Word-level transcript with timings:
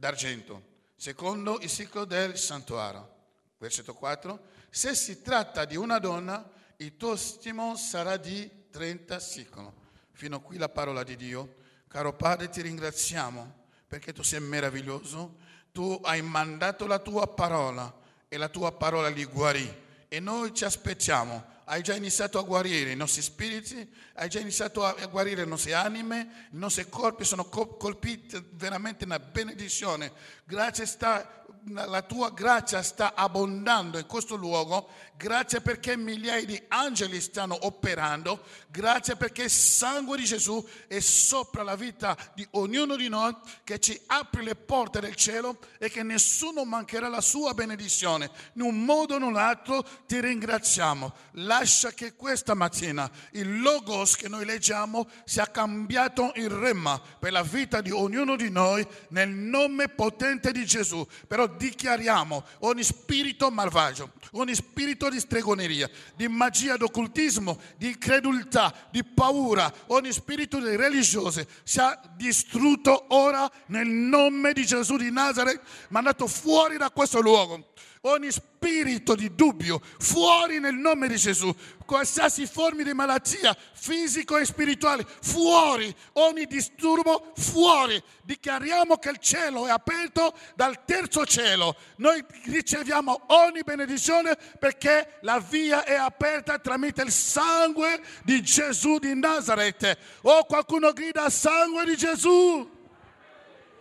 d'argento, 0.00 0.62
secondo 0.96 1.60
il 1.60 1.68
ciclo 1.68 2.06
del 2.06 2.38
santuario. 2.38 3.18
Versetto 3.58 3.92
4. 3.92 4.40
Se 4.70 4.94
si 4.94 5.20
tratta 5.20 5.66
di 5.66 5.76
una 5.76 5.98
donna, 5.98 6.50
il 6.78 6.96
tuo 6.96 7.14
stimo 7.16 7.76
sarà 7.76 8.16
di 8.16 8.50
30 8.70 9.20
sicoli. 9.20 9.70
Fino 10.12 10.36
a 10.36 10.40
qui 10.40 10.56
la 10.56 10.70
parola 10.70 11.04
di 11.04 11.16
Dio. 11.16 11.56
Caro 11.86 12.14
Padre, 12.14 12.48
ti 12.48 12.62
ringraziamo 12.62 13.58
perché 13.86 14.14
tu 14.14 14.22
sei 14.22 14.40
meraviglioso. 14.40 15.36
Tu 15.70 16.00
hai 16.02 16.22
mandato 16.22 16.86
la 16.86 16.98
tua 16.98 17.26
parola 17.26 17.94
e 18.26 18.38
la 18.38 18.48
tua 18.48 18.72
parola 18.72 19.08
li 19.08 19.24
guarì. 19.24 19.88
E 20.08 20.18
noi 20.18 20.54
ci 20.54 20.64
aspettiamo 20.64 21.44
hai 21.70 21.82
già 21.82 21.94
iniziato 21.94 22.38
a 22.38 22.42
guarire 22.42 22.90
i 22.90 22.96
nostri 22.96 23.22
spiriti, 23.22 23.88
hai 24.14 24.28
già 24.28 24.40
iniziato 24.40 24.84
a 24.84 25.06
guarire 25.06 25.42
le 25.42 25.48
nostre 25.48 25.72
anime, 25.72 26.48
i 26.50 26.56
nostri 26.56 26.88
corpi 26.88 27.24
sono 27.24 27.44
colpiti 27.44 28.42
veramente 28.54 29.04
una 29.04 29.20
benedizione. 29.20 30.10
Grazie 30.44 30.84
sta 30.84 31.44
la 31.66 32.02
tua 32.02 32.30
grazia 32.30 32.82
sta 32.82 33.14
abbondando 33.14 33.98
in 33.98 34.06
questo 34.06 34.34
luogo, 34.34 34.88
grazie 35.16 35.60
perché 35.60 35.96
migliaia 35.96 36.44
di 36.44 36.60
angeli 36.68 37.20
stanno 37.20 37.56
operando, 37.66 38.42
grazie 38.68 39.16
perché 39.16 39.44
il 39.44 39.50
sangue 39.50 40.16
di 40.16 40.24
Gesù 40.24 40.66
è 40.86 40.98
sopra 41.00 41.62
la 41.62 41.76
vita 41.76 42.16
di 42.34 42.46
ognuno 42.52 42.96
di 42.96 43.08
noi 43.08 43.36
che 43.64 43.78
ci 43.78 44.00
apre 44.06 44.42
le 44.42 44.54
porte 44.54 45.00
del 45.00 45.14
cielo 45.14 45.58
e 45.78 45.90
che 45.90 46.02
nessuno 46.02 46.64
mancherà 46.64 47.08
la 47.08 47.20
sua 47.20 47.52
benedizione. 47.52 48.30
In 48.54 48.62
un 48.62 48.84
modo 48.84 49.14
o 49.14 49.16
in 49.18 49.22
un 49.22 49.36
altro 49.36 49.84
ti 50.06 50.20
ringraziamo. 50.20 51.12
Lascia 51.32 51.90
che 51.90 52.14
questa 52.14 52.54
mattina 52.54 53.10
il 53.32 53.60
logos 53.60 54.16
che 54.16 54.28
noi 54.28 54.44
leggiamo 54.44 55.08
sia 55.24 55.50
cambiato 55.50 56.32
in 56.36 56.48
remma 56.48 57.00
per 57.18 57.32
la 57.32 57.42
vita 57.42 57.80
di 57.80 57.90
ognuno 57.90 58.36
di 58.36 58.50
noi 58.50 58.86
nel 59.08 59.28
nome 59.28 59.88
potente 59.88 60.52
di 60.52 60.64
Gesù. 60.64 61.06
Però 61.26 61.49
dichiariamo 61.56 62.44
ogni 62.60 62.82
spirito 62.82 63.50
malvagio, 63.50 64.12
ogni 64.32 64.54
spirito 64.54 65.08
di 65.08 65.20
stregoneria, 65.20 65.88
di 66.14 66.28
magia, 66.28 66.76
di 66.76 66.84
occultismo, 66.84 67.58
di 67.76 67.88
incredulità, 67.88 68.72
di 68.90 69.04
paura, 69.04 69.72
ogni 69.88 70.12
spirito 70.12 70.58
di 70.58 70.76
religiose 70.76 71.46
sia 71.62 72.00
distrutto 72.16 73.06
ora 73.08 73.50
nel 73.66 73.88
nome 73.88 74.52
di 74.52 74.64
Gesù 74.64 74.96
di 74.96 75.10
Nazareth, 75.10 75.60
mandato 75.88 76.26
fuori 76.26 76.76
da 76.76 76.90
questo 76.90 77.20
luogo 77.20 77.68
ogni 78.02 78.30
spirito 78.30 79.14
di 79.14 79.34
dubbio 79.34 79.80
fuori 79.98 80.58
nel 80.58 80.74
nome 80.74 81.06
di 81.06 81.16
Gesù, 81.16 81.54
qualsiasi 81.84 82.46
forma 82.46 82.82
di 82.82 82.94
malattia 82.94 83.54
fisico 83.72 84.38
e 84.38 84.44
spirituale 84.46 85.04
fuori, 85.20 85.94
ogni 86.14 86.46
disturbo 86.46 87.32
fuori. 87.36 88.02
Dichiariamo 88.22 88.96
che 88.96 89.10
il 89.10 89.18
cielo 89.18 89.66
è 89.66 89.70
aperto 89.70 90.34
dal 90.54 90.84
terzo 90.84 91.26
cielo. 91.26 91.76
Noi 91.96 92.24
riceviamo 92.44 93.22
ogni 93.28 93.62
benedizione 93.62 94.36
perché 94.58 95.18
la 95.22 95.38
via 95.38 95.84
è 95.84 95.94
aperta 95.94 96.58
tramite 96.58 97.02
il 97.02 97.12
sangue 97.12 98.00
di 98.24 98.42
Gesù 98.42 98.98
di 98.98 99.14
Nazareth. 99.14 99.98
O 100.22 100.38
oh, 100.38 100.44
qualcuno 100.44 100.92
grida 100.92 101.28
sangue 101.28 101.84
di 101.84 101.96
Gesù. 101.96 102.78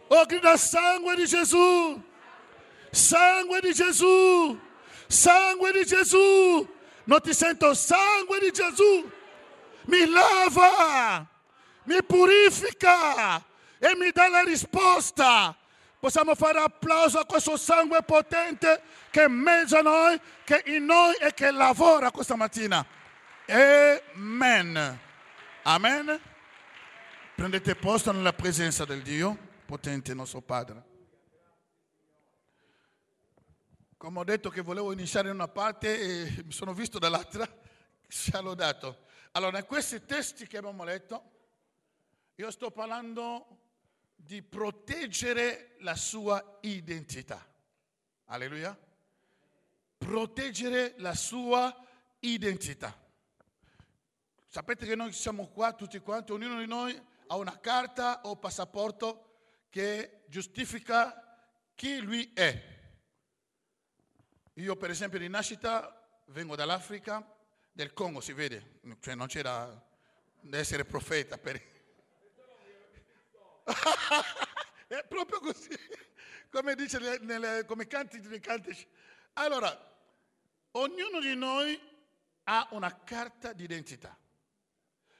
O 0.07 0.15
oh, 0.15 0.25
grida 0.25 0.57
sangue 0.57 1.15
di 1.15 1.25
Gesù. 1.25 2.07
Sangue 2.91 3.61
di 3.61 3.73
Gesù, 3.73 4.59
sangue 5.07 5.71
di 5.71 5.85
Gesù. 5.85 6.77
Non 7.03 7.21
ti 7.21 7.33
sento 7.33 7.73
sangue 7.73 8.39
di 8.39 8.51
Gesù. 8.51 9.09
Mi 9.85 10.05
lava, 10.07 11.25
mi 11.83 12.03
purifica 12.03 13.37
e 13.79 13.95
mi 13.95 14.11
dà 14.11 14.27
la 14.29 14.41
risposta. 14.41 15.55
Possiamo 15.99 16.33
fare 16.35 16.59
applauso 16.59 17.19
a 17.19 17.25
questo 17.25 17.57
sangue 17.57 18.03
potente 18.03 18.81
che 19.09 19.23
è 19.23 19.27
in 19.27 19.33
mezzo 19.33 19.77
a 19.77 19.81
noi, 19.81 20.19
che 20.43 20.61
è 20.61 20.69
in 20.71 20.85
noi 20.85 21.13
e 21.15 21.33
che 21.33 21.51
lavora 21.51 22.11
questa 22.11 22.35
mattina. 22.35 22.85
Amen. 23.47 24.99
Amen. 25.63 26.19
Prendete 27.35 27.75
posto 27.75 28.11
nella 28.11 28.33
presenza 28.33 28.85
del 28.85 29.01
Dio 29.01 29.37
potente 29.65 30.13
nostro 30.13 30.41
Padre. 30.41 30.88
Come 33.99 34.19
ho 34.19 34.23
detto 34.23 34.49
che 34.49 34.61
volevo 34.61 34.93
iniziare 34.93 35.27
in 35.27 35.33
una 35.33 35.49
parte 35.49 35.99
e 35.99 36.43
mi 36.45 36.53
sono 36.53 36.73
visto 36.73 36.99
dall'altra, 36.99 37.45
ci 38.07 38.31
ha 38.31 38.39
lodato. 38.39 39.07
Allora, 39.31 39.57
in 39.57 39.65
questi 39.65 40.05
testi 40.05 40.47
che 40.47 40.55
abbiamo 40.55 40.85
letto, 40.85 41.31
io 42.35 42.49
sto 42.49 42.71
parlando 42.71 43.57
di 44.15 44.41
proteggere 44.41 45.75
la 45.79 45.97
sua 45.97 46.59
identità. 46.61 47.45
Alleluia. 48.27 48.79
Proteggere 49.97 50.93
la 50.99 51.13
sua 51.13 51.85
identità. 52.19 52.97
Sapete 54.47 54.85
che 54.85 54.95
noi 54.95 55.11
siamo 55.11 55.47
qua 55.47 55.73
tutti 55.73 55.99
quanti, 55.99 56.31
ognuno 56.31 56.57
di 56.57 56.67
noi 56.67 56.97
ha 57.27 57.35
una 57.35 57.59
carta 57.59 58.21
o 58.21 58.37
passaporto 58.37 59.39
che 59.69 60.21
giustifica 60.27 61.37
chi 61.75 61.99
lui 61.99 62.31
è. 62.33 62.77
Io 64.59 64.75
per 64.75 64.89
esempio 64.89 65.17
di 65.19 65.29
nascita 65.29 66.05
vengo 66.25 66.57
dall'Africa, 66.57 67.25
del 67.71 67.93
Congo 67.93 68.19
si 68.19 68.33
vede, 68.33 68.81
cioè 68.99 69.15
non 69.15 69.27
c'era 69.27 69.81
da 70.41 70.57
essere 70.57 70.83
profeta 70.83 71.37
per... 71.37 71.55
È 74.85 75.05
proprio 75.07 75.39
così, 75.39 75.69
come 76.49 76.75
dice 76.75 76.99
nelle, 77.21 77.63
come 77.65 77.87
canti 77.87 78.19
nei 78.19 78.41
cantici. 78.41 78.85
Allora, 79.33 79.71
ognuno 80.71 81.21
di 81.21 81.35
noi 81.35 81.79
ha 82.43 82.67
una 82.71 83.01
carta 83.01 83.53
d'identità. 83.53 84.17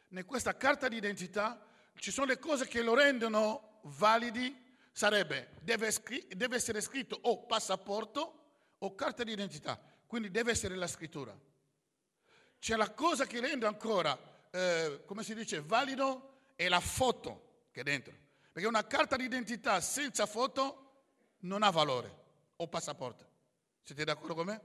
In 0.09 0.25
questa 0.25 0.57
carta 0.57 0.89
d'identità 0.89 1.65
ci 1.95 2.11
sono 2.11 2.25
le 2.27 2.39
cose 2.39 2.67
che 2.67 2.81
lo 2.81 2.93
rendono 2.93 3.79
validi, 3.83 4.53
sarebbe, 4.91 5.51
deve, 5.61 5.93
deve 6.27 6.55
essere 6.57 6.81
scritto 6.81 7.17
o 7.21 7.45
passaporto 7.45 8.38
o 8.79 8.95
carta 8.95 9.23
d'identità, 9.23 9.79
quindi 10.05 10.31
deve 10.31 10.51
essere 10.51 10.75
la 10.75 10.87
scrittura. 10.87 11.37
C'è 12.59 12.75
la 12.75 12.91
cosa 12.91 13.25
che 13.25 13.39
rende 13.39 13.65
ancora, 13.65 14.17
eh, 14.51 15.03
come 15.05 15.23
si 15.23 15.33
dice, 15.33 15.61
valido 15.61 16.51
è 16.55 16.67
la 16.67 16.79
foto 16.79 17.67
che 17.71 17.81
è 17.81 17.83
dentro. 17.83 18.13
Perché 18.51 18.67
una 18.67 18.85
carta 18.85 19.15
d'identità 19.15 19.79
senza 19.79 20.25
foto 20.25 21.03
non 21.39 21.63
ha 21.63 21.69
valore, 21.69 22.13
o 22.57 22.67
passaporto. 22.67 23.27
Siete 23.83 24.03
d'accordo 24.03 24.35
con 24.35 24.45
me? 24.45 24.61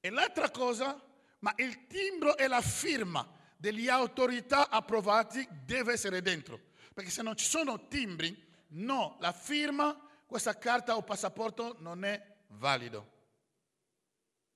E 0.00 0.10
l'altra 0.10 0.50
cosa, 0.50 1.00
ma 1.40 1.52
il 1.56 1.86
timbro 1.86 2.36
e 2.36 2.46
la 2.46 2.62
firma 2.62 3.28
delle 3.56 3.90
autorità 3.90 4.70
approvati 4.70 5.46
deve 5.64 5.92
essere 5.92 6.22
dentro. 6.22 6.60
Perché 6.94 7.10
se 7.10 7.22
non 7.22 7.36
ci 7.36 7.46
sono 7.46 7.88
timbri, 7.88 8.44
no, 8.68 9.16
la 9.20 9.32
firma 9.32 10.05
questa 10.26 10.58
carta 10.58 10.96
o 10.96 11.02
passaporto 11.02 11.76
non 11.78 12.04
è 12.04 12.34
valido. 12.48 13.14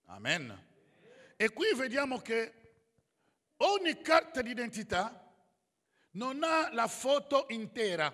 Amen. 0.06 0.68
E 1.36 1.52
qui 1.52 1.72
vediamo 1.74 2.18
che 2.18 2.54
ogni 3.58 4.00
carta 4.02 4.42
d'identità 4.42 5.32
non 6.12 6.42
ha 6.42 6.72
la 6.72 6.88
foto 6.88 7.46
intera. 7.48 8.12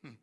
Hm. 0.00 0.14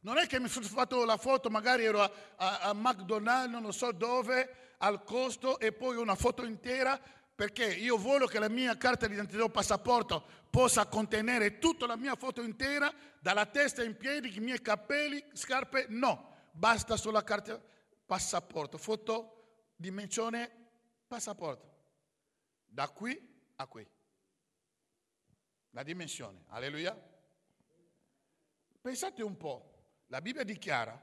Non 0.00 0.18
è 0.18 0.26
che 0.26 0.40
mi 0.40 0.48
sono 0.48 0.66
fatto 0.66 1.04
la 1.04 1.16
foto, 1.16 1.48
magari 1.48 1.84
ero 1.84 2.02
a, 2.02 2.12
a, 2.36 2.58
a 2.60 2.74
McDonald's, 2.74 3.52
non 3.52 3.72
so 3.72 3.92
dove, 3.92 4.74
al 4.78 5.04
costo, 5.04 5.58
e 5.60 5.72
poi 5.72 5.96
una 5.96 6.16
foto 6.16 6.44
intera, 6.44 7.00
perché 7.38 7.72
io 7.72 7.96
voglio 7.96 8.26
che 8.26 8.40
la 8.40 8.48
mia 8.48 8.76
carta 8.76 9.06
d'identità 9.06 9.44
o 9.44 9.48
passaporto 9.48 10.26
possa 10.50 10.88
contenere 10.88 11.60
tutta 11.60 11.86
la 11.86 11.94
mia 11.94 12.16
foto 12.16 12.42
intera, 12.42 12.92
dalla 13.20 13.46
testa 13.46 13.84
in 13.84 13.96
piedi, 13.96 14.36
i 14.36 14.40
miei 14.40 14.60
capelli, 14.60 15.24
scarpe, 15.34 15.86
no, 15.88 16.48
basta 16.50 16.96
solo 16.96 17.12
la 17.12 17.22
carta 17.22 17.62
passaporto, 18.04 18.76
foto, 18.76 19.70
dimensione, 19.76 20.50
passaporto, 21.06 21.70
da 22.66 22.88
qui 22.88 23.16
a 23.54 23.66
qui, 23.68 23.88
la 25.70 25.84
dimensione, 25.84 26.42
alleluia. 26.48 27.00
Pensate 28.80 29.22
un 29.22 29.36
po', 29.36 30.00
la 30.08 30.20
Bibbia 30.20 30.42
dichiara 30.42 31.00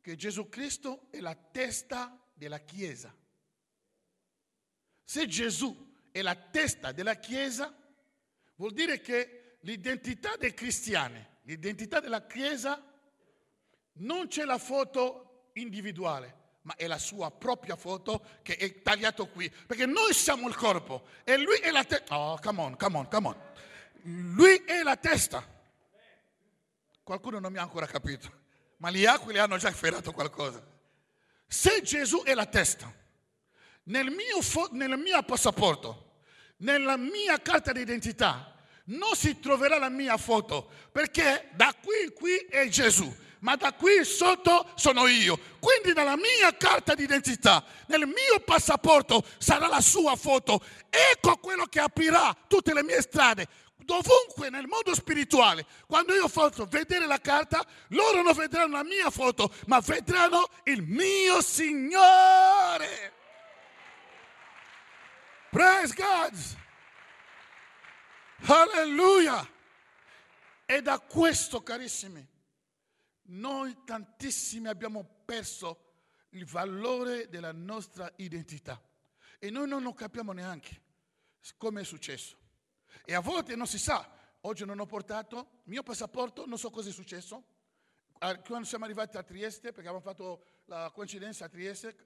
che 0.00 0.14
Gesù 0.14 0.48
Cristo 0.48 1.08
è 1.10 1.18
la 1.18 1.34
testa 1.34 2.16
della 2.32 2.60
Chiesa. 2.60 3.12
Se 5.08 5.26
Gesù 5.26 5.90
è 6.10 6.20
la 6.20 6.34
testa 6.34 6.92
della 6.92 7.14
Chiesa, 7.14 7.74
vuol 8.56 8.72
dire 8.72 9.00
che 9.00 9.56
l'identità 9.60 10.36
dei 10.36 10.52
cristiani, 10.52 11.26
l'identità 11.44 11.98
della 11.98 12.26
Chiesa, 12.26 12.78
non 14.00 14.26
c'è 14.28 14.44
la 14.44 14.58
foto 14.58 15.48
individuale, 15.54 16.58
ma 16.60 16.76
è 16.76 16.86
la 16.86 16.98
sua 16.98 17.30
propria 17.30 17.74
foto 17.74 18.22
che 18.42 18.56
è 18.56 18.82
tagliata 18.82 19.24
qui. 19.24 19.48
Perché 19.48 19.86
noi 19.86 20.12
siamo 20.12 20.46
il 20.46 20.54
corpo 20.54 21.06
e 21.24 21.38
lui 21.38 21.56
è 21.56 21.70
la 21.70 21.84
testa. 21.84 22.18
Oh, 22.18 22.38
come 22.42 22.60
on, 22.60 22.76
come 22.76 22.98
on, 22.98 23.08
come 23.08 23.28
on. 23.28 23.36
Lui 24.34 24.62
è 24.66 24.82
la 24.82 24.96
testa. 24.96 25.42
qualcuno 27.02 27.38
non 27.38 27.50
mi 27.50 27.56
ha 27.56 27.62
ancora 27.62 27.86
capito, 27.86 28.30
ma 28.76 28.90
gli 28.90 29.06
aquili 29.06 29.38
hanno 29.38 29.56
già 29.56 29.68
afferrato 29.68 30.12
qualcosa. 30.12 30.62
Se 31.46 31.80
Gesù 31.80 32.24
è 32.24 32.34
la 32.34 32.44
testa, 32.44 33.06
nel 33.88 34.10
mio, 34.10 34.38
nel 34.72 34.98
mio 34.98 35.22
passaporto, 35.22 36.20
nella 36.58 36.96
mia 36.96 37.40
carta 37.40 37.72
d'identità, 37.72 38.54
non 38.86 39.14
si 39.14 39.38
troverà 39.38 39.78
la 39.78 39.90
mia 39.90 40.16
foto, 40.16 40.70
perché 40.90 41.50
da 41.52 41.74
qui 41.82 42.12
qui 42.14 42.36
è 42.50 42.68
Gesù, 42.68 43.14
ma 43.40 43.54
da 43.56 43.72
qui 43.72 44.04
sotto 44.04 44.70
sono 44.74 45.06
io. 45.06 45.38
Quindi 45.58 45.92
nella 45.92 46.16
mia 46.16 46.56
carta 46.56 46.94
d'identità, 46.94 47.64
nel 47.86 48.06
mio 48.06 48.40
passaporto 48.44 49.24
sarà 49.38 49.68
la 49.68 49.80
sua 49.80 50.16
foto. 50.16 50.62
Ecco 50.88 51.36
quello 51.36 51.66
che 51.66 51.80
aprirà 51.80 52.34
tutte 52.46 52.72
le 52.72 52.82
mie 52.82 53.00
strade. 53.02 53.46
Dovunque 53.76 54.50
nel 54.50 54.66
mondo 54.66 54.94
spirituale, 54.94 55.64
quando 55.86 56.14
io 56.14 56.28
faccio 56.28 56.66
vedere 56.66 57.06
la 57.06 57.20
carta, 57.20 57.64
loro 57.88 58.20
non 58.22 58.34
vedranno 58.34 58.76
la 58.76 58.84
mia 58.84 59.08
foto, 59.08 59.50
ma 59.66 59.80
vedranno 59.80 60.46
il 60.64 60.82
mio 60.82 61.40
Signore. 61.40 63.16
Praise 65.50 65.94
God. 65.94 66.34
Alleluia. 68.46 69.48
E 70.66 70.82
da 70.82 70.98
questo, 70.98 71.62
carissimi, 71.62 72.26
noi 73.30 73.84
tantissimi 73.84 74.68
abbiamo 74.68 75.22
perso 75.24 75.86
il 76.30 76.44
valore 76.44 77.28
della 77.28 77.52
nostra 77.52 78.12
identità 78.16 78.80
e 79.38 79.48
noi 79.48 79.66
non 79.66 79.82
lo 79.82 79.94
capiamo 79.94 80.32
neanche 80.32 80.82
come 81.56 81.80
è 81.80 81.84
successo. 81.84 82.36
E 83.06 83.14
a 83.14 83.20
volte 83.20 83.56
non 83.56 83.66
si 83.66 83.78
sa, 83.78 84.06
oggi 84.42 84.66
non 84.66 84.78
ho 84.78 84.84
portato 84.84 85.62
il 85.64 85.70
mio 85.70 85.82
passaporto, 85.82 86.44
non 86.44 86.58
so 86.58 86.70
cosa 86.70 86.90
è 86.90 86.92
successo. 86.92 87.44
Quando 88.44 88.66
siamo 88.66 88.84
arrivati 88.84 89.16
a 89.16 89.22
Trieste, 89.22 89.72
perché 89.72 89.88
abbiamo 89.88 90.00
fatto 90.00 90.44
la 90.66 90.90
coincidenza 90.92 91.46
a 91.46 91.48
Trieste, 91.48 91.96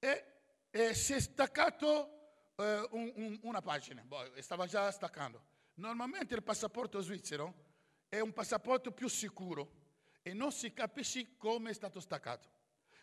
e, 0.00 0.24
e 0.70 0.94
si 0.94 1.12
è 1.12 1.20
staccato 1.20 2.21
eh, 2.56 2.88
un, 2.90 3.12
un, 3.16 3.38
una 3.42 3.60
pagina, 3.60 4.02
boh, 4.02 4.30
stava 4.40 4.66
già 4.66 4.90
staccando. 4.90 5.42
Normalmente 5.74 6.34
il 6.34 6.42
passaporto 6.42 7.00
svizzero 7.00 7.70
è 8.08 8.20
un 8.20 8.32
passaporto 8.32 8.92
più 8.92 9.08
sicuro 9.08 9.80
e 10.22 10.32
non 10.32 10.52
si 10.52 10.72
capisce 10.72 11.36
come 11.36 11.70
è 11.70 11.74
stato 11.74 12.00
staccato. 12.00 12.48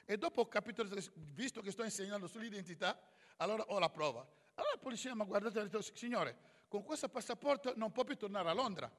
E 0.06 0.18
dopo 0.18 0.42
ho 0.42 0.48
capito, 0.48 0.88
visto 1.16 1.62
che 1.62 1.72
sto 1.72 1.84
insegnando 1.84 2.28
sull'identità, 2.28 3.00
allora 3.38 3.64
ho 3.68 3.80
la 3.80 3.90
prova. 3.90 4.22
Allora 4.56 4.74
la 4.74 4.80
polizia 4.80 5.14
mi 5.14 5.22
ha 5.22 5.26
guardato 5.26 5.58
e 5.58 5.62
ha 5.62 5.64
detto, 5.64 5.82
signore, 5.82 6.38
con 6.68 6.84
questo 6.84 7.10
passaporto 7.10 7.74
non 7.76 7.92
può 7.92 8.04
più 8.04 8.16
tornare 8.16 8.50
a 8.50 8.54
Londra. 8.54 8.92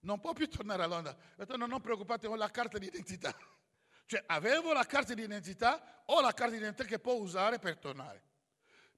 Non 0.00 0.20
può 0.20 0.32
più 0.32 0.48
tornare 0.48 0.82
a 0.82 0.86
Londra. 0.86 1.12
Ho 1.12 1.34
detto, 1.36 1.56
no, 1.56 1.66
non 1.66 1.80
preoccupate, 1.80 2.26
ho 2.26 2.36
la 2.36 2.50
carta 2.50 2.78
di 2.78 2.86
identità. 2.86 3.34
Cioè, 4.08 4.24
avevo 4.28 4.72
la 4.72 4.86
carta 4.86 5.12
di 5.12 5.22
identità, 5.22 6.02
ho 6.06 6.22
la 6.22 6.32
carta 6.32 6.52
di 6.52 6.56
identità 6.56 6.84
che 6.84 6.98
può 6.98 7.12
usare 7.12 7.58
per 7.58 7.76
tornare. 7.76 8.22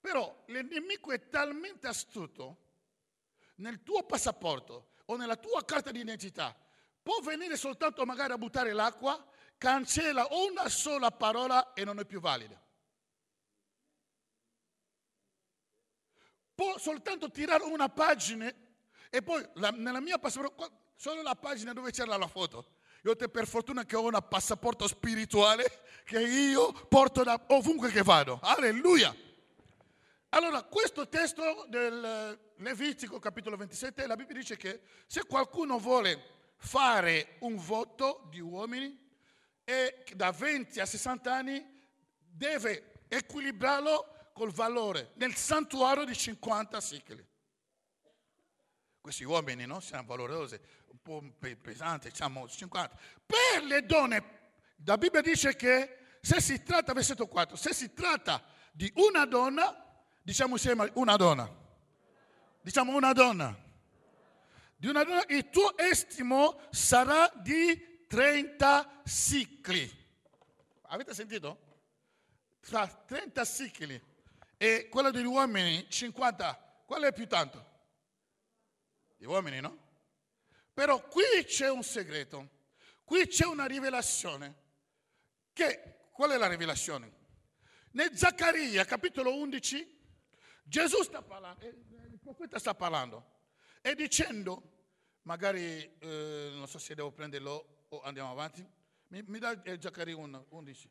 Però 0.01 0.45
il 0.47 0.65
nemico 0.65 1.13
è 1.13 1.29
talmente 1.29 1.87
astuto 1.87 2.57
nel 3.57 3.83
tuo 3.83 4.03
passaporto 4.05 4.93
o 5.07 5.17
nella 5.17 5.37
tua 5.37 5.65
carta 5.65 5.91
di 5.91 6.01
identità 6.01 6.57
può 7.03 7.21
venire 7.21 7.57
soltanto 7.57 8.05
magari 8.05 8.33
a 8.33 8.39
buttare 8.39 8.73
l'acqua, 8.73 9.25
cancella 9.59 10.27
una 10.31 10.69
sola 10.69 11.11
parola 11.11 11.73
e 11.73 11.85
non 11.85 11.99
è 11.99 12.05
più 12.05 12.21
valida. 12.21 12.61
Può 16.55 16.79
soltanto 16.79 17.31
tirare 17.31 17.65
una 17.65 17.89
pagina 17.89 18.53
e 19.09 19.23
poi 19.23 19.45
la, 19.55 19.71
nella 19.71 20.01
mia 20.01 20.19
passaporto, 20.19 20.93
solo 20.95 21.23
la 21.23 21.35
pagina 21.35 21.73
dove 21.73 21.91
c'era 21.91 22.17
la 22.17 22.29
foto. 22.29 22.79
Io 23.05 23.17
te 23.17 23.31
per 23.31 23.47
fortuna 23.47 23.87
che 23.87 23.97
ho 23.97 24.05
un 24.05 24.19
passaporto 24.29 24.87
spirituale 24.87 25.65
che 26.05 26.21
io 26.21 26.71
porto 26.71 27.23
da 27.23 27.43
ovunque 27.49 27.91
che 27.91 28.03
vado. 28.03 28.39
Alleluia! 28.43 29.13
Allora, 30.33 30.63
questo 30.63 31.09
testo 31.09 31.67
del 31.69 32.39
Levitico, 32.59 33.19
capitolo 33.19 33.57
27, 33.57 34.07
la 34.07 34.15
Bibbia 34.15 34.37
dice 34.37 34.57
che 34.57 34.83
se 35.07 35.25
qualcuno 35.25 35.79
vuole 35.81 36.53
fare 36.57 37.37
un 37.41 37.57
voto 37.57 38.29
di 38.31 38.39
uomini 38.39 38.97
e 39.65 40.05
da 40.15 40.31
20 40.31 40.79
a 40.79 40.87
60 40.87 41.35
anni 41.35 41.81
deve 42.17 43.07
equilibrarlo 43.09 44.31
col 44.33 44.53
valore 44.53 45.11
nel 45.15 45.35
santuario 45.35 46.05
di 46.05 46.15
50 46.15 46.81
sicili. 46.81 47.27
Questi 49.01 49.25
uomini 49.25 49.67
no? 49.67 49.81
sono 49.81 50.05
valorosi, 50.05 50.61
un 50.87 51.03
po' 51.03 51.25
pesanti, 51.61 52.09
diciamo 52.09 52.49
50. 52.49 52.97
Per 53.27 53.65
le 53.65 53.85
donne, 53.85 54.53
la 54.85 54.97
Bibbia 54.97 55.23
dice 55.23 55.57
che 55.57 56.19
se 56.21 56.41
si 56.41 56.63
tratta, 56.63 56.93
versetto 56.93 57.27
4, 57.27 57.57
se 57.57 57.75
si 57.75 57.93
tratta 57.93 58.45
di 58.71 58.91
una 58.95 59.25
donna, 59.25 59.89
diciamo 60.23 60.55
insieme 60.55 60.91
una 60.95 61.17
donna, 61.17 61.49
diciamo 62.63 62.95
una 62.95 63.13
donna 63.13 63.69
di 64.81 64.87
una 64.87 65.05
donna, 65.05 65.23
il 65.29 65.51
tuo 65.51 65.77
estimo 65.77 66.59
sarà 66.71 67.31
di 67.35 68.07
30 68.07 69.03
sicli. 69.05 69.87
Avete 70.85 71.13
sentito? 71.13 71.61
Tra 72.61 72.87
30 72.87 73.45
sicli 73.45 74.03
e 74.57 74.89
quello 74.89 75.11
degli 75.11 75.27
uomini 75.27 75.87
50. 75.87 76.83
Qual 76.87 77.03
è 77.03 77.13
più 77.13 77.27
tanto? 77.27 77.63
Gli 79.19 79.27
uomini, 79.27 79.61
no? 79.61 79.77
Però 80.73 81.07
qui 81.09 81.45
c'è 81.45 81.69
un 81.69 81.83
segreto, 81.83 82.49
qui 83.05 83.27
c'è 83.27 83.45
una 83.45 83.67
rivelazione. 83.67 84.55
Che, 85.53 86.09
qual 86.11 86.31
è 86.31 86.39
la 86.39 86.49
rivelazione? 86.49 87.13
Nel 87.91 88.17
Zaccaria, 88.17 88.87
capitolo 88.87 89.37
11, 89.37 90.00
Gesù 90.71 91.03
sta 91.03 91.21
parlando, 91.21 91.65
eh, 91.65 91.75
il 92.13 92.21
profeta 92.21 92.61
sta 92.61 92.77
parlando 92.77 93.39
e 93.81 93.97
dicendo, 93.97 94.63
magari 95.23 95.99
eh, 95.99 96.51
non 96.55 96.69
so 96.69 96.79
se 96.79 96.95
devo 96.95 97.11
prenderlo 97.11 97.87
o 97.89 98.01
andiamo 98.03 98.31
avanti, 98.31 98.65
mi, 99.09 99.21
mi 99.27 99.41
dà 99.41 99.51
il 99.51 99.79
Zaccaria 99.81 100.17
11. 100.17 100.89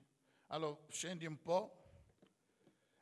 Allora 0.47 0.77
scendi 0.89 1.25
un 1.25 1.41
po'. 1.41 1.77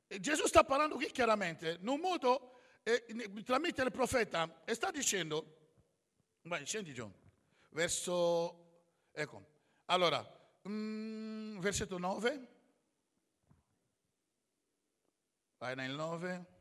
E 0.05 0.19
Gesù 0.19 0.45
sta 0.45 0.63
parlando 0.63 0.97
qui 0.97 1.09
chiaramente, 1.09 1.79
in 1.81 1.87
un 1.87 1.99
modo, 1.99 2.59
eh, 2.83 3.05
tramite 3.43 3.81
il 3.81 3.91
profeta, 3.91 4.61
e 4.63 4.75
sta 4.75 4.91
dicendo, 4.91 5.71
vai, 6.43 6.63
scendi 6.63 6.93
John, 6.93 7.11
verso, 7.71 9.07
ecco, 9.13 9.45
allora, 9.85 10.23
mm, 10.69 11.57
versetto 11.57 11.97
9, 11.97 12.47
vai 15.57 15.75
nel 15.75 15.95
9. 15.95 16.55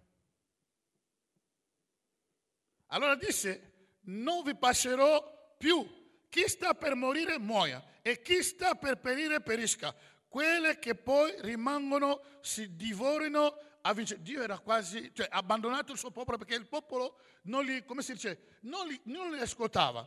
Allora 2.89 3.15
disse, 3.15 3.89
non 4.03 4.43
vi 4.43 4.55
passerò 4.55 5.55
più. 5.59 6.05
Chi 6.29 6.49
sta 6.49 6.75
per 6.75 6.95
morire 6.95 7.39
muoia 7.39 7.83
e 8.03 8.21
chi 8.21 8.43
sta 8.43 8.75
per 8.75 8.99
perire 8.99 9.41
perisca. 9.41 9.95
Quelle 10.29 10.79
che 10.79 10.95
poi 10.95 11.35
rimangono 11.41 12.21
si 12.41 12.77
divorino 12.77 13.57
a 13.81 13.93
vincere. 13.95 14.23
Dio 14.23 14.43
era 14.43 14.59
quasi, 14.59 15.13
cioè 15.15 15.29
abbandonato 15.31 15.93
il 15.93 15.99
suo 15.99 16.11
popolo 16.11 16.37
perché 16.37 16.55
il 16.55 16.67
popolo 16.67 17.19
non 17.43 17.65
li, 17.65 17.85
come 17.85 18.03
si 18.03 18.13
dice, 18.13 18.59
non 18.63 18.87
li, 18.87 19.01
non 19.05 19.33
li 19.33 19.41
ascoltava. 19.41 20.07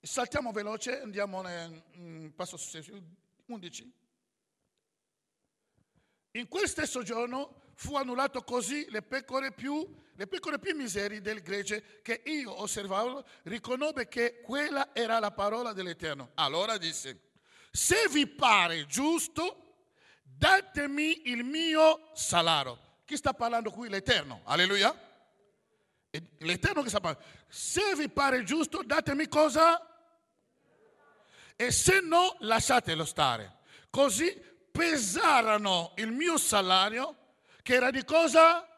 Saltiamo 0.00 0.52
veloce, 0.52 1.00
andiamo 1.00 1.40
nel 1.40 1.82
mm, 1.96 2.28
passo 2.30 2.56
successivo, 2.56 3.00
11. 3.46 3.92
In 6.32 6.48
quel 6.48 6.68
stesso 6.68 7.02
giorno 7.02 7.62
fu 7.76 7.96
annullato 7.96 8.42
così 8.42 8.86
le 8.90 9.02
pecore 9.02 9.52
più, 9.52 9.86
le 10.14 10.26
pecore 10.26 10.58
più 10.58 10.74
miseri 10.76 11.20
del 11.20 11.42
gregge 11.42 12.00
che 12.02 12.22
io 12.24 12.60
osservavo, 12.60 13.24
riconobbe 13.44 14.08
che 14.08 14.40
quella 14.40 14.90
era 14.92 15.18
la 15.18 15.30
parola 15.30 15.72
dell'Eterno. 15.72 16.30
Allora 16.34 16.76
disse, 16.78 17.32
se 17.70 18.08
vi 18.10 18.26
pare 18.26 18.86
giusto, 18.86 19.86
datemi 20.22 21.28
il 21.30 21.44
mio 21.44 22.10
salario. 22.14 22.78
Chi 23.04 23.16
sta 23.16 23.34
parlando 23.34 23.70
qui? 23.70 23.88
L'Eterno. 23.88 24.42
Alleluia. 24.44 24.96
L'Eterno 26.38 26.82
che 26.82 26.88
sta 26.88 27.00
parlando. 27.00 27.26
Se 27.48 27.94
vi 27.96 28.08
pare 28.08 28.44
giusto, 28.44 28.82
datemi 28.84 29.28
cosa? 29.28 29.88
E 31.56 31.70
se 31.70 32.00
no, 32.00 32.36
lasciatelo 32.40 33.04
stare. 33.04 33.58
Così 33.90 34.32
pesarono 34.70 35.92
il 35.96 36.10
mio 36.10 36.36
salario 36.36 37.23
che 37.64 37.72
era 37.72 37.90
di 37.90 38.04
cosa? 38.04 38.68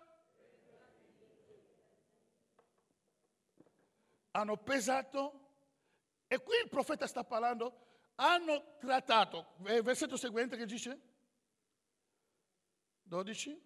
Hanno 4.31 4.57
pesato 4.59 5.49
e 6.29 6.39
qui 6.39 6.57
il 6.63 6.69
profeta 6.69 7.09
sta 7.09 7.25
parlando, 7.25 8.13
hanno 8.15 8.77
trattato, 8.79 9.55
il 9.67 9.83
versetto 9.83 10.17
seguente 10.17 10.57
che 10.57 10.67
dice? 10.67 11.01
12? 13.03 13.61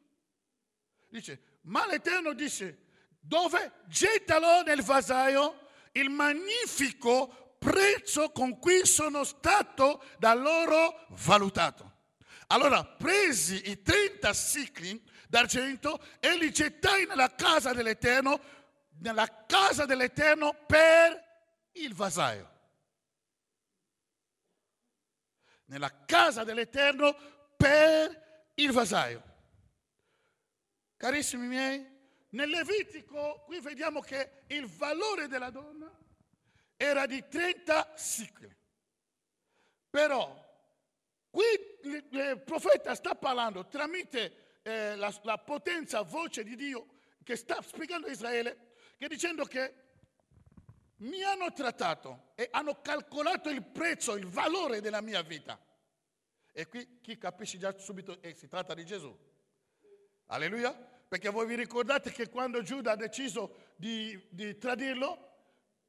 Dice, 1.09 1.59
ma 1.63 1.87
l'Eterno 1.87 2.33
disse, 2.33 2.87
dove 3.21 3.73
gettalo 3.89 4.63
nel 4.63 4.83
vasaio 4.83 5.69
il 5.93 6.09
magnifico 6.09 7.57
prezzo 7.59 8.31
con 8.31 8.59
cui 8.59 8.87
sono 8.87 9.23
stato 9.25 10.03
da 10.19 10.33
loro 10.33 11.05
valutato. 11.11 11.99
Allora 12.47 12.85
presi 12.85 13.71
i 13.71 13.83
30 13.83 14.33
sicli 14.33 15.09
d'argento 15.31 16.03
e 16.19 16.37
li 16.37 16.51
gettai 16.51 17.07
nella 17.07 17.33
casa 17.35 17.73
dell'Eterno, 17.73 18.41
nella 18.99 19.47
casa 19.47 19.87
dell'Eterno 19.87 20.65
per 20.67 21.69
il 21.73 21.95
vasaio. 21.95 22.59
Nella 25.67 26.05
casa 26.05 26.43
dell'Eterno 26.43 27.15
per 27.57 28.51
il 28.55 28.73
vasaio. 28.73 29.29
Carissimi 30.97 31.47
miei, 31.47 31.99
nel 32.31 32.51
Levitico 32.51 33.45
qui 33.47 33.61
vediamo 33.61 34.01
che 34.01 34.43
il 34.49 34.67
valore 34.67 35.29
della 35.29 35.51
donna 35.51 35.89
era 36.77 37.07
di 37.07 37.27
30 37.29 37.93
sicli. 37.95 38.53
Però 39.89 40.49
Qui 41.31 41.45
il 41.83 42.43
profeta 42.45 42.97
sta 42.97 43.15
parlando 43.15 43.69
tramite 43.69 44.49
eh, 44.63 44.97
la, 44.97 45.15
la, 45.23 45.39
potenza 45.39 46.03
voce 46.03 46.43
di 46.43 46.57
Dio 46.57 46.87
che 47.23 47.37
sta 47.37 47.61
spiegando 47.63 48.07
a 48.07 48.11
Israele, 48.11 48.73
che 48.97 49.09
dicendo 49.09 49.45
che 49.45 49.75
mi 50.99 51.23
hanno 51.23 51.53
trattato 51.53 52.33
e 52.35 52.49
hanno 52.51 52.81
calcolato 52.81 53.49
il 53.49 53.63
prezzo, 53.63 54.17
il 54.17 54.27
valore 54.27 54.81
della 54.81 55.01
mia 55.01 55.23
vita. 55.23 55.59
E 56.53 56.67
qui 56.67 57.01
chi 57.01 57.17
capisce 57.17 57.59
già 57.59 57.77
subito 57.79 58.21
eh, 58.21 58.35
si 58.35 58.49
tratta 58.49 58.75
di 58.75 58.85
Gesù. 58.85 59.17
Alleluia. 60.27 60.89
Perché 61.11 61.29
voi 61.29 61.45
vi 61.45 61.57
ricordate 61.57 62.13
che 62.13 62.29
quando 62.29 62.63
Giuda 62.63 62.93
ha 62.93 62.97
deciso 62.97 63.73
di, 63.75 64.29
di 64.31 64.57
tradirlo, 64.59 65.29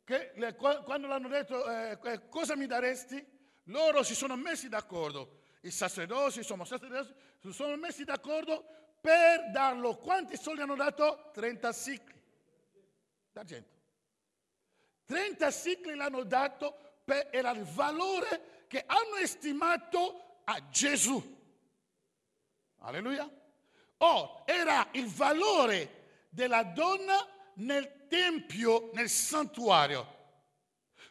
le, 0.03 0.55
quando 0.55 1.05
l'hanno 1.05 1.27
detto 1.27 1.69
eh, 1.69 1.99
eh 2.03 2.27
cosa 2.27 2.55
mi 2.55 2.65
daresti? 2.65 3.39
loro 3.65 4.03
si 4.03 4.15
sono 4.15 4.35
messi 4.35 4.69
d'accordo, 4.69 5.40
i 5.61 5.71
sacerdoti, 5.71 6.39
insomma, 6.39 6.65
sacerdoti 6.65 7.13
si 7.39 7.51
sono 7.51 7.75
messi 7.75 8.03
d'accordo 8.03 8.65
per 8.99 9.49
darlo. 9.51 9.95
Quanti 9.95 10.37
soldi 10.37 10.61
hanno 10.61 10.75
dato? 10.75 11.31
30 11.33 11.71
sicli 11.73 12.21
d'argento. 13.31 13.79
30 15.05 15.51
sicli 15.51 15.95
l'hanno 15.95 16.23
dato, 16.23 17.01
per, 17.03 17.29
era 17.31 17.51
il 17.51 17.63
valore 17.63 18.65
che 18.67 18.83
hanno 18.85 19.15
estimato 19.17 20.39
a 20.45 20.69
Gesù. 20.69 21.39
Alleluia. 22.79 23.29
Oh, 23.97 24.43
era 24.45 24.87
il 24.93 25.07
valore 25.07 26.25
della 26.29 26.63
donna 26.63 27.27
nel 27.55 28.07
tempio, 28.07 28.89
nel 28.93 29.09
santuario. 29.09 30.19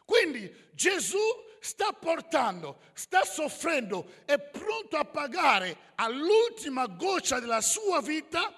Quindi 0.03 0.69
Gesù 0.73 1.19
sta 1.61 1.93
portando, 1.93 2.79
sta 2.93 3.23
soffrendo, 3.23 4.05
è 4.25 4.39
pronto 4.39 4.97
a 4.97 5.05
pagare 5.05 5.77
all'ultima 5.95 6.87
goccia 6.87 7.39
della 7.39 7.61
sua 7.61 8.01
vita, 8.01 8.51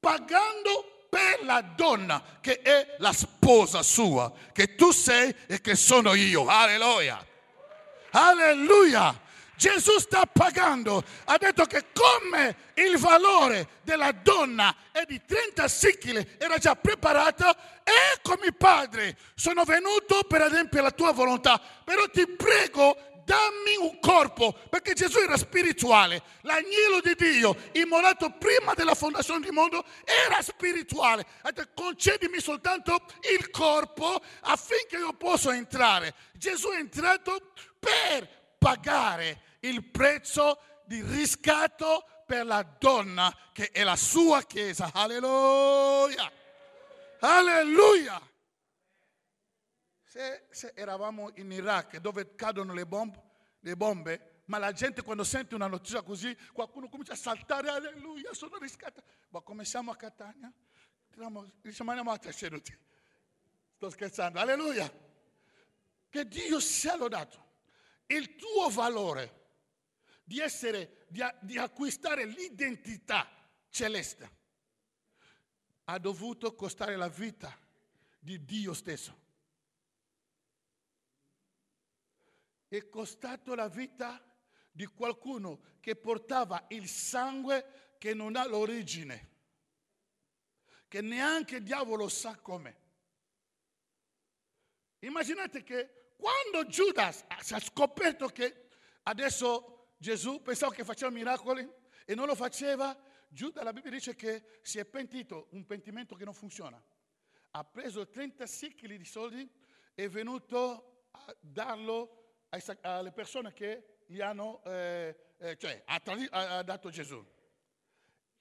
pagando 0.00 1.06
per 1.08 1.44
la 1.44 1.60
donna 1.60 2.22
che 2.40 2.60
è 2.60 2.96
la 2.98 3.12
sposa 3.12 3.82
sua, 3.82 4.32
che 4.52 4.74
tu 4.74 4.90
sei 4.90 5.34
e 5.46 5.60
che 5.60 5.76
sono 5.76 6.14
io. 6.14 6.46
Alleluia. 6.46 7.24
Alleluia. 8.10 9.28
Gesù 9.60 9.98
sta 9.98 10.24
pagando, 10.24 11.04
ha 11.26 11.36
detto 11.36 11.66
che 11.66 11.88
come 11.92 12.70
il 12.76 12.96
valore 12.96 13.68
della 13.82 14.10
donna 14.10 14.74
è 14.90 15.04
di 15.04 15.20
30 15.22 15.68
sicili, 15.68 16.36
era 16.38 16.56
già 16.56 16.74
preparata, 16.76 17.54
eccomi 18.14 18.54
padre, 18.54 19.18
sono 19.34 19.64
venuto 19.64 20.22
per 20.22 20.40
adempiere 20.40 20.84
la 20.84 20.92
tua 20.92 21.12
volontà, 21.12 21.60
però 21.84 22.08
ti 22.08 22.26
prego 22.26 22.96
dammi 23.22 23.76
un 23.78 24.00
corpo, 24.00 24.58
perché 24.70 24.94
Gesù 24.94 25.18
era 25.18 25.36
spirituale, 25.36 26.22
l'agnello 26.40 27.00
di 27.02 27.14
Dio, 27.14 27.54
immolato 27.72 28.30
prima 28.30 28.72
della 28.72 28.94
fondazione 28.94 29.40
del 29.40 29.52
mondo, 29.52 29.84
era 30.06 30.40
spirituale. 30.40 31.26
Ha 31.42 31.52
detto, 31.52 31.82
concedimi 31.82 32.40
soltanto 32.40 32.98
il 33.30 33.50
corpo 33.50 34.22
affinché 34.40 34.96
io 34.96 35.12
possa 35.12 35.54
entrare. 35.54 36.14
Gesù 36.32 36.70
è 36.70 36.78
entrato 36.78 37.52
per 37.78 38.38
pagare 38.58 39.48
il 39.60 39.84
prezzo 39.84 40.58
di 40.84 41.02
riscatto 41.02 42.04
per 42.26 42.46
la 42.46 42.62
donna 42.62 43.34
che 43.52 43.70
è 43.70 43.82
la 43.82 43.96
sua 43.96 44.42
chiesa. 44.42 44.90
Alleluia! 44.92 46.30
Alleluia! 47.20 48.20
Se, 50.04 50.46
se, 50.50 50.72
eravamo 50.74 51.30
in 51.36 51.52
Iraq 51.52 51.98
dove 51.98 52.34
cadono 52.34 52.72
le 52.72 52.86
bombe, 52.86 53.22
le 53.60 53.76
bombe, 53.76 54.42
ma 54.46 54.58
la 54.58 54.72
gente 54.72 55.02
quando 55.02 55.22
sente 55.22 55.54
una 55.54 55.68
notizia 55.68 56.02
così, 56.02 56.36
qualcuno 56.52 56.88
comincia 56.88 57.12
a 57.12 57.16
saltare, 57.16 57.68
alleluia, 57.68 58.34
sono 58.34 58.56
riscattato. 58.58 59.06
Ma 59.28 59.40
come 59.40 59.64
siamo 59.64 59.92
a 59.92 59.96
Catania? 59.96 60.52
Andiamo 61.12 62.10
a 62.10 62.32
seduti. 62.32 62.76
Sto 63.76 63.90
scherzando, 63.90 64.40
alleluia. 64.40 64.90
Che 66.08 66.26
Dio 66.26 66.58
sia 66.58 66.96
lodato. 66.96 67.48
Il 68.06 68.34
tuo 68.34 68.68
valore 68.70 69.39
di, 70.30 70.38
essere, 70.38 71.06
di, 71.08 71.20
di 71.40 71.58
acquistare 71.58 72.24
l'identità 72.24 73.28
celeste, 73.68 74.30
ha 75.86 75.98
dovuto 75.98 76.54
costare 76.54 76.94
la 76.94 77.08
vita 77.08 77.58
di 78.16 78.44
Dio 78.44 78.72
stesso. 78.72 79.18
È 82.68 82.88
costato 82.88 83.56
la 83.56 83.68
vita 83.68 84.24
di 84.70 84.86
qualcuno 84.86 85.62
che 85.80 85.96
portava 85.96 86.66
il 86.68 86.86
sangue 86.86 87.96
che 87.98 88.14
non 88.14 88.36
ha 88.36 88.46
l'origine, 88.46 89.30
che 90.86 91.00
neanche 91.00 91.56
il 91.56 91.64
diavolo 91.64 92.08
sa 92.08 92.36
com'è. 92.36 92.76
Immaginate 95.00 95.64
che 95.64 96.12
quando 96.16 96.68
Giudas 96.68 97.24
ha 97.26 97.58
scoperto 97.58 98.28
che 98.28 98.68
adesso 99.02 99.74
Gesù 100.00 100.40
pensava 100.40 100.72
che 100.72 100.82
faceva 100.82 101.10
miracoli 101.10 101.70
e 102.06 102.14
non 102.14 102.26
lo 102.26 102.34
faceva. 102.34 102.98
Giuda, 103.28 103.62
la 103.62 103.70
Bibbia 103.70 103.90
dice 103.90 104.14
che 104.14 104.42
si 104.62 104.78
è 104.78 104.86
pentito, 104.86 105.48
un 105.50 105.66
pentimento 105.66 106.14
che 106.14 106.24
non 106.24 106.32
funziona. 106.32 106.82
Ha 107.50 107.64
preso 107.64 108.08
30 108.08 108.46
sicili 108.46 108.96
di 108.96 109.04
soldi 109.04 109.46
e 109.94 110.04
è 110.04 110.08
venuto 110.08 111.08
a 111.10 111.36
darlo 111.38 112.38
alle 112.80 113.12
persone 113.12 113.52
che 113.52 113.98
gli 114.06 114.22
hanno, 114.22 114.64
eh, 114.64 115.34
eh, 115.36 115.58
cioè 115.58 115.82
ha, 115.84 116.00
ha 116.30 116.62
dato 116.62 116.88
Gesù. 116.88 117.22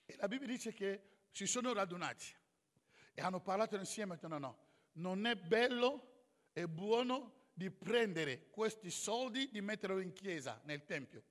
E 0.06 0.16
la 0.16 0.30
Bibbia 0.30 0.48
dice 0.48 0.72
che 0.72 1.26
si 1.32 1.46
sono 1.46 1.74
radunati 1.74 2.34
e 3.14 3.22
hanno 3.22 3.42
parlato 3.42 3.76
insieme 3.76 4.14
e 4.14 4.16
detto 4.16 4.30
no, 4.30 4.38
no, 4.38 4.58
non 4.94 5.26
è 5.26 5.36
bello 5.36 6.22
e 6.54 6.70
buono 6.70 7.50
di 7.54 7.70
prendere 7.70 8.48
questi 8.50 8.90
soldi, 8.90 9.50
di 9.52 9.60
metterlo 9.60 10.00
in 10.00 10.14
chiesa, 10.14 10.62
nel 10.64 10.86
Tempio. 10.86 11.22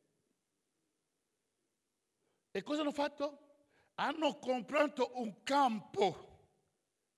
E 2.51 2.63
cosa 2.63 2.81
hanno 2.81 2.93
fatto? 2.93 3.47
Hanno 3.95 4.39
comprato 4.39 5.13
un 5.15 5.43
campo. 5.43 6.27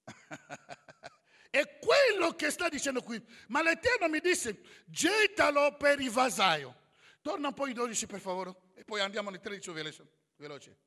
È 1.51 1.79
quello 1.79 2.35
che 2.35 2.51
sta 2.51 2.69
dicendo 2.69 3.03
qui. 3.03 3.23
Ma 3.49 3.63
l'Eterno 3.63 4.09
mi 4.09 4.21
disse, 4.21 4.63
gettalo 4.87 5.77
per 5.77 6.01
il 6.01 6.11
vasaio. 6.11 6.77
Torna 7.23 7.49
un 7.49 7.55
po' 7.55 7.67
i 7.67 7.73
12 7.73 8.07
per 8.07 8.21
favore. 8.21 8.55
E 8.75 8.85
poi 8.85 9.01
andiamo 9.01 9.31
nei 9.31 9.41
13 9.41 9.71
veloci. 9.73 10.03
veloce. 10.37 10.79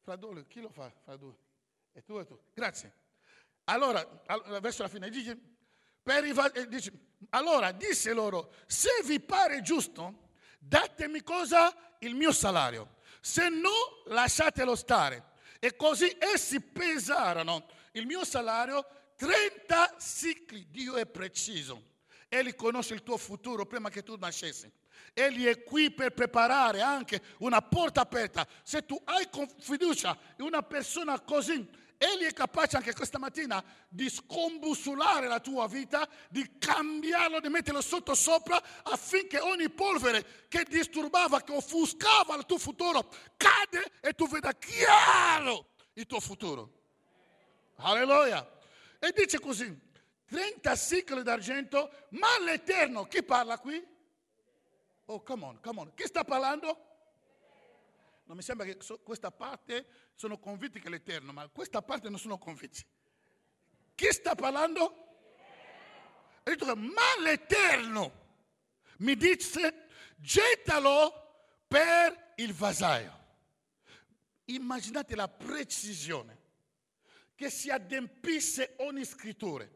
Fra 0.00 0.16
due, 0.16 0.46
chi 0.46 0.60
lo 0.60 0.70
fa? 0.70 0.90
Fra 1.04 1.16
due. 1.16 1.36
E 1.92 2.02
tu 2.02 2.18
e 2.18 2.24
tu. 2.24 2.38
Grazie. 2.54 2.94
Allora, 3.64 4.04
verso 4.60 4.82
la 4.82 4.88
fine, 4.88 5.10
dice, 5.10 5.38
per 6.02 6.24
i 6.24 6.32
vasaio, 6.32 6.66
dice, 6.66 6.92
allora 7.30 7.70
disse 7.72 8.12
loro, 8.12 8.54
se 8.66 8.88
vi 9.04 9.20
pare 9.20 9.60
giusto, 9.60 10.30
datemi 10.58 11.22
cosa? 11.22 11.96
Il 11.98 12.14
mio 12.14 12.32
salario 12.32 12.98
se 13.20 13.48
no 13.48 14.02
lasciatelo 14.06 14.74
stare. 14.74 15.28
E 15.58 15.76
così 15.76 16.16
essi 16.18 16.60
pesarono 16.60 17.66
il 17.92 18.06
mio 18.06 18.24
salario 18.24 18.86
30 19.16 19.96
cicli. 19.98 20.66
Dio 20.70 20.96
è 20.96 21.06
preciso. 21.06 21.88
Egli 22.28 22.54
conosce 22.54 22.94
il 22.94 23.02
tuo 23.02 23.16
futuro 23.16 23.66
prima 23.66 23.90
che 23.90 24.02
tu 24.02 24.16
nascessi. 24.16 24.70
Egli 25.12 25.44
è 25.46 25.62
qui 25.62 25.90
per 25.90 26.12
preparare 26.14 26.80
anche 26.80 27.20
una 27.38 27.60
porta 27.60 28.00
aperta. 28.00 28.46
Se 28.62 28.86
tu 28.86 29.00
hai 29.04 29.28
fiducia 29.58 30.16
in 30.38 30.44
una 30.44 30.62
persona 30.62 31.20
così, 31.20 31.68
Egli 32.02 32.24
è 32.24 32.32
capace 32.32 32.78
anche 32.78 32.94
questa 32.94 33.18
mattina 33.18 33.62
di 33.86 34.08
scombussolare 34.08 35.26
la 35.26 35.38
tua 35.38 35.68
vita, 35.68 36.08
di 36.30 36.56
cambiarlo, 36.56 37.40
di 37.40 37.50
metterlo 37.50 37.82
sotto 37.82 38.14
sopra 38.14 38.58
affinché 38.84 39.38
ogni 39.38 39.68
polvere 39.68 40.46
che 40.48 40.64
disturbava, 40.64 41.42
che 41.42 41.52
offuscava 41.52 42.36
il 42.36 42.46
tuo 42.46 42.56
futuro, 42.56 43.06
cade 43.36 43.92
e 44.00 44.14
tu 44.14 44.26
veda 44.28 44.54
chiaro 44.54 45.72
il 45.92 46.06
tuo 46.06 46.20
futuro. 46.20 46.72
Alleluia. 47.76 48.50
E 48.98 49.12
dice 49.14 49.38
così, 49.38 49.78
30 50.24 50.74
sicli 50.76 51.22
d'argento, 51.22 51.90
ma 52.12 52.28
l'Eterno, 52.42 53.04
chi 53.04 53.22
parla 53.22 53.58
qui? 53.58 53.78
Oh, 55.04 55.22
come 55.22 55.44
on, 55.44 55.60
come 55.60 55.80
on. 55.80 55.92
Chi 55.94 56.06
sta 56.06 56.24
parlando? 56.24 56.89
Non 58.30 58.38
mi 58.38 58.44
sembra 58.44 58.64
che 58.64 58.78
questa 59.02 59.32
parte 59.32 59.86
sono 60.14 60.38
convinti 60.38 60.78
che 60.78 60.86
è 60.86 60.90
l'Eterno, 60.90 61.32
ma 61.32 61.48
questa 61.48 61.82
parte 61.82 62.08
non 62.08 62.20
sono 62.20 62.38
convinti. 62.38 62.80
Chi 63.92 64.06
sta 64.12 64.36
parlando? 64.36 64.84
Ha 66.44 66.50
detto 66.50 66.64
che, 66.64 66.74
ma 66.76 67.18
l'Eterno 67.24 68.12
mi 68.98 69.16
dice, 69.16 69.88
gettalo 70.14 71.56
per 71.66 72.34
il 72.36 72.54
vasaio. 72.54 73.18
Immaginate 74.44 75.16
la 75.16 75.26
precisione 75.26 76.38
che 77.34 77.50
si 77.50 77.68
adempisse 77.68 78.74
ogni 78.76 79.04
scrittura. 79.04 79.68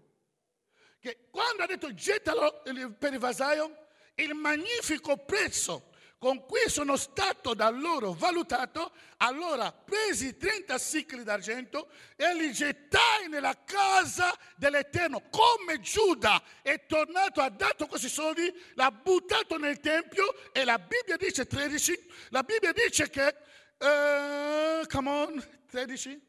Che 1.01 1.27
quando 1.29 1.65
ha 1.65 1.67
detto 1.67 1.93
gettalo 1.93 2.63
per 2.63 3.13
il 3.13 3.19
vasaio, 3.19 3.89
il 4.15 4.33
magnifico 4.35 5.17
prezzo 5.17 5.91
con 6.25 6.47
cui 6.47 6.71
sono 6.71 6.97
stato 6.97 7.53
da 7.53 7.69
loro 7.69 8.15
valutato, 8.15 8.93
allora 9.19 9.71
presi 9.71 10.39
30 10.39 10.79
sicli 10.79 11.23
d'argento 11.23 11.91
e 12.17 12.35
li 12.35 12.51
gettai 12.51 13.29
nella 13.29 13.63
casa 13.63 14.35
dell'Eterno. 14.57 15.29
Come 15.29 15.81
Giuda 15.81 16.43
è 16.63 16.87
tornato, 16.87 17.43
ha 17.43 17.51
dato 17.51 17.87
questi 17.87 18.09
soldi, 18.09 18.51
l'ha 18.73 18.91
buttato 18.91 19.59
nel 19.59 19.81
Tempio 19.81 20.51
e 20.53 20.65
la 20.65 20.79
Bibbia 20.79 21.19
dice 21.19 21.47
13, 21.47 22.11
la 22.31 22.43
Bibbia 22.43 22.73
dice 22.73 23.11
che, 23.11 23.37
uh, 23.81 24.87
come 24.87 25.11
on, 25.11 25.49
13? 25.69 26.27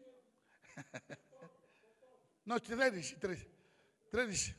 no, 2.43 2.59
13, 2.59 3.17
13, 3.17 3.49
13. 4.09 4.55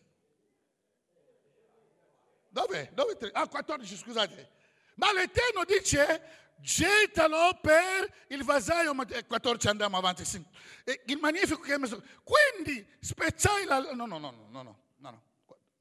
Dove? 2.49 2.90
Dove? 2.95 3.31
Ah, 3.35 3.47
14, 3.47 3.97
scusate. 3.99 4.56
Ma 4.97 5.12
l'Eterno 5.12 5.65
dice 5.65 6.55
gettalo 6.59 7.59
per 7.61 8.12
il 8.29 8.43
vasaio, 8.45 8.95
14 8.95 9.69
andiamo 9.69 9.97
avanti, 9.97 10.25
sì. 10.25 10.43
il 11.07 11.19
magnifico 11.19 11.61
che 11.61 11.75
ha 11.75 11.79
messo. 11.79 12.03
Quindi 12.23 12.87
spezzai 13.00 13.65
la... 13.65 13.79
No, 13.93 14.07
no, 14.07 14.19
no, 14.19 14.31
no, 14.31 14.47
no, 14.49 14.62
no, 14.62 14.79
no, 14.97 15.23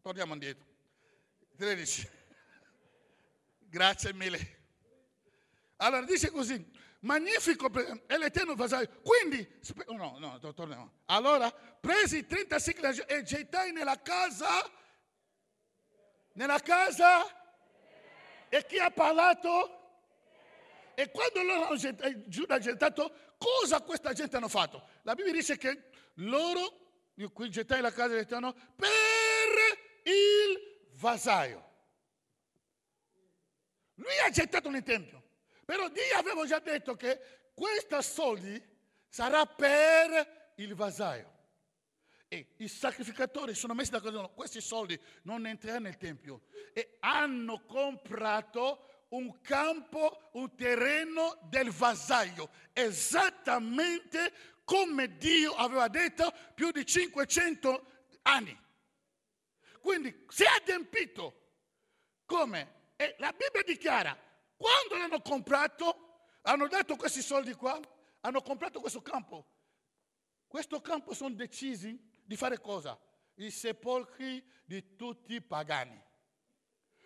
torniamo 0.02 0.34
indietro. 0.34 0.66
13. 1.58 2.10
Grazie 3.60 4.14
mille. 4.14 4.64
Allora 5.78 6.06
dice 6.06 6.30
così, 6.32 6.72
magnifico 7.00 7.70
è 8.06 8.18
l'eterno 8.18 8.56
vasaio. 8.56 9.02
Quindi, 9.02 9.48
no, 9.88 10.18
no, 10.20 10.54
torniamo. 10.54 10.92
Allora 11.06 11.52
presi 11.52 12.26
30 12.26 12.60
sicli 12.60 13.04
e 13.08 13.24
gettai 13.24 13.72
nella 13.72 14.02
casa, 14.02 14.70
nella 16.34 16.60
casa 16.60 17.44
e 18.50 18.66
chi 18.66 18.78
ha 18.78 18.92
parlato? 18.92 19.82
E 20.96 21.12
quando 21.12 21.44
loro 21.44 21.66
hanno 21.66 21.78
ha 22.54 22.60
gettato, 22.60 23.14
cosa 23.38 23.82
questa 23.82 24.14
gente 24.14 24.38
hanno 24.38 24.48
fatto? 24.48 24.88
La 25.04 25.14
Bibbia 25.14 25.34
dice 25.34 25.58
che 25.58 25.90
loro, 26.16 27.12
io 27.16 27.32
qui 27.32 27.50
gettai 27.50 27.82
la 27.82 27.92
casa 27.92 28.10
dell'Eterno, 28.10 28.54
per 28.54 28.90
il 30.04 30.90
vasaio. 30.94 31.64
Lui 33.96 34.18
ha 34.26 34.30
gettato 34.30 34.70
nel 34.70 34.84
Tempio. 34.84 35.24
Però 35.66 35.90
Dio 35.90 36.18
aveva 36.18 36.46
già 36.46 36.60
detto 36.60 36.96
che 36.96 37.50
questi 37.54 38.02
soldi 38.02 38.62
sarà 39.10 39.46
per 39.46 40.54
il 40.58 40.76
vasaio. 40.76 41.34
E 42.28 42.54
i 42.58 42.68
sacrificatori 42.68 43.54
sono 43.54 43.74
messi 43.74 43.92
d'accordo, 43.92 44.30
questi 44.30 44.62
soldi 44.62 45.00
non 45.24 45.46
entreranno 45.46 45.84
nel 45.84 45.98
Tempio. 45.98 46.42
E 46.74 46.98
hanno 47.00 47.64
comprato 47.66 49.06
un 49.10 49.40
campo, 49.42 50.30
un 50.34 50.54
terreno 50.56 51.38
del 51.44 51.72
vasaio, 51.72 52.50
esattamente 52.74 54.54
come 54.64 55.18
Dio 55.18 55.54
aveva 55.54 55.88
detto 55.88 56.34
più 56.56 56.72
di 56.72 56.86
500 56.86 57.86
anni. 58.24 58.60
Quindi 59.80 60.26
si 60.30 60.44
è 60.44 60.48
adempito. 60.48 61.44
Come? 62.26 62.74
E 62.96 63.16
la 63.20 63.32
Bibbia 63.32 63.62
dichiara, 63.64 64.18
quando 64.58 64.98
l'hanno 64.98 65.22
comprato, 65.22 66.30
hanno 66.42 66.68
dato 66.68 66.96
questi 66.96 67.22
soldi 67.22 67.54
qua, 67.54 67.80
hanno 68.22 68.42
comprato 68.42 68.80
questo 68.80 69.02
campo. 69.02 69.46
Questo 70.48 70.82
campo 70.82 71.14
sono 71.14 71.36
decisi 71.36 72.14
di 72.26 72.36
fare 72.36 72.60
cosa? 72.60 73.00
I 73.36 73.52
sepolcri 73.52 74.44
di 74.66 74.96
tutti 74.96 75.36
i 75.36 75.42
pagani. 75.42 76.02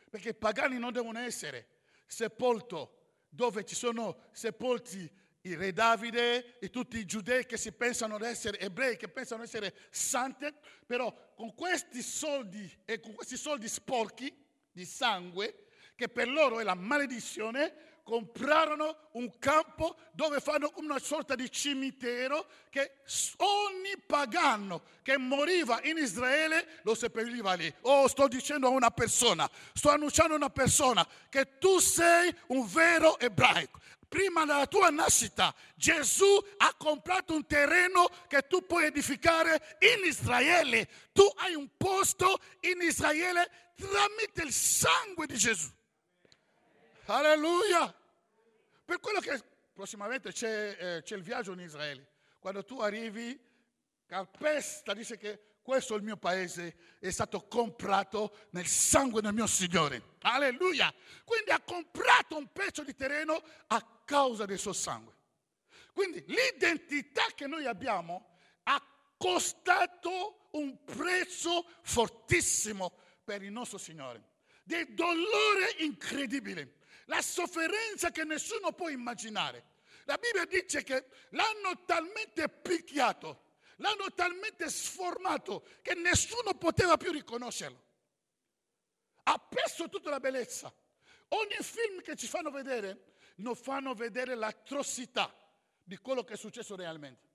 Perché 0.09 0.29
i 0.29 0.35
pagani 0.35 0.79
non 0.79 0.91
devono 0.91 1.19
essere 1.19 1.77
sepolti 2.07 2.87
dove 3.29 3.63
ci 3.63 3.75
sono 3.75 4.29
sepolti 4.31 5.09
il 5.41 5.57
re 5.57 5.71
Davide 5.71 6.57
e 6.59 6.69
tutti 6.69 6.97
i 6.97 7.05
giudei 7.05 7.45
che 7.45 7.57
si 7.57 7.71
pensano 7.71 8.17
di 8.17 8.25
essere 8.25 8.59
ebrei, 8.59 8.97
che 8.97 9.07
pensano 9.07 9.41
di 9.41 9.47
essere 9.47 9.75
santi, 9.89 10.47
però 10.85 11.13
con 11.35 11.53
questi 11.53 12.01
soldi 12.01 12.69
e 12.85 12.99
con 12.99 13.13
questi 13.13 13.37
soldi 13.37 13.67
sporchi 13.67 14.33
di 14.71 14.85
sangue, 14.85 15.67
che 15.95 16.09
per 16.09 16.27
loro 16.27 16.59
è 16.59 16.63
la 16.63 16.75
maledizione, 16.75 17.88
comprarono 18.09 19.09
un 19.11 19.37
campo 19.37 19.95
dove 20.13 20.39
fanno 20.39 20.71
una 20.77 20.97
sorta 20.97 21.35
di 21.35 21.51
cimitero 21.51 22.47
che 22.71 23.01
ogni 23.37 23.95
pagano 24.03 24.81
che 25.03 25.15
moriva 25.19 25.79
in 25.83 25.97
Israele 25.97 26.79
lo 26.81 26.95
seppelliva 26.95 27.53
lì. 27.53 27.71
Oh, 27.81 28.07
sto 28.07 28.27
dicendo 28.27 28.65
a 28.65 28.71
una 28.71 28.89
persona, 28.89 29.47
sto 29.73 29.91
annunciando 29.91 30.33
a 30.33 30.37
una 30.37 30.49
persona 30.49 31.07
che 31.29 31.59
tu 31.59 31.77
sei 31.77 32.35
un 32.47 32.65
vero 32.65 33.19
ebraico. 33.19 33.79
Prima 34.07 34.43
della 34.43 34.65
tua 34.65 34.89
nascita 34.89 35.53
Gesù 35.75 36.43
ha 36.57 36.73
comprato 36.75 37.35
un 37.35 37.45
terreno 37.45 38.09
che 38.27 38.47
tu 38.47 38.65
puoi 38.65 38.85
edificare 38.85 39.77
in 39.81 40.03
Israele. 40.07 40.89
Tu 41.13 41.31
hai 41.35 41.53
un 41.53 41.69
posto 41.77 42.39
in 42.61 42.81
Israele 42.81 43.71
tramite 43.75 44.41
il 44.41 44.51
sangue 44.51 45.27
di 45.27 45.37
Gesù. 45.37 45.69
Alleluia! 47.05 47.93
Per 48.89 48.99
quello 48.99 49.19
che 49.19 49.39
prossimamente 49.71 50.31
c'è, 50.31 50.75
eh, 50.79 51.01
c'è 51.03 51.15
il 51.15 51.21
viaggio 51.21 51.51
in 51.51 51.59
Israele. 51.59 52.07
Quando 52.39 52.65
tu 52.65 52.79
arrivi, 52.79 53.39
calpesta, 54.07 54.95
dice 54.95 55.15
che 55.15 55.57
questo 55.61 55.93
è 55.93 55.97
il 55.97 56.01
mio 56.01 56.17
paese, 56.17 56.97
è 56.97 57.11
stato 57.11 57.45
comprato 57.45 58.47
nel 58.49 58.65
sangue 58.65 59.21
del 59.21 59.31
mio 59.31 59.45
Signore. 59.45 60.15
Alleluia! 60.21 60.91
Quindi 61.23 61.51
ha 61.51 61.59
comprato 61.59 62.35
un 62.35 62.51
pezzo 62.51 62.83
di 62.83 62.95
terreno 62.95 63.39
a 63.67 64.01
causa 64.05 64.45
del 64.45 64.57
suo 64.57 64.73
sangue. 64.73 65.13
Quindi 65.93 66.23
l'identità 66.25 67.25
che 67.35 67.45
noi 67.45 67.67
abbiamo 67.67 68.37
ha 68.63 68.83
costato 69.17 70.47
un 70.53 70.83
prezzo 70.83 71.63
fortissimo 71.83 72.91
per 73.23 73.43
il 73.43 73.51
nostro 73.51 73.77
Signore, 73.77 74.23
del 74.63 74.95
dolore 74.95 75.75
incredibile 75.77 76.77
la 77.09 77.21
sofferenza 77.21 78.11
che 78.11 78.23
nessuno 78.23 78.71
può 78.71 78.87
immaginare. 78.89 79.77
La 80.05 80.17
Bibbia 80.17 80.45
dice 80.45 80.83
che 80.83 81.07
l'hanno 81.29 81.83
talmente 81.85 82.47
picchiato, 82.49 83.57
l'hanno 83.77 84.11
talmente 84.13 84.69
sformato 84.69 85.67
che 85.81 85.95
nessuno 85.95 86.53
poteva 86.53 86.97
più 86.97 87.11
riconoscerlo. 87.11 87.83
Ha 89.23 89.37
perso 89.39 89.89
tutta 89.89 90.09
la 90.09 90.19
bellezza. 90.19 90.73
Ogni 91.29 91.57
film 91.61 92.01
che 92.01 92.15
ci 92.15 92.27
fanno 92.27 92.49
vedere 92.51 93.15
non 93.37 93.55
fanno 93.55 93.93
vedere 93.93 94.35
l'atrocità 94.35 95.33
di 95.83 95.97
quello 95.97 96.23
che 96.23 96.33
è 96.33 96.37
successo 96.37 96.75
realmente. 96.75 97.27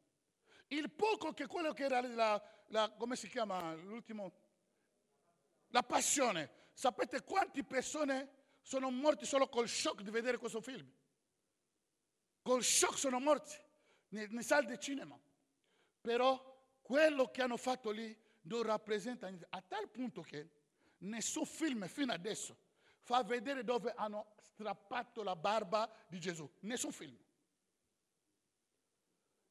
Il 0.68 0.90
poco 0.90 1.32
che 1.32 1.46
quello 1.46 1.72
che 1.72 1.84
era 1.84 2.00
la, 2.00 2.42
la 2.68 2.90
come 2.90 3.16
si 3.16 3.28
chiama 3.28 3.74
l'ultimo? 3.74 4.32
La 5.68 5.82
passione. 5.82 6.62
Sapete 6.72 7.22
quante 7.22 7.62
persone 7.62 8.43
sono 8.64 8.90
morti 8.90 9.26
solo 9.26 9.46
col 9.46 9.68
shock 9.68 10.00
di 10.00 10.10
vedere 10.10 10.38
questo 10.38 10.62
film. 10.62 10.90
Col 12.40 12.64
shock 12.64 12.96
sono 12.96 13.20
morti 13.20 13.54
nei, 14.08 14.26
nei 14.30 14.42
sale 14.42 14.66
di 14.66 14.80
cinema. 14.80 15.20
Però 16.00 16.78
quello 16.80 17.30
che 17.30 17.42
hanno 17.42 17.58
fatto 17.58 17.90
lì 17.90 18.18
non 18.42 18.62
rappresenta 18.62 19.30
a 19.50 19.60
tal 19.60 19.90
punto 19.90 20.22
che 20.22 20.50
nessun 20.98 21.44
film 21.44 21.86
fino 21.88 22.12
adesso 22.12 22.56
fa 23.00 23.22
vedere 23.22 23.64
dove 23.64 23.92
hanno 23.94 24.34
strappato 24.40 25.22
la 25.22 25.36
barba 25.36 25.90
di 26.08 26.18
Gesù. 26.18 26.50
Nessun 26.60 26.90
film. 26.90 27.18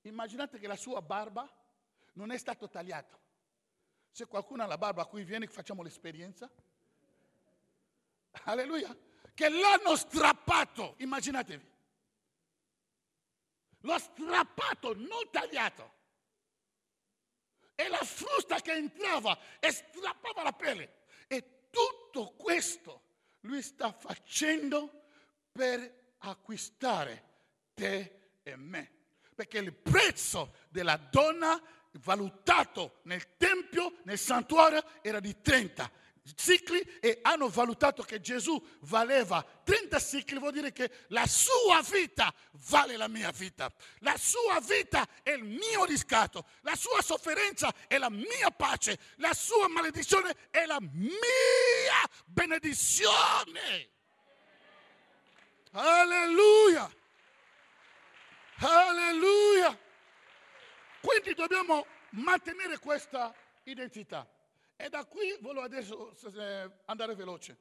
Immaginate 0.01 0.57
che 0.57 0.65
la 0.67 0.75
sua 0.75 1.03
barba 1.03 1.47
non 2.13 2.31
è 2.31 2.37
stata 2.39 2.67
tagliata. 2.67 3.15
Se 4.09 4.25
qualcuno 4.25 4.63
ha 4.63 4.65
la 4.65 4.77
barba 4.79 5.05
qui 5.05 5.23
viene 5.23 5.45
facciamo 5.45 5.83
l'esperienza. 5.83 6.51
Alleluia. 8.43 8.95
Che 9.33 9.49
l'hanno 9.49 9.95
strappato, 9.95 10.95
immaginatevi. 10.97 11.71
L'ho 13.81 13.97
strappato, 13.97 14.93
non 14.93 15.29
tagliato. 15.31 16.01
e 17.75 17.87
la 17.87 18.03
frusta 18.03 18.59
che 18.61 18.71
entrava 18.71 19.37
e 19.59 19.71
strappava 19.71 20.43
la 20.43 20.53
pelle. 20.53 21.01
E 21.27 21.67
tutto 21.69 22.33
questo 22.33 23.01
lui 23.41 23.61
sta 23.61 23.91
facendo 23.91 25.05
per 25.51 26.13
acquistare 26.19 27.31
te 27.73 28.37
e 28.43 28.55
me. 28.55 28.91
Perché 29.35 29.57
il 29.57 29.73
prezzo 29.73 30.53
della 30.69 30.97
donna 30.97 31.61
valutato 31.93 32.99
nel 33.03 33.35
tempio, 33.37 33.97
nel 34.03 34.19
santuario, 34.19 34.83
era 35.01 35.19
di 35.19 35.41
30 35.41 35.91
cicli 36.35 36.79
e 36.99 37.19
hanno 37.21 37.49
valutato 37.49 38.03
che 38.03 38.21
Gesù 38.21 38.61
valeva 38.81 39.45
30 39.63 39.99
cicli, 39.99 40.39
vuol 40.39 40.53
dire 40.53 40.71
che 40.71 40.89
la 41.07 41.25
sua 41.27 41.81
vita 41.81 42.33
vale 42.69 42.95
la 42.95 43.07
mia 43.07 43.31
vita, 43.31 43.71
la 43.99 44.15
sua 44.17 44.59
vita 44.61 45.07
è 45.21 45.31
il 45.31 45.43
mio 45.43 45.83
riscatto, 45.85 46.45
la 46.61 46.75
sua 46.75 47.01
sofferenza 47.01 47.73
è 47.87 47.97
la 47.97 48.09
mia 48.09 48.49
pace, 48.55 48.97
la 49.17 49.33
sua 49.33 49.67
maledizione 49.67 50.35
è 50.49 50.65
la 50.65 50.79
mia 50.79 52.09
benedizione. 52.25 53.89
Alleluia! 55.71 56.89
Alleluia! 58.57 59.77
Quindi 61.01 61.33
dobbiamo 61.33 61.85
mantenere 62.11 62.77
questa 62.79 63.33
identità. 63.63 64.25
E 64.75 64.89
da 64.89 65.05
qui 65.05 65.37
voglio 65.39 65.61
adesso 65.61 66.15
andare 66.85 67.15
veloce. 67.15 67.57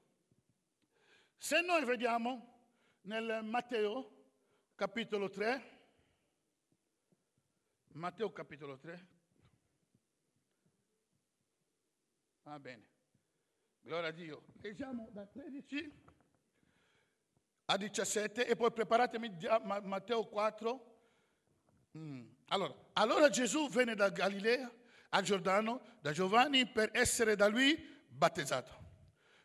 Se 1.37 1.61
noi 1.61 1.85
vediamo 1.85 2.61
nel 3.03 3.41
Matteo 3.43 4.11
capitolo 4.75 5.29
3, 5.29 5.81
Matteo 7.93 8.33
capitolo 8.33 8.79
3, 8.79 9.07
va 12.45 12.59
bene, 12.59 12.89
gloria 13.81 14.09
a 14.09 14.13
Dio, 14.13 14.45
leggiamo 14.61 15.09
da 15.11 15.27
13 15.27 15.93
a 17.67 17.77
17 17.77 18.47
e 18.47 18.57
poi 18.57 18.73
preparatemi 18.73 19.37
Matteo 19.83 20.27
4. 20.27 20.91
Mm. 21.99 22.27
Allora, 22.47 22.75
allora 22.95 23.29
Gesù 23.29 23.69
venne 23.69 23.95
da 23.95 24.09
Galilea 24.09 24.71
al 25.15 25.23
Giordano 25.23 25.81
da 26.01 26.13
Giovanni 26.13 26.67
per 26.67 26.91
essere 26.93 27.37
da 27.37 27.47
lui 27.47 27.77
battezzato. 28.09 28.81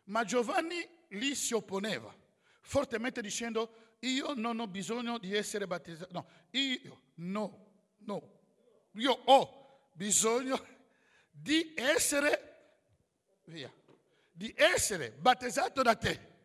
Ma 0.05 0.23
Giovanni 0.23 0.87
lì 1.09 1.35
si 1.35 1.53
opponeva 1.53 2.13
fortemente 2.61 3.21
dicendo 3.21 3.95
io 3.99 4.33
non 4.33 4.59
ho 4.59 4.67
bisogno 4.67 5.17
di 5.17 5.33
essere 5.33 5.65
battezzato. 5.67 6.11
No, 6.11 6.27
io 6.51 7.01
no, 7.15 7.65
no. 7.99 8.35
Io 8.93 9.11
ho 9.11 9.89
bisogno 9.93 10.65
di 11.31 11.73
essere 11.75 12.81
via, 13.45 13.71
di 14.31 14.53
essere 14.55 15.11
battezzato 15.11 15.81
da 15.81 15.95
te. 15.95 16.35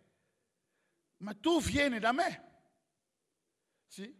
Ma 1.18 1.34
tu 1.34 1.60
vieni 1.60 1.98
da 1.98 2.12
me. 2.12 2.50
Sì? 3.86 4.14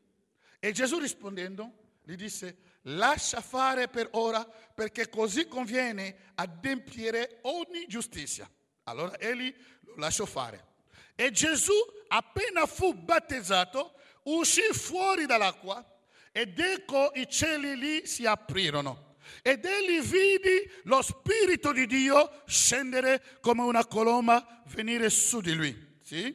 E 0.59 0.73
Gesù 0.73 0.99
rispondendo 0.99 1.99
gli 2.03 2.15
disse 2.15 2.57
lascia 2.83 3.40
fare 3.40 3.88
per 3.88 4.09
ora 4.12 4.45
perché 4.45 5.09
così 5.09 5.47
conviene 5.47 6.33
adempiere 6.35 7.38
ogni 7.42 7.87
giustizia. 7.87 8.51
Allora 8.85 9.18
egli 9.18 9.55
lo 9.83 9.95
lasciò 9.97 10.25
fare. 10.25 10.71
E 11.14 11.31
Gesù, 11.31 11.75
appena 12.09 12.66
fu 12.66 12.95
battezzato, 12.95 13.95
uscì 14.25 14.62
fuori 14.73 15.27
dall'acqua 15.27 15.87
ed 16.33 16.59
ecco 16.59 17.12
i 17.14 17.29
cieli 17.29 17.77
lì 17.77 18.07
si 18.07 18.27
aprirono. 18.27 19.11
Ed 19.42 19.64
egli 19.64 20.01
vidi 20.01 20.71
lo 20.85 21.01
Spirito 21.03 21.73
di 21.73 21.87
Dio 21.87 22.42
scendere 22.47 23.38
come 23.40 23.62
una 23.62 23.87
colomba, 23.87 24.62
venire 24.66 25.11
su 25.11 25.40
di 25.40 25.55
lui. 25.55 25.99
Sì? 26.03 26.35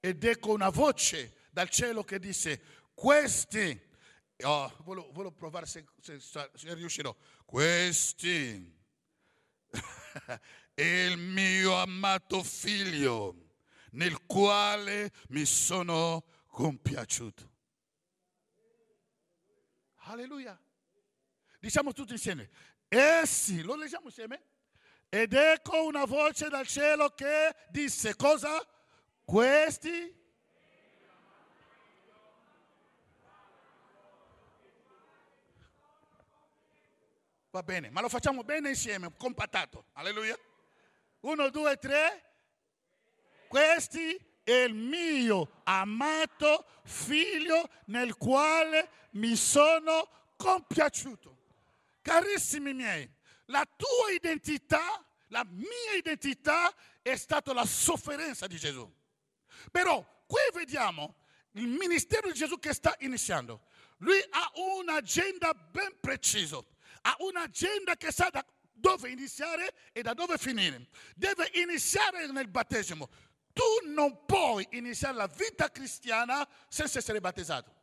Ed 0.00 0.22
ecco 0.22 0.52
una 0.52 0.68
voce 0.68 1.46
dal 1.50 1.68
cielo 1.68 2.04
che 2.04 2.20
disse, 2.20 2.60
questi 2.94 3.87
Oh, 4.44 4.72
volevo, 4.84 5.10
volevo, 5.10 5.32
provare 5.32 5.66
se, 5.66 5.84
se, 6.00 6.20
se 6.20 6.74
riuscirò. 6.74 7.14
Questi 7.44 8.76
il 10.74 11.18
mio 11.18 11.74
amato 11.74 12.44
figlio 12.44 13.48
nel 13.92 14.24
quale 14.26 15.10
mi 15.28 15.44
sono 15.44 16.24
compiaciuto. 16.46 17.50
Alleluia. 20.04 20.58
Diciamo 21.58 21.92
tutti 21.92 22.12
insieme. 22.12 22.48
Essi, 22.86 23.62
lo 23.62 23.74
leggiamo 23.74 24.06
insieme? 24.06 24.42
Ed 25.08 25.32
ecco 25.32 25.84
una 25.84 26.04
voce 26.04 26.48
dal 26.48 26.66
cielo 26.66 27.10
che 27.10 27.54
disse 27.70 28.14
cosa? 28.14 28.64
Questi 29.24 30.17
Va 37.58 37.64
bene, 37.64 37.90
ma 37.90 38.00
lo 38.00 38.08
facciamo 38.08 38.44
bene 38.44 38.68
insieme, 38.68 39.12
compattato. 39.16 39.86
Alleluia. 39.94 40.38
Uno, 41.22 41.50
due, 41.50 41.76
tre. 41.76 42.22
Questi 43.48 44.16
è 44.44 44.52
il 44.52 44.74
mio 44.74 45.62
amato 45.64 46.66
figlio 46.84 47.68
nel 47.86 48.16
quale 48.16 48.88
mi 49.14 49.34
sono 49.34 50.08
compiaciuto. 50.36 51.36
Carissimi 52.00 52.74
miei, 52.74 53.10
la 53.46 53.66
tua 53.76 54.12
identità, 54.14 55.04
la 55.26 55.44
mia 55.44 55.94
identità 55.96 56.72
è 57.02 57.16
stata 57.16 57.52
la 57.52 57.66
sofferenza 57.66 58.46
di 58.46 58.56
Gesù. 58.56 58.88
Però 59.72 60.22
qui 60.28 60.42
vediamo 60.52 61.16
il 61.54 61.66
ministero 61.66 62.30
di 62.30 62.38
Gesù 62.38 62.60
che 62.60 62.72
sta 62.72 62.94
iniziando. 63.00 63.62
Lui 63.96 64.24
ha 64.30 64.52
un'agenda 64.54 65.52
ben 65.54 65.98
precisa 65.98 66.64
ha 67.02 67.16
un'agenda 67.20 67.96
che 67.96 68.12
sa 68.12 68.28
da 68.30 68.44
dove 68.72 69.10
iniziare 69.10 69.74
e 69.92 70.02
da 70.02 70.14
dove 70.14 70.38
finire. 70.38 70.88
Deve 71.14 71.50
iniziare 71.54 72.30
nel 72.30 72.48
battesimo. 72.48 73.08
Tu 73.52 73.90
non 73.90 74.24
puoi 74.24 74.66
iniziare 74.72 75.16
la 75.16 75.26
vita 75.26 75.70
cristiana 75.70 76.48
senza 76.68 76.98
essere 76.98 77.20
battezzato. 77.20 77.74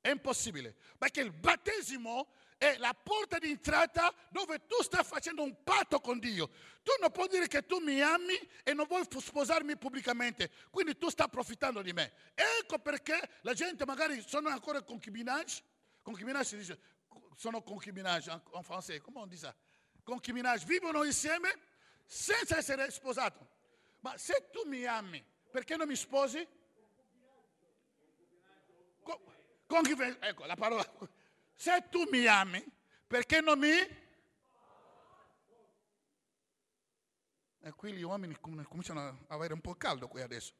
È 0.00 0.10
impossibile, 0.10 0.76
perché 0.96 1.20
il 1.20 1.32
battesimo 1.32 2.28
è 2.58 2.76
la 2.76 2.92
porta 2.92 3.38
di 3.38 3.50
entrata 3.50 4.12
dove 4.30 4.66
tu 4.66 4.82
stai 4.82 5.04
facendo 5.04 5.42
un 5.42 5.62
patto 5.62 6.00
con 6.00 6.18
Dio. 6.18 6.48
Tu 6.82 6.92
non 7.00 7.10
puoi 7.10 7.28
dire 7.28 7.46
che 7.46 7.64
tu 7.64 7.78
mi 7.78 8.00
ami 8.02 8.34
e 8.62 8.74
non 8.74 8.86
vuoi 8.86 9.04
sposarmi 9.08 9.76
pubblicamente, 9.76 10.50
quindi 10.70 10.98
tu 10.98 11.08
stai 11.08 11.26
approfittando 11.26 11.82
di 11.82 11.92
me. 11.92 12.12
Ecco 12.34 12.78
perché 12.78 13.18
la 13.42 13.54
gente 13.54 13.86
magari 13.86 14.22
sono 14.26 14.48
ancora 14.48 14.82
concubinage. 14.82 15.62
Concubinage 16.02 16.44
si 16.44 16.56
dice 16.56 16.78
sono 17.38 17.62
concubinage 17.62 18.32
in 18.32 18.62
francese, 18.64 19.00
come 19.00 19.20
on 19.20 19.28
dit 19.28 19.38
ça? 19.38 19.54
Concubinage, 20.02 20.64
vivono 20.66 21.04
insieme 21.04 21.56
senza 22.04 22.56
essere 22.56 22.90
sposato. 22.90 23.48
Ma 24.00 24.18
se 24.18 24.48
tu 24.50 24.66
mi 24.66 24.84
ami, 24.84 25.24
perché 25.48 25.76
non 25.76 25.86
mi 25.86 25.94
sposi? 25.94 26.44
Concubinage, 29.66 30.18
ecco 30.18 30.46
la 30.46 30.56
parola. 30.56 30.84
Se 31.54 31.86
tu 31.88 32.08
mi 32.10 32.26
ami, 32.26 32.64
perché 33.06 33.40
non 33.40 33.56
mi... 33.56 34.06
E 37.60 37.72
qui 37.76 37.92
gli 37.92 38.02
uomini 38.02 38.36
cominciano 38.40 39.00
a 39.00 39.16
avere 39.28 39.52
un 39.52 39.60
po' 39.60 39.76
caldo 39.76 40.08
qui 40.08 40.22
adesso. 40.22 40.54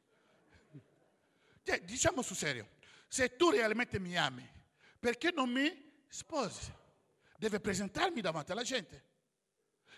Cioè, 1.63 1.81
diciamo 1.81 2.21
sul 2.21 2.37
serio, 2.37 2.69
se 3.09 3.35
tu 3.35 3.49
realmente 3.49 3.99
mi 3.99 4.15
ami, 4.15 4.49
perché 4.97 5.31
non 5.31 5.49
mi 5.49 5.87
sposi, 6.09 6.73
deve 7.37 7.59
presentarmi 7.59 8.19
davanti 8.19 8.51
alla 8.51 8.63
gente. 8.63 9.05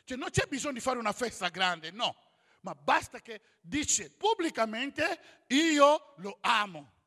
Cioè 0.04 0.18
non 0.18 0.30
c'è 0.30 0.46
bisogno 0.46 0.74
di 0.74 0.80
fare 0.80 1.00
una 1.00 1.14
festa 1.14 1.50
grande, 1.50 1.90
no, 1.92 2.16
ma 2.62 2.76
basta 2.76 3.20
che 3.20 3.42
dice 3.62 4.12
pubblicamente 4.12 5.44
io 5.48 6.14
lo 6.18 6.38
amo. 6.42 7.00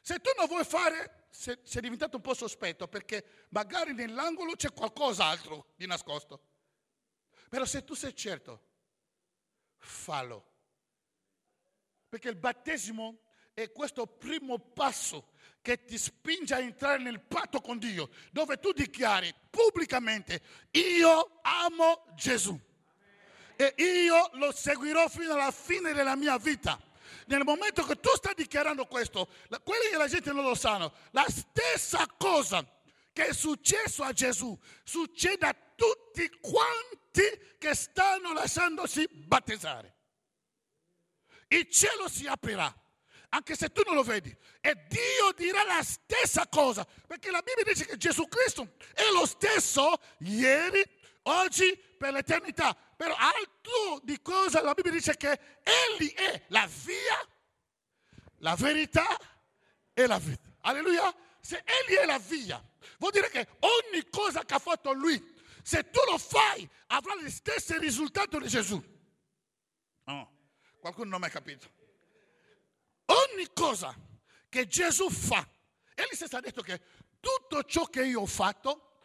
Se 0.00 0.18
tu 0.18 0.30
non 0.36 0.46
vuoi 0.46 0.64
fare, 0.64 1.28
sei, 1.30 1.58
diventato 1.80 2.16
un 2.16 2.22
po' 2.22 2.34
sospetto 2.34 2.88
perché 2.88 3.46
magari 3.50 3.92
nell'angolo 3.92 4.54
c'è 4.54 4.72
qualcos'altro 4.72 5.72
di 5.76 5.86
nascosto. 5.86 6.52
Però 7.48 7.64
se 7.64 7.84
tu 7.84 7.94
sei 7.94 8.14
certo, 8.14 8.62
fallo. 9.78 10.52
Perché 12.08 12.28
il 12.28 12.36
battesimo 12.36 13.20
è 13.54 13.70
questo 13.72 14.06
primo 14.06 14.58
passo 14.58 15.32
che 15.64 15.82
ti 15.82 15.96
spinge 15.96 16.52
a 16.52 16.58
entrare 16.58 16.98
nel 16.98 17.22
patto 17.22 17.62
con 17.62 17.78
Dio, 17.78 18.10
dove 18.32 18.58
tu 18.58 18.72
dichiari 18.72 19.34
pubblicamente, 19.48 20.42
io 20.72 21.40
amo 21.40 22.04
Gesù 22.14 22.60
e 23.56 23.74
io 23.78 24.28
lo 24.34 24.52
seguirò 24.52 25.08
fino 25.08 25.32
alla 25.32 25.50
fine 25.50 25.94
della 25.94 26.16
mia 26.16 26.36
vita. 26.36 26.78
Nel 27.28 27.44
momento 27.44 27.82
che 27.84 27.98
tu 27.98 28.10
stai 28.10 28.34
dichiarando 28.34 28.84
questo, 28.84 29.26
quelli 29.62 29.88
che 29.88 29.96
la 29.96 30.06
gente 30.06 30.34
non 30.34 30.44
lo 30.44 30.54
sanno, 30.54 30.92
la 31.12 31.24
stessa 31.30 32.06
cosa 32.18 32.62
che 33.10 33.28
è 33.28 33.32
successo 33.32 34.02
a 34.02 34.12
Gesù 34.12 34.54
succede 34.82 35.46
a 35.46 35.56
tutti 35.74 36.28
quanti 36.42 37.56
che 37.56 37.74
stanno 37.74 38.34
lasciandosi 38.34 39.08
battezzare. 39.08 39.94
Il 41.48 41.70
cielo 41.70 42.06
si 42.06 42.26
aprirà, 42.26 42.70
anche 43.34 43.56
se 43.56 43.70
tu 43.70 43.82
non 43.84 43.96
lo 43.96 44.04
vedi, 44.04 44.34
e 44.60 44.76
Dio 44.86 45.32
dirà 45.34 45.64
la 45.64 45.82
stessa 45.82 46.46
cosa, 46.46 46.86
perché 47.06 47.32
la 47.32 47.42
Bibbia 47.42 47.64
dice 47.64 47.84
che 47.84 47.96
Gesù 47.96 48.28
Cristo 48.28 48.76
è 48.94 49.10
lo 49.12 49.26
stesso 49.26 49.92
ieri, 50.18 50.82
oggi, 51.22 51.76
per 51.76 52.12
l'eternità. 52.12 52.74
Però 52.74 53.12
altro 53.12 54.00
di 54.04 54.22
cosa 54.22 54.62
la 54.62 54.72
Bibbia 54.72 54.92
dice 54.92 55.16
che 55.16 55.60
Egli 55.62 56.12
è 56.14 56.44
la 56.48 56.68
via, 56.84 57.28
la 58.38 58.54
verità 58.54 59.18
e 59.92 60.06
la 60.06 60.18
vita. 60.18 60.42
Alleluia. 60.60 61.12
Se 61.40 61.62
Egli 61.62 61.96
è 61.96 62.06
la 62.06 62.18
via, 62.18 62.64
vuol 62.98 63.12
dire 63.12 63.28
che 63.28 63.46
ogni 63.58 64.08
cosa 64.08 64.46
che 64.46 64.54
ha 64.54 64.58
fatto 64.58 64.92
Lui, 64.92 65.22
se 65.62 65.90
tu 65.90 66.00
lo 66.08 66.16
fai, 66.16 66.66
avrà 66.86 67.16
gli 67.16 67.28
stessi 67.28 67.76
risultati 67.76 68.38
di 68.38 68.48
Gesù. 68.48 68.82
No, 70.04 70.38
qualcuno 70.80 71.10
non 71.10 71.20
mi 71.20 71.26
ha 71.26 71.30
capito. 71.30 71.73
Ogni 73.30 73.52
cosa 73.52 73.94
che 74.48 74.66
Gesù 74.66 75.10
fa, 75.10 75.46
Egli 75.94 76.14
stesso 76.14 76.36
ha 76.36 76.40
detto 76.40 76.62
che 76.62 76.80
tutto 77.20 77.62
ciò 77.64 77.84
che 77.86 78.04
io 78.04 78.22
ho 78.22 78.26
fatto, 78.26 78.98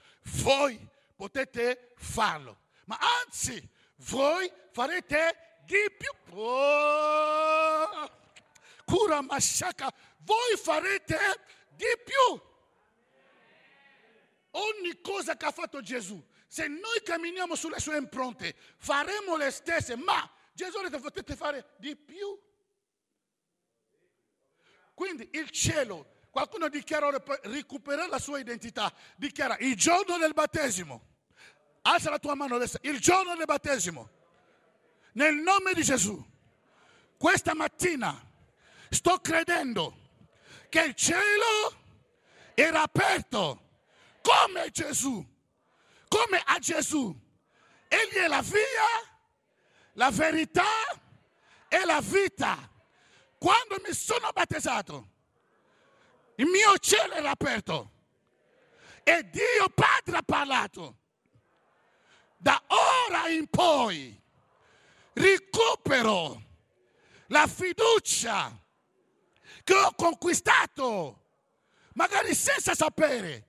voi 0.43 0.79
potete 1.15 1.93
farlo. 1.97 2.62
Ma 2.86 2.97
anzi, 3.23 3.67
voi 3.97 4.51
farete 4.71 5.62
di 5.65 5.91
più. 5.97 6.10
Oh, 6.32 8.10
masciaca, 9.21 9.93
voi 10.19 10.55
farete 10.58 11.17
di 11.75 11.86
più. 12.03 12.41
Ogni 14.51 15.01
cosa 15.01 15.38
che 15.38 15.45
ha 15.45 15.51
fatto 15.51 15.82
Gesù, 15.82 16.19
se 16.47 16.67
noi 16.67 17.03
camminiamo 17.03 17.55
sulle 17.55 17.79
sue 17.79 17.97
impronte, 17.97 18.55
faremo 18.77 19.36
le 19.36 19.51
stesse, 19.51 19.95
ma 19.95 20.27
Gesù 20.53 20.77
ha 20.77 20.84
detto 20.84 20.99
potete 20.99 21.36
fare 21.36 21.73
di 21.77 21.95
più. 21.95 22.39
Quindi 24.99 25.29
il 25.31 25.49
cielo, 25.49 26.07
qualcuno 26.29 26.67
dichiara 26.67 27.09
recuperare 27.43 28.09
la 28.09 28.19
sua 28.19 28.38
identità, 28.38 28.93
dichiara 29.15 29.55
il 29.59 29.77
giorno 29.77 30.17
del 30.17 30.33
battesimo. 30.33 31.07
Alza 31.83 32.09
la 32.09 32.19
tua 32.19 32.35
mano 32.35 32.57
destra, 32.57 32.81
il 32.83 32.99
giorno 32.99 33.33
del 33.33 33.45
battesimo. 33.45 34.09
Nel 35.13 35.35
nome 35.35 35.71
di 35.73 35.83
Gesù. 35.83 36.21
Questa 37.17 37.55
mattina 37.55 38.13
sto 38.89 39.21
credendo 39.21 39.95
che 40.67 40.81
il 40.81 40.95
cielo 40.95 41.77
era 42.53 42.81
aperto 42.81 43.69
come 44.21 44.69
Gesù, 44.69 45.25
come 46.09 46.43
a 46.43 46.59
Gesù. 46.59 47.17
Egli 47.88 48.17
è 48.17 48.27
la 48.27 48.41
via, 48.41 49.17
la 49.93 50.12
verità 50.12 50.65
e 51.69 51.85
la 51.85 52.01
vita. 52.01 52.69
Quando 53.39 53.78
mi 53.88 53.93
sono 53.93 54.32
battezzato, 54.34 55.08
il 56.36 56.45
mio 56.45 56.78
cielo 56.78 57.13
era 57.13 57.30
aperto 57.30 57.91
e 59.02 59.30
Dio 59.30 59.69
Padre 59.73 60.17
ha 60.17 60.23
parlato. 60.23 60.97
Da 62.36 62.62
ora 62.67 63.30
in 63.30 63.47
poi 63.47 64.21
recupero 65.13 66.43
la 67.28 67.47
fiducia 67.47 68.58
che 69.63 69.73
ho 69.73 69.93
conquistato, 69.95 71.28
magari 71.93 72.36
senza 72.36 72.75
sapere. 72.75 73.47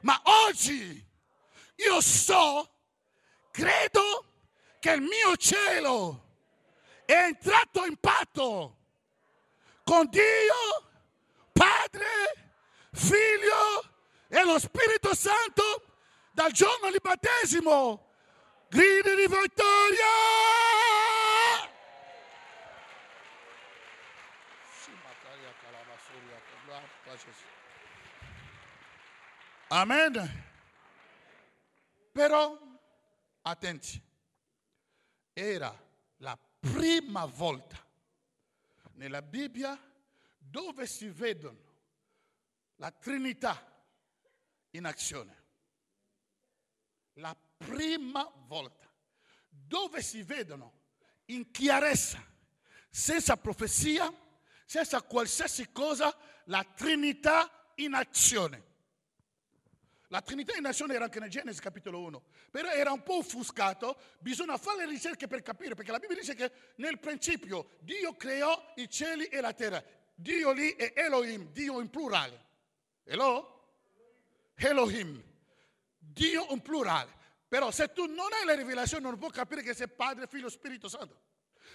Ma 0.00 0.20
oggi 0.46 1.04
io 1.76 2.00
so, 2.00 2.70
credo 3.52 4.24
che 4.80 4.90
il 4.92 5.02
mio 5.02 5.36
cielo 5.36 6.24
è 7.04 7.12
entrato 7.12 7.84
in 7.84 7.96
patto 7.98 8.75
con 9.86 10.08
Dio, 10.10 10.90
Padre, 11.52 12.50
Figlio 12.90 13.84
e 14.26 14.44
lo 14.44 14.58
Spirito 14.58 15.14
Santo 15.14 15.62
dal 16.32 16.50
giorno 16.50 16.90
di 16.90 16.98
battesimo. 17.00 18.14
Grida 18.68 19.14
di 19.14 19.28
vittoria! 19.28 20.04
Amen. 29.68 30.44
Però, 32.10 32.58
attenti, 33.42 34.02
era 35.32 35.72
la 36.18 36.36
prima 36.58 37.24
volta 37.26 37.85
nella 38.96 39.22
Bibbia 39.22 39.78
dove 40.38 40.86
si 40.86 41.08
vedono 41.08 41.64
la 42.76 42.90
Trinità 42.90 43.74
in 44.70 44.84
azione. 44.84 45.44
La 47.14 47.34
prima 47.56 48.30
volta 48.46 48.92
dove 49.48 50.02
si 50.02 50.22
vedono 50.22 50.84
in 51.26 51.50
chiarezza, 51.50 52.22
senza 52.90 53.36
profezia, 53.36 54.12
senza 54.64 55.02
qualsiasi 55.02 55.72
cosa, 55.72 56.14
la 56.44 56.62
Trinità 56.64 57.72
in 57.76 57.94
azione. 57.94 58.74
La 60.08 60.20
Trinità 60.20 60.56
in 60.56 60.64
azione 60.64 60.94
era 60.94 61.04
anche 61.04 61.18
nel 61.18 61.30
Genesi 61.30 61.60
capitolo 61.60 62.00
1, 62.00 62.22
però 62.50 62.70
era 62.70 62.92
un 62.92 63.02
po' 63.02 63.18
offuscato, 63.18 63.96
bisogna 64.20 64.56
fare 64.56 64.84
le 64.84 64.92
ricerche 64.92 65.26
per 65.26 65.42
capire, 65.42 65.74
perché 65.74 65.90
la 65.90 65.98
Bibbia 65.98 66.16
dice 66.16 66.34
che 66.34 66.50
nel 66.76 66.98
principio 66.98 67.70
Dio 67.80 68.14
creò 68.14 68.72
i 68.76 68.88
cieli 68.88 69.24
e 69.24 69.40
la 69.40 69.52
terra. 69.52 69.82
Dio 70.14 70.52
lì 70.52 70.70
è 70.72 70.92
Elohim, 70.94 71.50
Dio 71.50 71.80
in 71.80 71.90
plurale. 71.90 72.44
Hello? 73.04 73.54
Elohim, 74.54 75.22
Dio 75.98 76.46
in 76.50 76.60
plurale. 76.60 77.12
Però 77.48 77.70
se 77.70 77.92
tu 77.92 78.06
non 78.06 78.32
hai 78.32 78.44
la 78.44 78.54
rivelazione 78.54 79.08
non 79.08 79.18
puoi 79.18 79.30
capire 79.30 79.62
che 79.62 79.74
sei 79.74 79.88
Padre, 79.88 80.26
Figlio, 80.26 80.48
Spirito 80.48 80.88
Santo. 80.88 81.20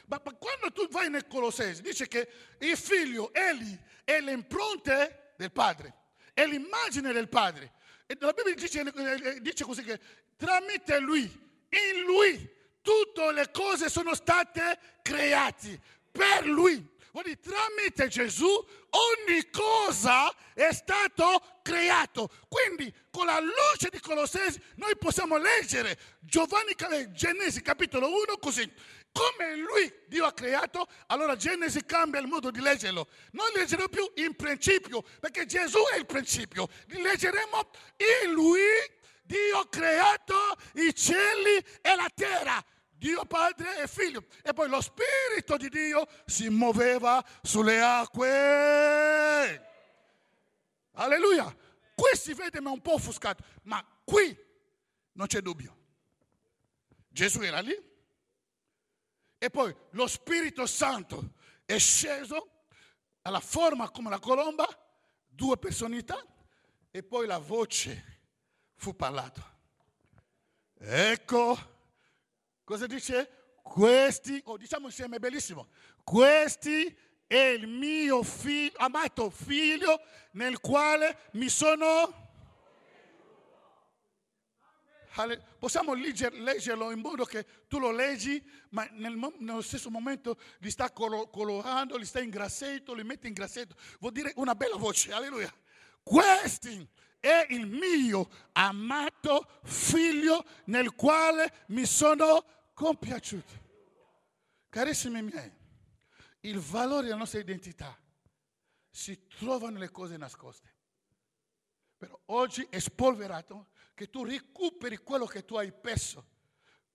Ma, 0.07 0.21
ma 0.23 0.33
quando 0.33 0.71
tu 0.71 0.87
vai 0.89 1.09
nel 1.09 1.27
Colossesi 1.27 1.81
dice 1.81 2.07
che 2.07 2.27
il 2.59 2.77
figlio, 2.77 3.33
Eli, 3.33 3.79
è 4.03 4.19
l'impronte 4.19 5.33
del 5.37 5.51
Padre, 5.51 5.93
è 6.33 6.45
l'immagine 6.45 7.11
del 7.13 7.29
Padre. 7.29 7.73
E 8.11 8.17
la 8.19 8.33
Bibbia 8.33 8.53
dice, 8.53 8.81
eh, 8.81 9.39
dice 9.39 9.63
così 9.63 9.83
che 9.83 9.97
tramite 10.35 10.99
lui, 10.99 11.21
in 11.21 12.01
lui, 12.03 12.49
tutte 12.81 13.31
le 13.31 13.49
cose 13.51 13.89
sono 13.89 14.13
state 14.15 14.77
create 15.01 15.79
per 16.11 16.45
lui. 16.45 16.85
Vuol 17.13 17.23
dire, 17.23 17.39
tramite 17.39 18.09
Gesù 18.09 18.47
ogni 18.47 19.49
cosa 19.49 20.29
è 20.53 20.73
stato 20.73 21.59
creato. 21.61 22.29
Quindi 22.49 22.93
con 23.09 23.27
la 23.27 23.39
luce 23.39 23.87
di 23.89 24.01
Colossesi 24.01 24.61
noi 24.75 24.97
possiamo 24.97 25.37
leggere 25.37 25.97
Giovanni 26.19 26.75
Genesi 27.13 27.61
capitolo 27.61 28.07
1 28.07 28.37
così. 28.41 28.69
Come 29.11 29.55
lui 29.57 29.93
Dio 30.07 30.25
ha 30.25 30.31
creato, 30.31 30.87
allora 31.07 31.35
Genesi 31.35 31.83
cambia 31.85 32.19
il 32.19 32.27
modo 32.27 32.49
di 32.49 32.61
leggerlo. 32.61 33.07
Non 33.31 33.47
leggeremo 33.53 33.89
più 33.89 34.09
in 34.15 34.35
principio, 34.35 35.03
perché 35.19 35.45
Gesù 35.45 35.79
è 35.93 35.97
il 35.97 36.05
principio. 36.05 36.67
Leggeremo 36.87 37.69
in 38.23 38.31
lui 38.31 38.59
Dio 39.23 39.59
ha 39.59 39.67
creato 39.67 40.35
i 40.75 40.93
cieli 40.93 41.57
e 41.81 41.95
la 41.95 42.09
terra. 42.13 42.63
Dio 42.89 43.25
Padre 43.25 43.81
e 43.81 43.87
Figlio. 43.87 44.25
E 44.43 44.53
poi 44.53 44.69
lo 44.69 44.81
Spirito 44.81 45.57
di 45.57 45.69
Dio 45.69 46.07
si 46.25 46.49
muoveva 46.49 47.25
sulle 47.41 47.81
acque. 47.81 49.69
Alleluia. 50.93 51.55
Qui 51.95 52.17
si 52.17 52.33
vede 52.33 52.59
ma 52.59 52.71
un 52.71 52.81
po' 52.81 52.93
offuscato, 52.93 53.43
ma 53.63 53.85
qui 54.03 54.35
non 55.13 55.27
c'è 55.27 55.39
dubbio. 55.41 55.77
Gesù 57.07 57.41
era 57.41 57.59
lì, 57.59 57.75
e 59.43 59.49
poi 59.49 59.75
lo 59.93 60.05
Spirito 60.05 60.67
Santo 60.67 61.31
è 61.65 61.79
sceso 61.79 62.65
alla 63.23 63.39
forma 63.39 63.89
come 63.89 64.11
la 64.11 64.19
colomba, 64.19 64.67
due 65.27 65.57
personalità, 65.57 66.23
e 66.91 67.01
poi 67.01 67.25
la 67.25 67.39
voce 67.39 68.19
fu 68.75 68.95
parlata. 68.95 69.41
Ecco, 70.77 71.57
cosa 72.63 72.85
dice? 72.85 73.57
Questi, 73.63 74.39
oh, 74.45 74.57
diciamo 74.57 74.85
insieme, 74.85 75.17
bellissimo, 75.17 75.69
questi 76.03 76.95
è 77.25 77.35
il 77.35 77.65
mio 77.65 78.21
figlio, 78.21 78.77
amato 78.77 79.31
figlio 79.31 80.03
nel 80.33 80.59
quale 80.59 81.29
mi 81.31 81.49
sono 81.49 82.20
Possiamo 85.59 85.93
leggerlo 85.93 86.91
in 86.91 86.99
modo 86.99 87.25
che 87.25 87.45
tu 87.67 87.79
lo 87.79 87.91
leggi, 87.91 88.41
ma 88.69 88.87
nel, 88.91 89.17
nello 89.39 89.61
stesso 89.61 89.89
momento 89.89 90.37
li 90.59 90.71
sta 90.71 90.91
colorando, 90.91 91.97
li 91.97 92.05
sta 92.05 92.21
ingrassando, 92.21 92.93
li 92.93 93.03
mette 93.03 93.27
in 93.27 93.33
grassetto. 93.33 93.75
Vuol 93.99 94.13
dire 94.13 94.31
una 94.35 94.55
bella 94.55 94.77
voce, 94.77 95.11
alleluia. 95.11 95.53
Questi 96.01 96.87
è 97.19 97.45
il 97.49 97.67
mio 97.67 98.29
amato 98.53 99.59
figlio 99.63 100.45
nel 100.65 100.95
quale 100.95 101.65
mi 101.67 101.85
sono 101.85 102.45
compiaciuto. 102.73 103.59
Carissimi 104.69 105.21
miei, 105.21 105.51
il 106.41 106.59
valore 106.59 107.03
della 107.03 107.17
nostra 107.17 107.39
identità 107.39 107.95
si 108.89 109.27
trova 109.27 109.69
nelle 109.69 109.91
cose 109.91 110.15
nascoste. 110.15 110.69
Però 111.97 112.17
oggi 112.27 112.65
è 112.69 112.79
spolverato 112.79 113.70
che 114.01 114.09
tu 114.09 114.23
recuperi 114.23 114.97
quello 114.97 115.27
che 115.27 115.45
tu 115.45 115.57
hai 115.57 115.71
perso 115.71 116.25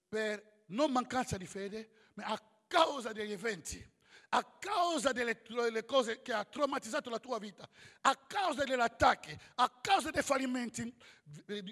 per 0.08 0.64
non 0.66 0.90
mancanza 0.90 1.36
di 1.36 1.46
fede, 1.46 2.08
ma 2.14 2.24
a 2.24 2.64
causa 2.66 3.12
degli 3.12 3.30
eventi, 3.30 3.80
a 4.30 4.42
causa 4.58 5.12
delle, 5.12 5.40
delle 5.46 5.84
cose 5.84 6.20
che 6.20 6.32
ha 6.32 6.44
traumatizzato 6.44 7.08
la 7.08 7.20
tua 7.20 7.38
vita, 7.38 7.68
a 8.00 8.16
causa 8.16 8.64
degli 8.64 8.80
attacchi, 8.80 9.38
a 9.54 9.70
causa 9.80 10.10
dei 10.10 10.24
fallimenti, 10.24 10.92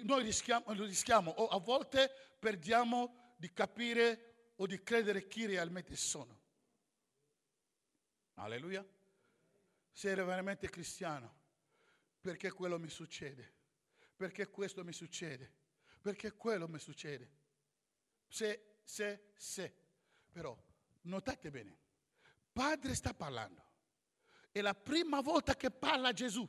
noi 0.03 0.23
rischiamo, 0.23 0.71
rischiamo 0.71 1.31
o 1.31 1.47
a 1.47 1.59
volte 1.59 2.09
perdiamo 2.39 3.33
di 3.35 3.51
capire 3.51 4.53
o 4.55 4.65
di 4.65 4.81
credere 4.83 5.27
chi 5.27 5.47
realmente 5.47 5.97
sono. 5.97 6.39
Alleluia. 8.35 8.87
Se 9.91 10.09
ero 10.09 10.23
veramente 10.23 10.69
cristiano, 10.69 11.35
perché 12.21 12.51
quello 12.51 12.79
mi 12.79 12.89
succede? 12.89 13.54
Perché 14.15 14.47
questo 14.49 14.83
mi 14.83 14.93
succede? 14.93 15.51
Perché 16.01 16.33
quello 16.33 16.67
mi 16.67 16.79
succede? 16.79 17.29
Se, 18.27 18.77
se, 18.83 19.31
se. 19.35 19.73
Però 20.31 20.57
notate 21.01 21.49
bene, 21.49 21.77
Padre 22.51 22.95
sta 22.95 23.13
parlando. 23.13 23.63
È 24.51 24.61
la 24.61 24.73
prima 24.73 25.19
volta 25.21 25.55
che 25.55 25.69
parla 25.69 26.13
Gesù. 26.13 26.47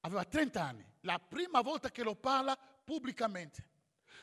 Aveva 0.00 0.24
30 0.24 0.62
anni, 0.62 0.84
la 1.02 1.18
prima 1.18 1.60
volta 1.60 1.90
che 1.90 2.02
lo 2.02 2.16
parla 2.16 2.56
pubblicamente. 2.56 3.70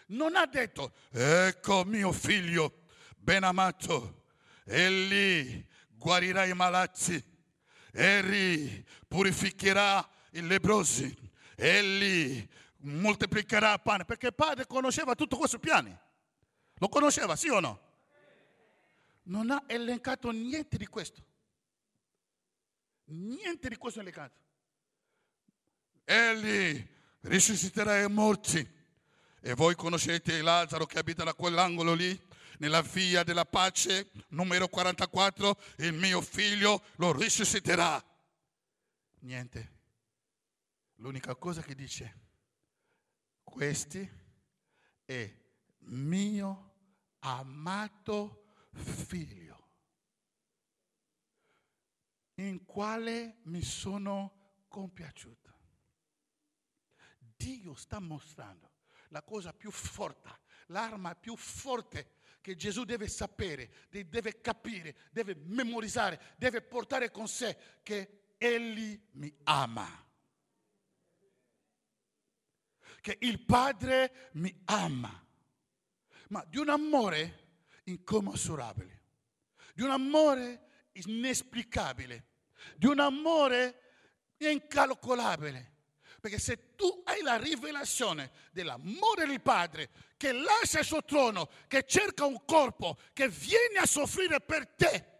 Non 0.07 0.35
ha 0.35 0.45
detto, 0.45 0.93
ecco 1.11 1.85
mio 1.85 2.11
figlio 2.11 2.83
ben 3.17 3.43
amato, 3.43 4.25
egli 4.65 5.65
guarirà 5.87 6.43
i 6.45 6.53
malati, 6.53 7.23
egli 7.91 8.83
purificherà 9.07 10.07
i 10.31 10.41
lebrosi, 10.41 11.15
egli 11.61 12.47
moltiplicherà 12.77 13.73
il 13.73 13.81
pane, 13.81 14.03
perché 14.03 14.27
il 14.27 14.33
padre 14.33 14.65
conosceva 14.65 15.13
tutto 15.13 15.37
questo 15.37 15.59
piani. 15.59 15.95
Lo 16.75 16.89
conosceva, 16.89 17.35
sì 17.35 17.49
o 17.49 17.59
no? 17.59 17.79
Non 19.23 19.51
ha 19.51 19.63
elencato 19.67 20.31
niente 20.31 20.77
di 20.77 20.87
questo. 20.87 21.23
Niente 23.05 23.69
di 23.69 23.75
questo 23.77 23.99
elencato. 23.99 24.35
Egli 26.03 26.83
risusciterà 27.21 28.01
i 28.01 28.09
morti. 28.09 28.79
E 29.43 29.53
voi 29.53 29.75
conoscete 29.75 30.41
Lazzaro 30.41 30.87
che 30.87 30.97
abita 30.97 31.23
da 31.23 31.35
quell'angolo 31.35 31.93
lì, 31.93 32.19
nella 32.57 32.81
via 32.81 33.23
della 33.23 33.45
pace, 33.45 34.09
numero 34.29 34.67
44, 34.67 35.57
il 35.77 35.93
mio 35.93 36.21
figlio 36.21 36.83
lo 36.95 37.11
risusciterà. 37.11 38.03
Niente. 39.19 39.80
L'unica 41.01 41.35
cosa 41.35 41.63
che 41.63 41.73
dice, 41.73 42.19
questi 43.41 44.07
è 45.03 45.35
mio 45.79 46.73
amato 47.21 48.43
figlio, 48.73 49.69
in 52.35 52.65
quale 52.65 53.39
mi 53.45 53.63
sono 53.63 54.65
compiaciuto. 54.67 55.49
Dio 57.17 57.73
sta 57.73 57.99
mostrando 57.99 58.73
la 59.07 59.23
cosa 59.23 59.53
più 59.53 59.71
forte, 59.71 60.29
l'arma 60.67 61.15
più 61.15 61.35
forte 61.35 62.19
che 62.41 62.55
Gesù 62.55 62.83
deve 62.83 63.07
sapere, 63.07 63.87
deve 63.89 64.39
capire, 64.39 64.95
deve 65.11 65.33
memorizzare, 65.33 66.35
deve 66.37 66.61
portare 66.61 67.09
con 67.09 67.27
sé 67.27 67.79
che 67.81 68.35
Egli 68.37 69.09
mi 69.13 69.35
ama 69.45 70.09
che 73.01 73.17
il 73.21 73.43
Padre 73.43 74.29
mi 74.33 74.55
ama, 74.65 75.27
ma 76.29 76.45
di 76.47 76.57
un 76.57 76.69
amore 76.69 77.39
incommensurabile, 77.85 79.01
di 79.73 79.81
un 79.81 79.89
amore 79.89 80.67
inesplicabile, 80.93 82.25
di 82.75 82.85
un 82.85 82.99
amore 82.99 83.81
incalcolabile. 84.37 85.69
Perché 86.21 86.37
se 86.37 86.75
tu 86.75 87.01
hai 87.05 87.21
la 87.23 87.37
rivelazione 87.37 88.31
dell'amore 88.51 89.25
del 89.25 89.41
Padre 89.41 89.89
che 90.17 90.31
lascia 90.31 90.79
il 90.79 90.85
suo 90.85 91.03
trono, 91.03 91.49
che 91.67 91.83
cerca 91.87 92.25
un 92.25 92.45
corpo, 92.45 92.99
che 93.11 93.27
viene 93.27 93.79
a 93.79 93.87
soffrire 93.87 94.39
per 94.39 94.67
te, 94.67 95.10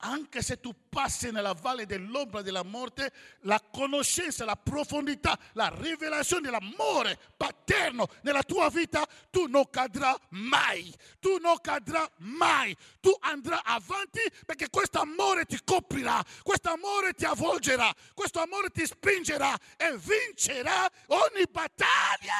anche 0.00 0.42
se 0.42 0.60
tu 0.60 0.74
passi 0.88 1.30
nella 1.30 1.52
valle 1.52 1.86
dell'ombra 1.86 2.42
della 2.42 2.62
morte, 2.62 3.12
la 3.40 3.60
conoscenza, 3.60 4.44
la 4.44 4.56
profondità, 4.56 5.38
la 5.52 5.72
rivelazione 5.74 6.42
dell'amore 6.42 7.18
paterno 7.36 8.08
nella 8.22 8.42
tua 8.42 8.68
vita, 8.68 9.06
tu 9.30 9.46
non 9.46 9.68
cadrai 9.70 10.16
mai. 10.30 10.94
Tu 11.18 11.38
non 11.38 11.56
cadrai 11.60 12.06
mai. 12.18 12.76
Tu 13.00 13.14
andrai 13.20 13.60
avanti 13.64 14.20
perché 14.46 14.70
questo 14.70 15.00
amore 15.00 15.44
ti 15.44 15.58
coprirà, 15.64 16.24
questo 16.42 16.70
amore 16.70 17.12
ti 17.12 17.24
avvolgerà, 17.24 17.92
questo 18.14 18.40
amore 18.40 18.70
ti 18.70 18.86
spingerà 18.86 19.54
e 19.76 19.96
vincerà 19.96 20.88
ogni 21.08 21.44
battaglia. 21.50 22.34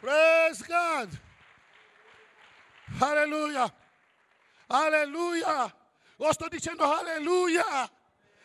Praise 0.00 0.64
God. 0.66 1.30
Alleluia. 2.98 3.74
Alleluia. 4.66 5.76
Oh, 6.16 6.32
sto 6.32 6.48
dicendo 6.48 6.84
alleluia. 6.84 7.90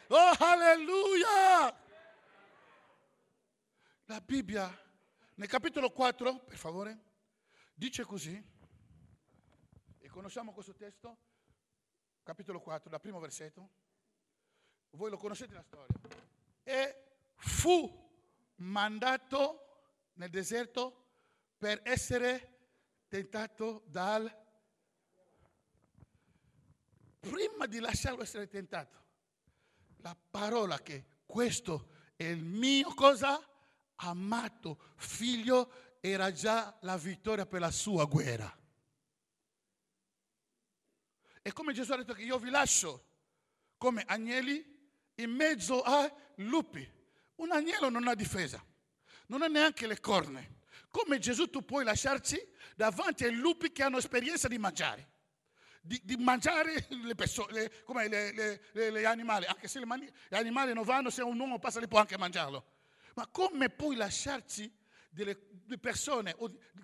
Oh, 0.08 0.32
alleluia. 0.40 1.86
La 4.06 4.22
Bibbia, 4.22 4.74
nel 5.36 5.48
capitolo 5.48 5.92
4, 5.92 6.40
per 6.40 6.58
favore, 6.58 7.00
dice 7.74 8.06
così, 8.06 8.42
e 10.00 10.08
conosciamo 10.10 10.54
questo 10.54 10.74
testo, 10.74 11.18
capitolo 12.24 12.62
4, 12.62 12.90
dal 12.90 13.02
primo 13.02 13.20
versetto, 13.20 13.70
voi 14.92 15.10
lo 15.10 15.18
conoscete 15.18 15.54
la 15.54 15.62
storia, 15.62 16.00
e 16.64 17.04
fu 17.36 18.10
mandato 18.56 19.66
nel 20.14 20.30
deserto 20.30 21.06
per 21.58 21.82
essere 21.84 22.57
tentato 23.08 23.84
dal... 23.88 24.46
Prima 27.20 27.66
di 27.66 27.80
lasciarlo 27.80 28.22
essere 28.22 28.48
tentato, 28.48 29.04
la 29.98 30.16
parola 30.16 30.80
che 30.80 31.06
questo 31.26 31.90
è 32.16 32.24
il 32.26 32.44
mio 32.44 32.94
cosa? 32.94 33.42
Amato 33.96 34.94
figlio 34.96 35.98
era 36.00 36.32
già 36.32 36.78
la 36.82 36.96
vittoria 36.98 37.46
per 37.46 37.60
la 37.60 37.72
sua 37.72 38.06
guerra. 38.06 38.56
E 41.42 41.54
come 41.54 41.74
Gesù 41.74 41.92
ha 41.94 41.98
detto 41.98 42.14
che 42.14 42.24
io 42.24 42.38
vi 42.38 42.50
lascio 42.50 43.06
come 43.78 44.04
agnelli 44.06 44.64
in 45.16 45.32
mezzo 45.32 45.82
a 45.82 46.10
lupi. 46.38 46.90
Un 47.36 47.52
agnello 47.52 47.90
non 47.90 48.08
ha 48.08 48.16
difesa, 48.16 48.64
non 49.28 49.42
ha 49.42 49.48
neanche 49.48 49.88
le 49.88 50.00
corna. 50.00 50.44
Come 50.98 51.20
Gesù 51.20 51.48
tu 51.48 51.64
puoi 51.64 51.84
lasciarci 51.84 52.44
davanti 52.76 53.24
ai 53.24 53.36
lupi 53.36 53.72
che 53.72 53.84
hanno 53.84 54.00
esperienza 54.00 54.48
di 54.48 54.58
mangiare? 54.58 55.12
Di, 55.80 56.02
di 56.04 56.16
mangiare 56.16 56.88
le 56.90 57.14
persone, 57.14 57.84
come 57.84 58.08
le 58.08 59.06
animali, 59.06 59.46
anche 59.46 59.68
se 59.68 59.86
mani, 59.86 60.12
gli 60.28 60.36
animali 60.36 60.74
non 60.74 60.84
vanno, 60.84 61.12
se 61.12 61.22
un 61.22 61.40
uomo 61.40 61.60
passa 61.60 61.80
lì 61.80 61.88
può 61.88 62.00
anche 62.00 62.18
mangiarlo. 62.18 62.66
Ma 63.14 63.28
come 63.28 63.70
puoi 63.70 63.96
lasciarci 63.96 64.76
delle, 65.12 65.38
delle 65.52 65.78
persone 65.78 66.36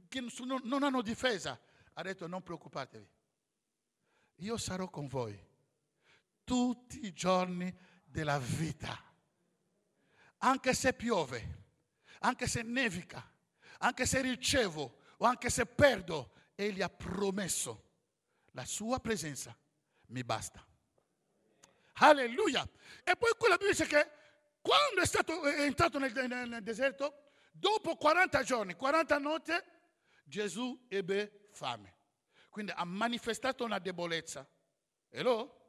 che 0.08 0.22
non, 0.22 0.62
non 0.64 0.84
hanno 0.84 1.02
difesa? 1.02 1.60
Ha 1.94 2.02
detto 2.04 2.28
non 2.28 2.44
preoccupatevi, 2.44 3.10
io 4.36 4.58
sarò 4.58 4.92
con 4.92 5.08
voi 5.08 5.44
tutti 6.44 7.04
i 7.04 7.14
giorni 7.14 7.76
della 8.06 8.38
vita. 8.38 8.96
Anche 10.38 10.76
se 10.76 10.94
piove, 10.94 11.64
anche 12.20 12.48
se 12.48 12.62
nevica, 12.62 13.32
anche 13.84 14.06
se 14.06 14.22
ricevo 14.22 15.00
o 15.18 15.26
anche 15.26 15.50
se 15.50 15.66
perdo, 15.66 16.32
Egli 16.56 16.82
ha 16.82 16.90
promesso 16.90 17.92
la 18.52 18.66
sua 18.66 19.00
presenza 19.00 19.58
mi 20.08 20.24
basta. 20.24 20.66
Alleluia. 21.94 22.68
E 23.04 23.16
poi 23.16 23.32
quella 23.38 23.58
dice 23.58 23.86
che 23.86 24.10
quando 24.62 25.02
è, 25.02 25.06
stato, 25.06 25.44
è 25.44 25.62
entrato 25.62 26.00
nel, 26.00 26.14
nel, 26.14 26.50
nel 26.50 26.64
deserto, 26.64 27.32
dopo 27.52 27.96
40 27.96 28.44
giorni, 28.44 28.76
40 28.76 29.18
notti, 29.18 29.54
Gesù 30.24 30.86
ebbe 30.88 31.50
fame. 31.52 31.98
Quindi 32.50 32.72
ha 32.76 32.86
manifestato 32.86 33.64
una 33.64 33.80
debolezza. 33.80 34.48
Hello? 35.10 35.60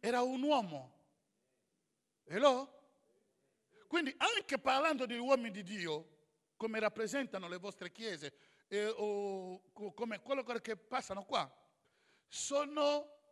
Era 0.00 0.22
un 0.22 0.42
uomo 0.42 0.96
Hello? 2.28 2.72
Quindi 3.86 4.12
anche 4.18 4.58
parlando 4.58 5.06
di 5.06 5.16
uomini 5.16 5.52
di 5.52 5.62
Dio, 5.62 6.15
come 6.56 6.78
rappresentano 6.80 7.48
le 7.48 7.58
vostre 7.58 7.92
chiese, 7.92 8.34
eh, 8.68 8.86
o 8.86 9.70
co- 9.72 9.92
come 9.92 10.20
quello 10.20 10.42
che 10.42 10.76
passano 10.76 11.24
qua, 11.24 11.50
sono, 12.28 13.22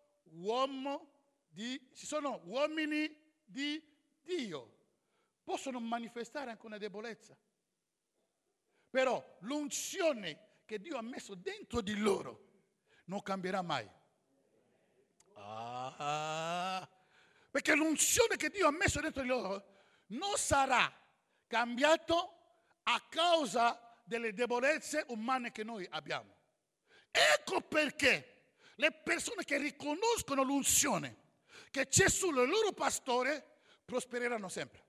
di, 1.48 1.90
sono 1.92 2.40
uomini 2.44 3.14
di 3.44 3.82
Dio. 4.20 4.72
Possono 5.42 5.80
manifestare 5.80 6.50
anche 6.50 6.66
una 6.66 6.78
debolezza. 6.78 7.36
Però 8.88 9.22
l'unzione 9.40 10.62
che 10.64 10.80
Dio 10.80 10.96
ha 10.96 11.02
messo 11.02 11.34
dentro 11.34 11.80
di 11.80 11.96
loro 11.96 12.52
non 13.06 13.22
cambierà 13.22 13.60
mai. 13.60 13.90
Ah, 15.34 16.88
perché 17.50 17.74
l'unzione 17.74 18.36
che 18.36 18.48
Dio 18.50 18.66
ha 18.66 18.70
messo 18.70 19.00
dentro 19.00 19.22
di 19.22 19.28
loro 19.28 19.72
non 20.08 20.36
sarà 20.36 20.90
cambiato 21.46 22.33
a 22.84 23.00
causa 23.08 23.78
delle 24.04 24.32
debolezze 24.32 25.04
umane 25.08 25.50
che 25.50 25.64
noi 25.64 25.86
abbiamo. 25.90 26.34
Ecco 27.10 27.60
perché 27.60 28.34
le 28.76 28.90
persone 28.92 29.44
che 29.44 29.58
riconoscono 29.58 30.42
l'unzione 30.42 31.22
che 31.70 31.88
c'è 31.88 32.08
sul 32.08 32.34
loro 32.34 32.72
pastore 32.72 33.60
prospereranno 33.84 34.48
sempre. 34.48 34.82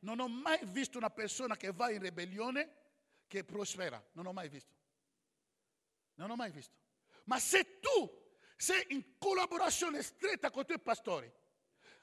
Non 0.00 0.20
ho 0.20 0.28
mai 0.28 0.58
visto 0.64 0.98
una 0.98 1.10
persona 1.10 1.56
che 1.56 1.72
va 1.72 1.90
in 1.90 2.00
ribellione 2.00 2.84
che 3.26 3.44
prospera, 3.44 4.02
non 4.12 4.26
ho 4.26 4.32
mai 4.32 4.48
visto. 4.48 4.74
Non 6.14 6.30
ho 6.30 6.36
mai 6.36 6.50
visto. 6.50 6.74
Ma 7.24 7.38
se 7.38 7.80
tu 7.80 8.24
sei 8.56 8.86
in 8.90 9.18
collaborazione 9.18 10.02
stretta 10.02 10.50
con 10.50 10.62
i 10.62 10.66
tuoi 10.66 10.80
pastori, 10.80 11.30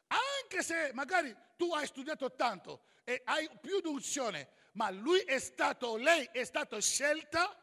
anche 0.08 0.62
se 0.62 0.92
magari 0.94 1.36
tu 1.56 1.74
hai 1.74 1.88
studiato 1.88 2.36
tanto 2.36 2.86
e 3.04 3.22
hai 3.26 3.50
più 3.60 3.80
di 3.82 3.88
unzione, 3.88 4.50
ma 4.74 4.90
lui 4.90 5.20
è 5.20 5.40
stato, 5.40 5.98
lei 5.98 6.28
è 6.32 6.44
stata 6.44 6.80
scelta 6.80 7.58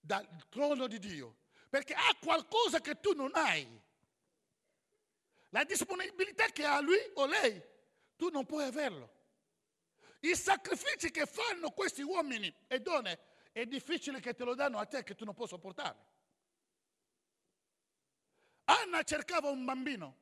dal 0.00 0.26
trono 0.48 0.86
di 0.86 0.98
Dio, 0.98 1.36
perché 1.68 1.94
ha 1.94 2.16
qualcosa 2.20 2.80
che 2.80 3.00
tu 3.00 3.12
non 3.12 3.30
hai. 3.34 3.66
La 5.50 5.64
disponibilità 5.64 6.46
che 6.46 6.64
ha 6.64 6.80
lui 6.80 6.98
o 7.14 7.26
lei, 7.26 7.62
tu 8.16 8.28
non 8.28 8.44
puoi 8.44 8.64
averlo. 8.64 9.16
I 10.20 10.34
sacrifici 10.34 11.10
che 11.10 11.26
fanno 11.26 11.70
questi 11.70 12.02
uomini 12.02 12.52
e 12.66 12.80
donne 12.80 13.18
è 13.52 13.64
difficile 13.64 14.20
che 14.20 14.34
te 14.34 14.44
lo 14.44 14.54
danno 14.54 14.78
a 14.78 14.84
te 14.84 15.04
che 15.04 15.14
tu 15.14 15.24
non 15.24 15.34
puoi 15.34 15.48
sopportarli. 15.48 16.02
Anna 18.64 19.02
cercava 19.02 19.48
un 19.48 19.64
bambino 19.64 20.18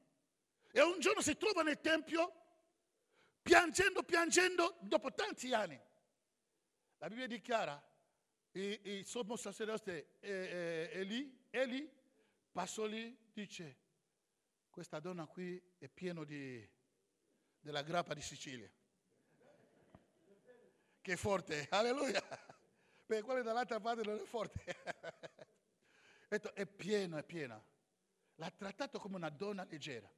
e 0.70 0.80
un 0.82 1.00
giorno 1.00 1.20
si 1.20 1.36
trova 1.36 1.62
nel 1.62 1.80
tempio 1.80 2.32
piangendo, 3.42 4.02
piangendo 4.02 4.76
dopo 4.80 5.12
tanti 5.12 5.52
anni. 5.52 5.80
La 6.98 7.08
Bibbia 7.08 7.26
dichiara, 7.26 7.82
il, 8.52 8.80
il 8.84 9.06
sommo 9.06 9.36
sacerdote 9.36 10.16
eh, 10.20 10.30
eh, 10.30 11.00
Eli, 11.00 11.46
Eli 11.50 11.90
passò 12.50 12.86
lì, 12.86 13.14
dice, 13.32 13.76
questa 14.70 14.98
donna 14.98 15.26
qui 15.26 15.62
è 15.78 15.88
piena 15.88 16.24
della 17.60 17.82
grappa 17.82 18.14
di 18.14 18.22
Sicilia. 18.22 18.70
Che 21.02 21.16
forte, 21.16 21.66
alleluia. 21.70 22.22
Perché 23.06 23.22
quello 23.22 23.42
dall'altra 23.42 23.78
parte 23.78 24.02
non 24.02 24.16
è 24.16 24.24
forte. 24.24 24.64
è 26.28 26.66
pieno, 26.66 27.18
è 27.18 27.22
piena. 27.22 27.62
L'ha 28.36 28.50
trattato 28.50 28.98
come 28.98 29.16
una 29.16 29.30
donna 29.30 29.64
leggera. 29.68 30.10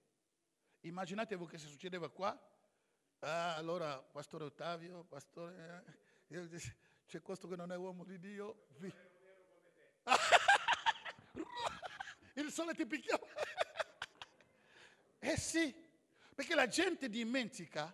Immaginatevi 0.80 1.46
che 1.46 1.58
se 1.58 1.66
succedeva 1.66 2.08
qua. 2.08 2.40
Ah, 3.20 3.56
allora, 3.56 4.00
pastore 4.00 4.44
Ottavio, 4.44 5.04
pastore... 5.04 6.06
C'è 6.28 7.22
questo 7.22 7.48
che 7.48 7.56
non 7.56 7.72
è 7.72 7.76
uomo 7.76 8.04
di 8.04 8.18
Dio. 8.18 8.66
Il 12.34 12.52
sole 12.52 12.74
ti 12.74 12.86
picchiava. 12.86 13.26
Eh 15.20 15.36
sì, 15.36 15.74
perché 16.32 16.54
la 16.54 16.68
gente 16.68 17.08
dimentica 17.08 17.92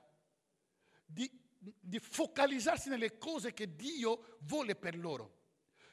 di, 1.07 1.26
di 1.59 1.99
focalizzarsi 1.99 2.91
nelle 2.91 3.16
cose 3.16 3.55
che 3.55 3.74
Dio 3.74 4.37
vuole 4.41 4.76
per 4.76 4.95
loro. 4.95 5.39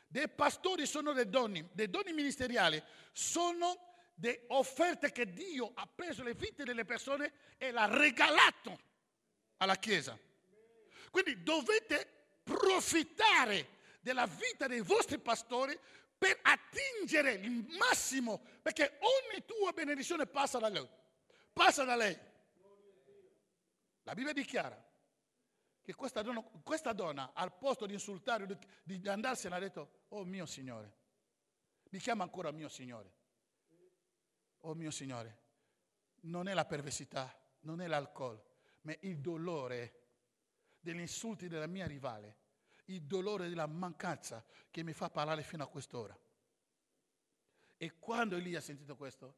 Dei 0.07 0.27
pastori 0.27 0.85
sono 0.85 1.13
dei 1.13 1.29
doni, 1.29 1.65
dei 1.71 1.89
doni 1.89 2.11
ministeriali 2.11 2.83
sono 3.13 3.95
delle 4.13 4.43
offerte 4.47 5.13
che 5.13 5.31
Dio 5.31 5.71
ha 5.73 5.87
preso 5.87 6.21
le 6.21 6.33
vite 6.33 6.65
delle 6.65 6.83
persone 6.83 7.31
e 7.57 7.71
l'ha 7.71 7.85
regalato 7.85 8.77
alla 9.57 9.77
Chiesa. 9.77 10.19
Quindi 11.09 11.43
dovete 11.43 12.20
profittare 12.51 13.79
della 14.01 14.25
vita 14.27 14.67
dei 14.67 14.81
vostri 14.81 15.19
pastori 15.19 15.77
per 16.17 16.39
attingere 16.43 17.33
il 17.33 17.65
massimo, 17.77 18.41
perché 18.61 18.99
ogni 18.99 19.43
tua 19.45 19.71
benedizione 19.71 20.27
passa 20.27 20.59
da 20.59 20.69
lei. 20.69 20.87
Passa 21.51 21.83
da 21.83 21.95
lei. 21.95 22.17
La 24.03 24.13
Bibbia 24.13 24.33
dichiara 24.33 24.89
che 25.81 25.95
questa 25.95 26.21
donna, 26.21 26.41
questa 26.63 26.93
donna 26.93 27.31
al 27.33 27.57
posto 27.57 27.85
di 27.85 27.93
insultare, 27.93 28.45
di, 28.83 28.99
di 28.99 29.09
andarsene, 29.09 29.55
ha 29.55 29.59
detto, 29.59 30.05
oh 30.09 30.23
mio 30.23 30.45
Signore, 30.45 30.97
mi 31.89 31.99
chiama 31.99 32.23
ancora 32.23 32.51
mio 32.51 32.69
Signore. 32.69 33.19
Oh 34.65 34.75
mio 34.75 34.91
Signore, 34.91 35.39
non 36.21 36.47
è 36.47 36.53
la 36.53 36.65
perversità, 36.65 37.35
non 37.61 37.81
è 37.81 37.87
l'alcol, 37.87 38.39
ma 38.81 38.95
il 38.99 39.19
dolore 39.19 40.01
degli 40.79 40.99
insulti 40.99 41.47
della 41.47 41.65
mia 41.67 41.87
rivale, 41.87 42.37
il 42.95 43.03
dolore 43.03 43.49
della 43.49 43.67
mancanza 43.67 44.43
che 44.69 44.83
mi 44.83 44.93
fa 44.93 45.09
parlare 45.09 45.43
fino 45.43 45.63
a 45.63 45.67
quest'ora. 45.67 46.17
E 47.77 47.97
quando 47.99 48.35
Elia 48.35 48.59
ha 48.59 48.61
sentito 48.61 48.95
questo, 48.95 49.35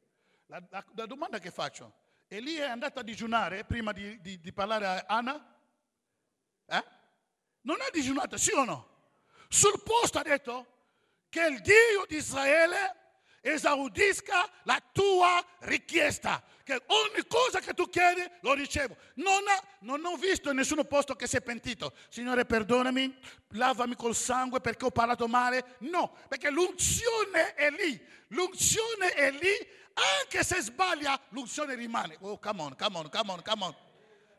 la, 0.48 0.62
la, 0.70 0.86
la 0.96 1.06
domanda 1.06 1.40
che 1.40 1.52
faccio, 1.52 2.02
Elia 2.28 2.66
è 2.66 2.70
andato 2.70 3.00
a 3.00 3.04
digiunare 3.04 3.64
prima 3.64 3.92
di, 3.92 4.20
di, 4.22 4.40
di 4.40 4.54
parlare 4.54 4.86
a 4.86 5.06
Anna? 5.08 5.58
Eh? 6.66 6.84
Non 7.62 7.80
ha 7.80 7.90
digiunato, 7.92 8.38
sì 8.38 8.52
o 8.52 8.64
no? 8.64 8.92
Sul 9.48 9.82
posto 9.84 10.20
ha 10.20 10.24
detto 10.24 10.68
che 11.30 11.46
il 11.46 11.62
Dio 11.62 12.06
di 12.08 12.16
Israele 12.16 13.03
esaudisca 13.44 14.50
la 14.64 14.82
tua 14.92 15.46
richiesta. 15.60 16.42
Che 16.64 16.82
ogni 16.88 17.28
cosa 17.28 17.60
che 17.60 17.74
tu 17.74 17.90
chiedi 17.90 18.24
lo 18.40 18.54
ricevo. 18.54 18.96
Non, 19.16 19.46
ha, 19.48 19.62
non 19.80 20.04
ho 20.06 20.16
visto 20.16 20.50
in 20.50 20.56
nessun 20.56 20.86
posto 20.88 21.14
che 21.14 21.28
si 21.28 21.36
è 21.36 21.42
pentito. 21.42 21.94
Signore, 22.08 22.46
perdonami, 22.46 23.14
lavami 23.50 23.96
col 23.96 24.16
sangue 24.16 24.62
perché 24.62 24.86
ho 24.86 24.92
parlato 24.92 25.28
male. 25.28 25.76
No, 25.80 26.16
perché 26.30 26.50
l'unzione 26.50 27.54
è 27.56 27.70
lì. 27.70 28.02
L'unzione 28.30 29.12
è 29.12 29.30
lì. 29.32 29.82
Anche 30.22 30.44
se 30.44 30.62
sbaglia, 30.62 31.20
l'unzione 31.30 31.76
rimane. 31.76 32.18
Oh, 32.22 32.40
come 32.40 32.62
on, 32.62 32.76
come 32.78 32.98
on, 32.98 33.10
come 33.10 33.32
on, 33.32 33.42
come 33.44 33.64
on. 33.66 33.76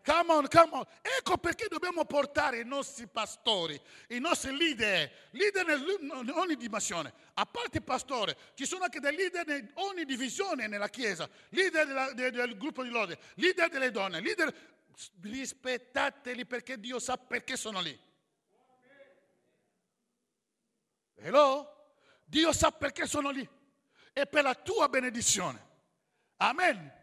Come 0.05 0.33
on, 0.33 0.49
come 0.49 0.69
on. 0.73 0.85
Ecco 1.01 1.39
perché 1.39 1.67
dobbiamo 1.67 2.05
portare 2.05 2.61
i 2.61 2.65
nostri 2.65 3.07
pastori, 3.07 3.81
i 4.09 4.19
nostri 4.19 4.55
leader, 4.55 5.11
leader 5.31 5.67
in 6.01 6.31
ogni 6.35 6.57
dimensione. 6.57 7.13
A 7.35 7.47
parte 7.47 7.79
il 7.79 7.85
pastore, 7.85 8.37
ci 8.55 8.67
sono 8.67 8.85
anche 8.85 9.01
dei 9.01 9.17
leader 9.17 9.49
in 9.49 9.71
ogni 9.75 10.05
divisione 10.05 10.67
nella 10.67 10.89
Chiesa, 10.89 11.29
leader 11.49 11.87
della, 11.87 12.13
del, 12.13 12.33
del 12.33 12.57
gruppo 12.59 12.83
di 12.83 12.91
lode, 12.91 13.19
leader 13.37 13.69
delle 13.69 13.91
donne, 13.91 14.21
leader... 14.21 14.73
Rispettateli 15.21 16.47
perché 16.47 16.79
Dio 16.79 17.01
sa 17.01 17.19
perché 17.19 17.57
sono 17.57 17.81
lì. 17.81 17.99
Hello? 21.17 21.97
Dio 22.25 22.53
sa 22.53 22.71
perché 22.71 23.05
sono 23.05 23.31
lì. 23.31 23.49
È 24.13 24.25
per 24.25 24.45
la 24.45 24.55
tua 24.55 24.89
benedizione. 24.89 25.67
Amen. 26.37 26.94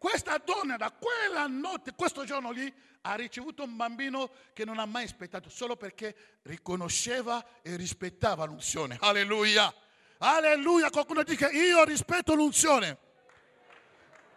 Questa 0.00 0.38
donna 0.38 0.78
da 0.78 0.90
quella 0.92 1.46
notte, 1.46 1.92
questo 1.94 2.24
giorno 2.24 2.52
lì, 2.52 2.72
ha 3.02 3.14
ricevuto 3.16 3.64
un 3.64 3.76
bambino 3.76 4.30
che 4.54 4.64
non 4.64 4.78
ha 4.78 4.86
mai 4.86 5.04
aspettato, 5.04 5.50
solo 5.50 5.76
perché 5.76 6.38
riconosceva 6.44 7.60
e 7.60 7.76
rispettava 7.76 8.46
l'unzione. 8.46 8.96
Alleluia! 8.98 9.70
Alleluia! 10.16 10.88
Qualcuno 10.88 11.22
dice 11.22 11.50
io 11.50 11.84
rispetto 11.84 12.32
l'unzione 12.32 12.96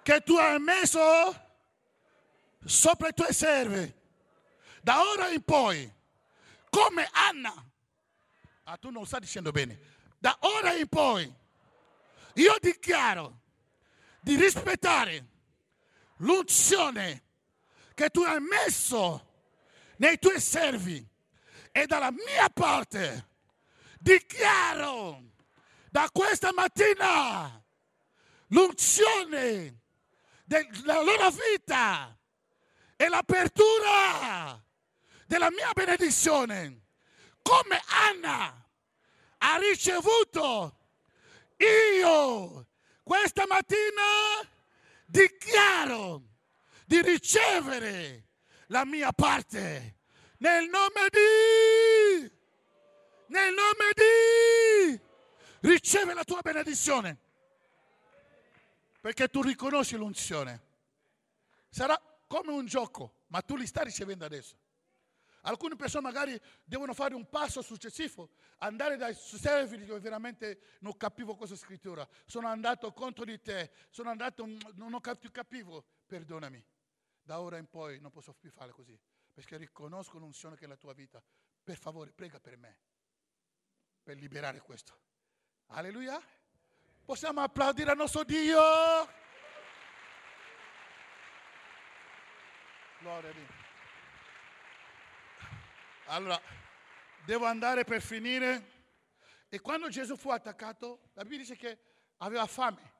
che 0.01 0.19
tu 0.19 0.35
hai 0.35 0.59
messo 0.59 0.99
sopra 2.65 3.07
i 3.07 3.13
tuoi 3.13 3.31
servi. 3.31 3.93
Da 4.81 5.01
ora 5.01 5.29
in 5.29 5.43
poi, 5.43 5.89
come 6.69 7.07
Anna, 7.09 7.53
ah 8.65 8.75
tu 8.75 8.89
non 8.89 9.05
stai 9.05 9.21
dicendo 9.21 9.51
bene, 9.51 9.79
da 10.17 10.35
ora 10.41 10.73
in 10.73 10.89
poi 10.89 11.33
io 12.33 12.55
dichiaro 12.59 13.39
di 14.19 14.35
rispettare 14.35 15.31
l'unzione 16.23 17.23
che 17.93 18.09
tu 18.09 18.21
hai 18.21 18.39
messo 18.39 19.31
nei 19.97 20.17
tuoi 20.19 20.39
servi 20.39 21.05
e 21.71 21.85
dalla 21.85 22.11
mia 22.11 22.49
parte 22.49 23.29
dichiaro 23.99 25.21
da 25.89 26.09
questa 26.11 26.51
mattina 26.53 27.63
l'unzione 28.47 29.81
della 30.43 31.01
loro 31.01 31.29
vita 31.29 32.17
è 32.95 33.07
l'apertura 33.07 34.61
della 35.25 35.49
mia 35.51 35.71
benedizione. 35.73 36.81
Come 37.41 37.81
Anna 37.87 38.65
ha 39.39 39.57
ricevuto 39.57 40.77
io 41.57 42.67
questa 43.03 43.45
mattina 43.47 44.51
dichiaro 45.13 46.23
di 46.85 47.01
ricevere 47.01 48.29
la 48.67 48.83
mia 48.83 49.11
parte. 49.11 49.99
Nel 50.37 50.67
nome 50.67 51.07
di 51.09 52.31
nel 53.27 53.53
nome 53.53 53.91
di 53.93 54.99
riceve 55.61 56.13
la 56.13 56.23
tua 56.23 56.41
benedizione. 56.41 57.17
Perché 58.99 59.27
tu 59.27 59.41
riconosci 59.41 59.95
l'unzione. 59.95 60.61
Sarà 61.69 61.99
come 62.27 62.51
un 62.51 62.65
gioco 62.65 63.21
ma 63.27 63.41
tu 63.41 63.55
li 63.55 63.65
stai 63.65 63.85
ricevendo 63.85 64.25
adesso 64.25 64.55
Alcune 65.45 65.75
persone 65.75 66.03
magari 66.03 66.39
devono 66.63 66.93
fare 66.93 67.15
un 67.15 67.27
passo 67.29 67.61
successivo, 67.61 68.29
andare 68.59 68.95
dai 68.95 69.13
servi 69.13 69.83
che 69.85 69.99
veramente 69.99 70.77
non 70.79 70.95
capivo 70.95 71.35
cosa 71.35 71.55
scrittura, 71.55 72.07
sono 72.25 72.47
andato 72.47 72.93
contro 72.93 73.25
di 73.25 73.41
te, 73.41 73.71
sono 73.89 74.09
andato, 74.09 74.45
non 74.75 74.93
ho 74.93 75.01
più 75.17 75.31
capivo, 75.31 75.85
perdonami. 76.05 76.63
Da 77.21 77.41
ora 77.41 77.57
in 77.57 77.67
poi 77.69 77.99
non 77.99 78.11
posso 78.11 78.33
più 78.33 78.51
fare 78.51 78.71
così, 78.71 78.97
perché 79.33 79.57
riconosco 79.57 80.17
l'unzione 80.17 80.55
che 80.55 80.63
è 80.63 80.67
la 80.67 80.77
tua 80.77 80.93
vita. 80.93 81.21
Per 81.63 81.77
favore, 81.77 82.11
prega 82.11 82.39
per 82.39 82.57
me, 82.57 82.79
per 84.01 84.17
liberare 84.17 84.59
questo. 84.59 84.97
Alleluia. 85.67 86.21
Possiamo 87.05 87.41
applaudire 87.41 87.91
al 87.91 87.97
nostro 87.97 88.23
Dio? 88.23 88.61
Gloria 92.99 93.29
a 93.29 93.33
Dio. 93.33 93.62
Allora, 96.07 96.39
devo 97.25 97.45
andare 97.45 97.83
per 97.85 98.01
finire. 98.01 98.71
E 99.47 99.59
quando 99.61 99.87
Gesù 99.87 100.17
fu 100.17 100.29
attaccato, 100.29 101.11
la 101.13 101.23
Bibbia 101.23 101.39
dice 101.39 101.55
che 101.55 101.79
aveva 102.17 102.45
fame. 102.45 102.91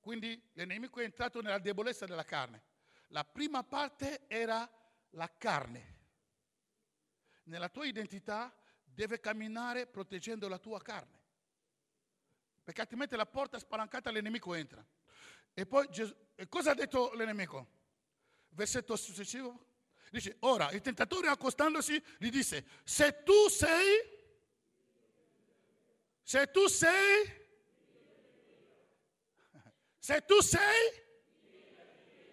Quindi 0.00 0.50
l'enemico 0.52 1.00
è 1.00 1.04
entrato 1.04 1.40
nella 1.40 1.58
debolezza 1.58 2.06
della 2.06 2.24
carne. 2.24 2.62
La 3.08 3.24
prima 3.24 3.62
parte 3.62 4.26
era 4.26 4.68
la 5.10 5.32
carne. 5.36 5.94
Nella 7.44 7.68
tua 7.68 7.86
identità 7.86 8.54
deve 8.84 9.20
camminare 9.20 9.86
proteggendo 9.86 10.48
la 10.48 10.58
tua 10.58 10.80
carne. 10.80 11.24
Perché 12.62 12.80
altrimenti 12.80 13.14
la 13.14 13.26
porta 13.26 13.58
spalancata 13.58 14.10
all'enemico 14.10 14.54
entra. 14.54 14.84
E 15.54 15.66
poi 15.66 15.88
Gesù, 15.88 16.14
e 16.34 16.48
cosa 16.48 16.72
ha 16.72 16.74
detto 16.74 17.12
l'enemico? 17.14 17.68
Versetto 18.48 18.96
successivo. 18.96 19.74
Dice, 20.10 20.36
ora 20.40 20.70
il 20.70 20.80
tentatore 20.80 21.28
accostandosi 21.28 22.02
gli 22.18 22.30
disse, 22.30 22.64
se 22.84 23.22
tu 23.22 23.48
sei, 23.48 24.14
se 26.22 26.50
tu 26.50 26.66
sei, 26.68 27.44
se 29.98 30.24
tu 30.24 30.40
sei, 30.40 31.04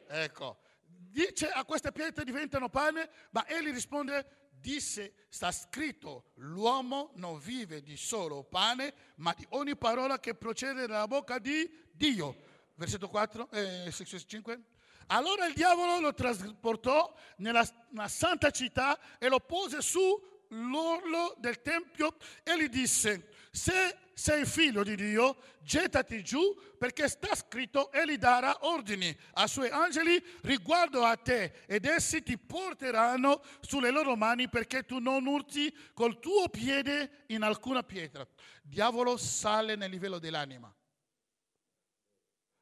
ecco, 0.07 0.59
dice 0.85 1.49
a 1.49 1.65
queste 1.65 1.91
pietre 1.91 2.23
diventano 2.23 2.69
pane, 2.69 3.09
ma 3.31 3.45
egli 3.47 3.71
risponde, 3.71 4.49
disse, 4.51 5.25
sta 5.29 5.51
scritto, 5.51 6.31
l'uomo 6.35 7.11
non 7.15 7.37
vive 7.39 7.81
di 7.81 7.97
solo 7.97 8.43
pane, 8.43 8.93
ma 9.15 9.33
di 9.33 9.45
ogni 9.49 9.75
parola 9.75 10.19
che 10.19 10.35
procede 10.35 10.87
dalla 10.87 11.07
bocca 11.07 11.37
di 11.39 11.69
Dio. 11.91 12.51
Versetto 12.75 13.09
4, 13.09 13.51
eh, 13.51 13.91
5. 13.91 14.63
Allora 15.07 15.45
il 15.45 15.53
diavolo 15.53 15.99
lo 15.99 16.13
trasportò 16.13 17.13
nella, 17.37 17.67
santa 18.07 18.51
città 18.51 18.99
e 19.17 19.27
lo 19.27 19.39
pose 19.39 19.81
sull'orlo 19.81 21.35
del 21.37 21.61
tempio 21.61 22.15
e 22.43 22.57
gli 22.57 22.69
disse, 22.69 23.29
se 23.51 23.97
sei 24.13 24.45
figlio 24.45 24.83
di 24.83 24.95
Dio, 24.95 25.37
gettati 25.61 26.23
giù 26.23 26.55
perché 26.77 27.07
sta 27.07 27.35
scritto, 27.35 27.91
egli 27.91 28.17
darà 28.17 28.65
ordini 28.65 29.15
ai 29.33 29.47
suoi 29.47 29.69
angeli 29.69 30.23
riguardo 30.41 31.03
a 31.03 31.15
te 31.15 31.63
ed 31.65 31.85
essi 31.85 32.21
ti 32.21 32.37
porteranno 32.37 33.41
sulle 33.61 33.89
loro 33.89 34.15
mani 34.15 34.49
perché 34.49 34.83
tu 34.85 34.99
non 34.99 35.25
urti 35.25 35.75
col 35.93 36.19
tuo 36.19 36.49
piede 36.49 37.23
in 37.27 37.41
alcuna 37.41 37.83
pietra. 37.83 38.27
Diavolo 38.61 39.17
sale 39.17 39.75
nel 39.75 39.89
livello 39.89 40.19
dell'anima 40.19 40.73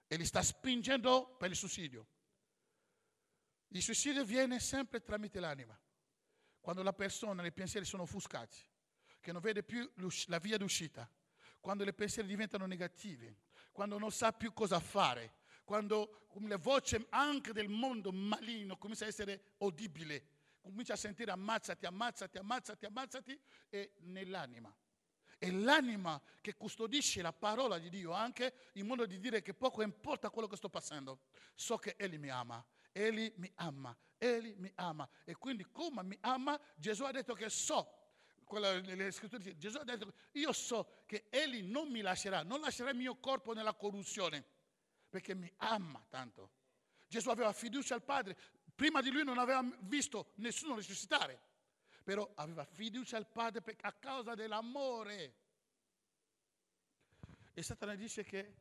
e 0.07 0.17
li 0.17 0.25
sta 0.25 0.41
spingendo 0.41 1.35
per 1.37 1.49
il 1.49 1.55
sussidio. 1.55 2.05
Il 3.73 3.81
suicidio 3.81 4.25
viene 4.25 4.59
sempre 4.59 5.01
tramite 5.01 5.39
l'anima, 5.39 5.79
quando 6.59 6.83
la 6.83 6.91
persona, 6.91 7.45
i 7.45 7.53
pensieri 7.53 7.85
sono 7.85 8.03
offuscati, 8.03 8.57
che 9.21 9.31
non 9.31 9.39
vede 9.39 9.63
più 9.63 9.89
la 10.25 10.39
via 10.39 10.57
d'uscita, 10.57 11.09
quando 11.61 11.85
i 11.85 11.93
pensieri 11.93 12.27
diventano 12.27 12.65
negativi, 12.65 13.33
quando 13.71 13.97
non 13.97 14.11
sa 14.11 14.33
più 14.33 14.51
cosa 14.51 14.81
fare, 14.81 15.35
quando 15.63 16.27
le 16.33 16.57
voci 16.57 16.97
anche 17.11 17.53
del 17.53 17.69
mondo 17.69 18.11
maligno 18.11 18.77
comincia 18.77 19.05
a 19.05 19.07
essere 19.07 19.53
udibile, 19.59 20.25
comincia 20.59 20.93
a 20.93 20.97
sentire 20.97 21.31
ammazzati, 21.31 21.85
ammazzati, 21.85 22.37
ammazzati, 22.39 22.85
ammazzati, 22.85 23.41
è 23.69 23.89
nell'anima. 23.99 24.75
È 25.37 25.49
l'anima 25.49 26.21
che 26.41 26.55
custodisce 26.55 27.21
la 27.21 27.31
parola 27.31 27.79
di 27.79 27.89
Dio 27.89 28.11
anche 28.11 28.53
in 28.73 28.85
modo 28.85 29.05
di 29.05 29.17
dire 29.17 29.41
che 29.41 29.53
poco 29.53 29.81
importa 29.81 30.29
quello 30.29 30.49
che 30.49 30.57
sto 30.57 30.69
passando, 30.69 31.21
so 31.55 31.77
che 31.77 31.95
Egli 31.97 32.17
mi 32.17 32.29
ama 32.29 32.63
Egli 32.91 33.33
mi 33.37 33.51
ama, 33.55 33.95
Egli 34.17 34.53
mi 34.57 34.71
ama. 34.75 35.07
E 35.23 35.35
quindi 35.35 35.65
come 35.71 36.03
mi 36.03 36.17
ama, 36.21 36.59
Gesù 36.75 37.03
ha 37.03 37.11
detto 37.11 37.33
che 37.33 37.49
so, 37.49 37.99
le 38.59 39.11
scritture 39.11 39.41
dicono, 39.41 39.59
Gesù 39.59 39.77
ha 39.77 39.83
detto, 39.83 40.13
io 40.33 40.51
so 40.51 41.03
che 41.05 41.27
Egli 41.29 41.63
non 41.63 41.89
mi 41.89 42.01
lascerà, 42.01 42.43
non 42.43 42.59
lascerà 42.59 42.89
il 42.89 42.97
mio 42.97 43.15
corpo 43.17 43.53
nella 43.53 43.73
corruzione, 43.73 44.45
perché 45.09 45.33
mi 45.33 45.51
ama 45.57 46.05
tanto. 46.09 46.51
Gesù 47.07 47.29
aveva 47.29 47.53
fiducia 47.53 47.95
al 47.95 48.03
Padre, 48.03 48.37
prima 48.75 49.01
di 49.01 49.09
lui 49.09 49.23
non 49.23 49.37
aveva 49.37 49.63
visto 49.81 50.31
nessuno 50.35 50.75
risuscitare, 50.75 51.41
però 52.03 52.29
aveva 52.35 52.65
fiducia 52.65 53.17
al 53.17 53.27
Padre 53.27 53.75
a 53.81 53.93
causa 53.93 54.33
dell'amore. 54.35 55.35
E 57.53 57.61
Satana 57.63 57.95
dice 57.95 58.23
che 58.23 58.55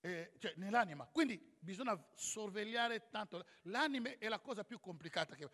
eh, 0.00 0.32
cioè 0.38 0.54
nell'anima. 0.56 1.06
Quindi 1.06 1.38
bisogna 1.58 1.98
sorvegliare 2.14 3.08
tanto. 3.10 3.44
L'anima 3.62 4.10
è 4.18 4.28
la 4.28 4.38
cosa 4.38 4.64
più 4.64 4.80
complicata, 4.80 5.34
che, 5.34 5.48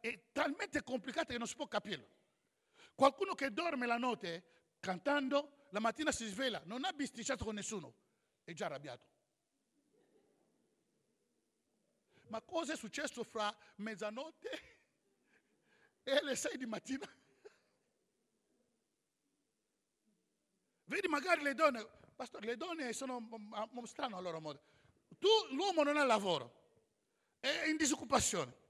è 0.00 0.30
talmente 0.32 0.82
complicata 0.82 1.32
che 1.32 1.38
non 1.38 1.46
si 1.46 1.56
può 1.56 1.68
capirlo. 1.68 2.06
Qualcuno 2.94 3.34
che 3.34 3.52
dorme 3.52 3.86
la 3.86 3.98
notte 3.98 4.76
cantando, 4.80 5.66
la 5.70 5.80
mattina 5.80 6.12
si 6.12 6.26
sveglia, 6.26 6.60
non 6.64 6.84
ha 6.84 6.92
bisticciato 6.92 7.44
con 7.44 7.54
nessuno, 7.54 7.94
è 8.44 8.52
già 8.52 8.66
arrabbiato. 8.66 9.10
Ma 12.28 12.40
cosa 12.40 12.72
è 12.72 12.76
successo 12.76 13.22
fra 13.24 13.54
mezzanotte 13.76 14.50
e 16.02 16.22
le 16.22 16.34
sei 16.34 16.56
di 16.56 16.66
mattina? 16.66 17.06
Vedi 20.84 21.08
magari 21.08 21.42
le 21.42 21.54
donne, 21.54 21.88
Pastore, 22.14 22.46
le 22.46 22.56
donne 22.56 22.92
sono 22.92 23.28
strano 23.84 24.16
a 24.16 24.20
loro 24.20 24.40
modo. 24.40 24.62
Tu, 25.18 25.28
l'uomo 25.50 25.82
non 25.82 25.96
ha 25.96 26.04
lavoro, 26.04 26.60
è 27.40 27.66
in 27.68 27.76
disoccupazione. 27.76 28.60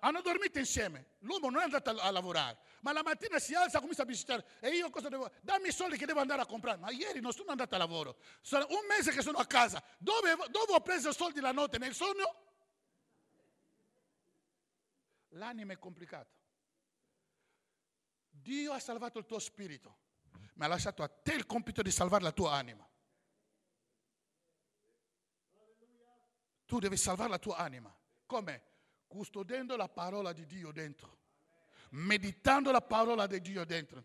Hanno 0.00 0.20
dormito 0.20 0.58
insieme, 0.58 1.16
l'uomo 1.20 1.48
non 1.48 1.60
è 1.60 1.64
andato 1.64 1.90
a, 1.90 2.10
lavorare, 2.10 2.58
ma 2.82 2.92
la 2.92 3.02
mattina 3.02 3.38
si 3.38 3.54
alza 3.54 3.78
e 3.78 3.80
comincia 3.80 4.02
a 4.02 4.06
visitare. 4.06 4.44
E 4.60 4.70
io 4.70 4.90
cosa 4.90 5.08
devo? 5.08 5.30
Dammi 5.40 5.68
i 5.68 5.72
soldi 5.72 5.96
che 5.96 6.06
devo 6.06 6.20
andare 6.20 6.42
a 6.42 6.46
comprare. 6.46 6.78
Ma 6.78 6.90
ieri 6.90 7.20
non 7.20 7.32
sono 7.32 7.50
andato 7.50 7.74
a 7.74 7.78
lavoro, 7.78 8.18
sono 8.40 8.66
un 8.68 8.86
mese 8.88 9.12
che 9.12 9.22
sono 9.22 9.38
a 9.38 9.46
casa. 9.46 9.82
Dove, 9.98 10.36
dove 10.50 10.72
ho 10.72 10.80
preso 10.80 11.08
i 11.08 11.14
soldi 11.14 11.40
la 11.40 11.52
notte? 11.52 11.78
Nel 11.78 11.94
sonno? 11.94 12.34
L'anima 15.30 15.72
è 15.72 15.78
complicata. 15.78 16.30
Dio 18.28 18.72
ha 18.72 18.78
salvato 18.78 19.18
il 19.18 19.26
tuo 19.26 19.38
spirito 19.38 19.96
ma 20.54 20.66
ha 20.66 20.68
lasciato 20.68 21.02
a 21.02 21.08
te 21.08 21.34
il 21.34 21.46
compito 21.46 21.82
di 21.82 21.90
salvare 21.90 22.22
la 22.22 22.32
tua 22.32 22.52
anima. 22.52 22.88
Tu 26.64 26.78
devi 26.78 26.96
salvare 26.96 27.28
la 27.28 27.38
tua 27.38 27.56
anima. 27.56 27.94
Come? 28.26 28.62
Custodendo 29.06 29.76
la 29.76 29.88
parola 29.88 30.32
di 30.32 30.46
Dio 30.46 30.72
dentro. 30.72 31.18
Meditando 31.90 32.70
la 32.70 32.80
parola 32.80 33.26
di 33.26 33.40
Dio 33.40 33.64
dentro. 33.64 34.04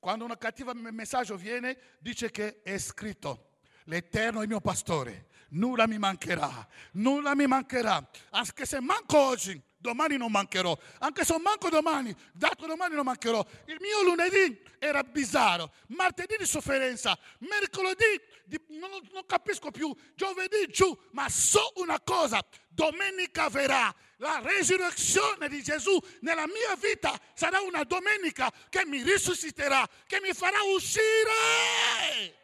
Quando 0.00 0.24
un 0.24 0.34
cattivo 0.36 0.74
messaggio 0.74 1.36
viene, 1.36 1.78
dice 2.00 2.30
che 2.30 2.62
è 2.62 2.78
scritto. 2.78 3.58
L'Eterno 3.84 4.42
è 4.42 4.46
mio 4.46 4.60
pastore, 4.60 5.28
nulla 5.50 5.86
mi 5.86 5.98
mancherà, 5.98 6.66
nulla 6.92 7.34
mi 7.34 7.46
mancherà. 7.46 8.08
Anche 8.30 8.66
se 8.66 8.80
manco 8.80 9.18
oggi, 9.18 9.60
domani 9.80 10.16
non 10.16 10.30
mancherò. 10.30 10.76
Anche 10.98 11.24
se 11.24 11.36
manco 11.38 11.68
domani, 11.68 12.14
dato 12.32 12.66
domani 12.66 12.94
non 12.94 13.04
mancherò. 13.04 13.44
Il 13.66 13.78
mio 13.80 14.02
lunedì 14.02 14.62
era 14.78 15.02
bizzarro, 15.02 15.72
martedì 15.88 16.36
di 16.38 16.46
sofferenza, 16.46 17.18
mercoledì 17.38 18.20
di, 18.44 18.60
non, 18.68 18.90
non 19.12 19.26
capisco 19.26 19.70
più, 19.70 19.94
giovedì 20.14 20.68
giù, 20.68 20.96
ma 21.12 21.28
so 21.28 21.72
una 21.76 22.00
cosa, 22.00 22.44
domenica 22.68 23.48
verrà. 23.48 23.92
La 24.16 24.40
resurrezione 24.42 25.48
di 25.48 25.62
Gesù 25.62 25.98
nella 26.20 26.46
mia 26.46 26.76
vita 26.76 27.18
sarà 27.32 27.60
una 27.60 27.84
domenica 27.84 28.52
che 28.68 28.84
mi 28.84 29.02
risusciterà, 29.02 29.88
che 30.06 30.20
mi 30.20 30.32
farà 30.34 30.58
uscire 30.74 32.36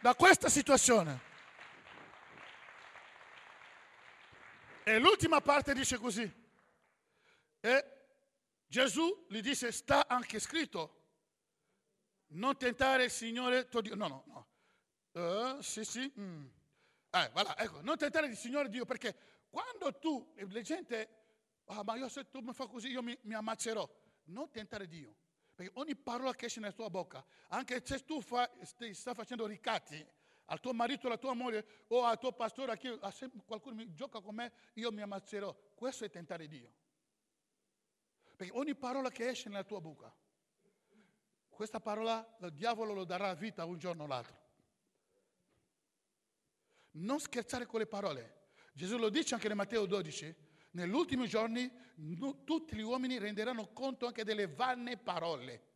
da 0.00 0.14
questa 0.14 0.48
situazione. 0.48 1.32
E 4.86 4.98
l'ultima 4.98 5.40
parte 5.40 5.72
dice 5.72 5.96
così. 5.96 6.30
E 7.60 7.84
Gesù 8.66 9.26
gli 9.30 9.40
disse, 9.40 9.72
sta 9.72 10.06
anche 10.06 10.38
scritto, 10.38 11.02
non 12.34 12.56
tentare 12.58 13.04
il 13.04 13.10
Signore 13.10 13.66
tuo 13.68 13.80
Dio. 13.80 13.94
No, 13.94 14.08
no, 14.08 14.24
no. 14.26 14.48
Uh, 15.12 15.62
sì, 15.62 15.84
sì. 15.84 16.12
Mm. 16.20 16.46
Eh, 17.10 17.30
voilà, 17.32 17.56
ecco, 17.56 17.80
non 17.80 17.96
tentare 17.96 18.26
il 18.26 18.36
Signore 18.36 18.68
Dio, 18.68 18.84
perché 18.84 19.16
quando 19.48 19.96
tu, 19.98 20.34
la 20.36 20.60
gente, 20.60 21.08
ah, 21.66 21.82
ma 21.82 21.96
io 21.96 22.08
se 22.08 22.28
tu 22.28 22.40
mi 22.40 22.52
fai 22.52 22.68
così, 22.68 22.88
io 22.88 23.02
mi, 23.02 23.16
mi 23.22 23.34
ammazzerò. 23.34 23.88
Non 24.24 24.50
tentare 24.50 24.86
Dio. 24.86 25.16
Perché 25.54 25.72
ogni 25.76 25.96
parola 25.96 26.34
che 26.34 26.46
esce 26.46 26.60
nella 26.60 26.72
tua 26.72 26.90
bocca, 26.90 27.24
anche 27.48 27.80
se 27.86 28.04
tu 28.04 28.20
fa, 28.20 28.50
stai, 28.64 28.92
stai 28.92 29.14
facendo 29.14 29.46
ricatti, 29.46 30.04
al 30.46 30.60
tuo 30.60 30.72
marito, 30.72 31.06
alla 31.06 31.16
tua 31.16 31.34
moglie 31.34 31.84
o 31.88 32.04
al 32.04 32.18
tuo 32.18 32.32
pastore, 32.32 32.72
a 32.72 32.76
chi, 32.76 32.88
a 32.88 33.10
se 33.10 33.30
qualcuno 33.46 33.76
mi 33.76 33.92
gioca 33.92 34.20
con 34.20 34.34
me, 34.34 34.52
io 34.74 34.92
mi 34.92 35.00
ammazzerò. 35.00 35.54
Questo 35.74 36.04
è 36.04 36.10
tentare 36.10 36.46
Dio. 36.46 36.72
Perché 38.36 38.52
ogni 38.56 38.74
parola 38.74 39.10
che 39.10 39.28
esce 39.28 39.48
nella 39.48 39.64
tua 39.64 39.80
bocca, 39.80 40.14
questa 41.48 41.80
parola 41.80 42.36
il 42.40 42.52
diavolo 42.52 42.92
lo 42.92 43.04
darà 43.04 43.32
vita 43.34 43.64
un 43.64 43.78
giorno 43.78 44.04
o 44.04 44.06
l'altro. 44.06 44.42
Non 46.92 47.20
scherzare 47.20 47.66
con 47.66 47.80
le 47.80 47.86
parole. 47.86 48.42
Gesù 48.72 48.98
lo 48.98 49.08
dice 49.08 49.34
anche 49.34 49.46
nel 49.46 49.56
Matteo 49.56 49.86
12, 49.86 50.34
negli 50.72 50.92
ultimi 50.92 51.28
giorni 51.28 51.70
tutti 52.44 52.74
gli 52.74 52.82
uomini 52.82 53.18
renderanno 53.18 53.72
conto 53.72 54.06
anche 54.06 54.24
delle 54.24 54.48
vanne 54.48 54.96
parole 54.96 55.72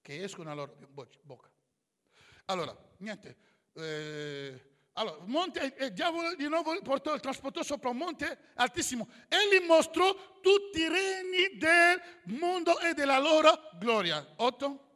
che 0.00 0.24
escono 0.24 0.48
dalla 0.48 0.64
loro 0.64 1.18
bocca. 1.22 1.50
Allora, 2.46 2.76
niente, 2.98 3.36
eh, 3.74 4.70
allora, 4.94 5.18
monte, 5.24 5.74
il 5.78 5.92
diavolo 5.92 6.34
di 6.34 6.48
nuovo 6.48 6.78
portò, 6.82 7.18
trasportò 7.18 7.62
sopra 7.62 7.88
un 7.88 7.96
monte 7.96 8.38
altissimo 8.54 9.08
e 9.28 9.36
gli 9.48 9.64
mostrò 9.64 10.14
tutti 10.40 10.80
i 10.80 10.88
regni 10.88 11.56
del 11.56 12.00
mondo 12.24 12.78
e 12.78 12.92
della 12.92 13.18
loro 13.18 13.70
gloria. 13.78 14.34
8? 14.36 14.90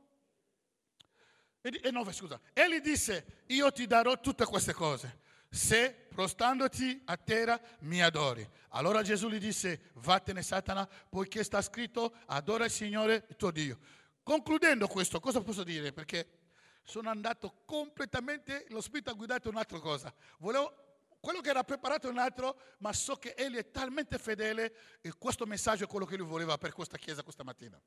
E 1.62 1.91
9, 1.91 2.12
scusa. 2.12 2.41
E 2.53 2.68
gli 2.68 2.81
disse, 2.81 3.43
io 3.47 3.72
ti 3.72 3.87
darò 3.87 4.20
tutte 4.20 4.45
queste 4.45 4.72
cose 4.72 5.24
se 5.49 6.07
prostandoti 6.14 7.03
a 7.07 7.16
terra 7.16 7.61
mi 7.81 8.03
adori. 8.03 8.47
Allora 8.70 9.03
Gesù 9.03 9.29
gli 9.29 9.39
disse, 9.39 9.91
vattene 9.95 10.43
Satana, 10.43 10.87
poiché 11.09 11.43
sta 11.43 11.62
scritto, 11.62 12.14
adora 12.27 12.66
il 12.66 12.70
Signore 12.70 13.24
il 13.29 13.37
tuo 13.37 13.51
Dio. 13.51 13.79
Concludendo 14.22 14.87
questo, 14.87 15.18
cosa 15.18 15.41
posso 15.41 15.64
dire? 15.64 15.93
Perché 15.93 16.46
sono 16.87 17.11
andato 17.11 17.62
completamente, 17.64 18.64
lo 18.68 18.80
Spirito 18.80 19.11
ha 19.11 19.14
guidato 19.14 19.49
un'altra 19.49 19.80
cosa. 19.80 20.14
Volevo, 20.39 20.72
quello 21.18 21.41
che 21.41 21.51
era 21.51 21.64
preparato 21.64 22.07
è 22.07 22.11
un 22.11 22.18
altro, 22.18 22.57
ma 22.78 22.93
so 22.93 23.16
che 23.16 23.34
Egli 23.37 23.57
è 23.57 23.72
talmente 23.72 24.18
fedele 24.18 24.99
e 25.01 25.12
questo 25.18 25.47
messaggio 25.47 25.82
è 25.82 25.87
quello 25.89 26.07
che 26.07 26.16
lui 26.16 26.28
voleva 26.28 26.57
per 26.59 26.72
questa 26.72 26.97
chiesa 26.97 27.24
questa 27.24 27.43
mattina. 27.43 27.80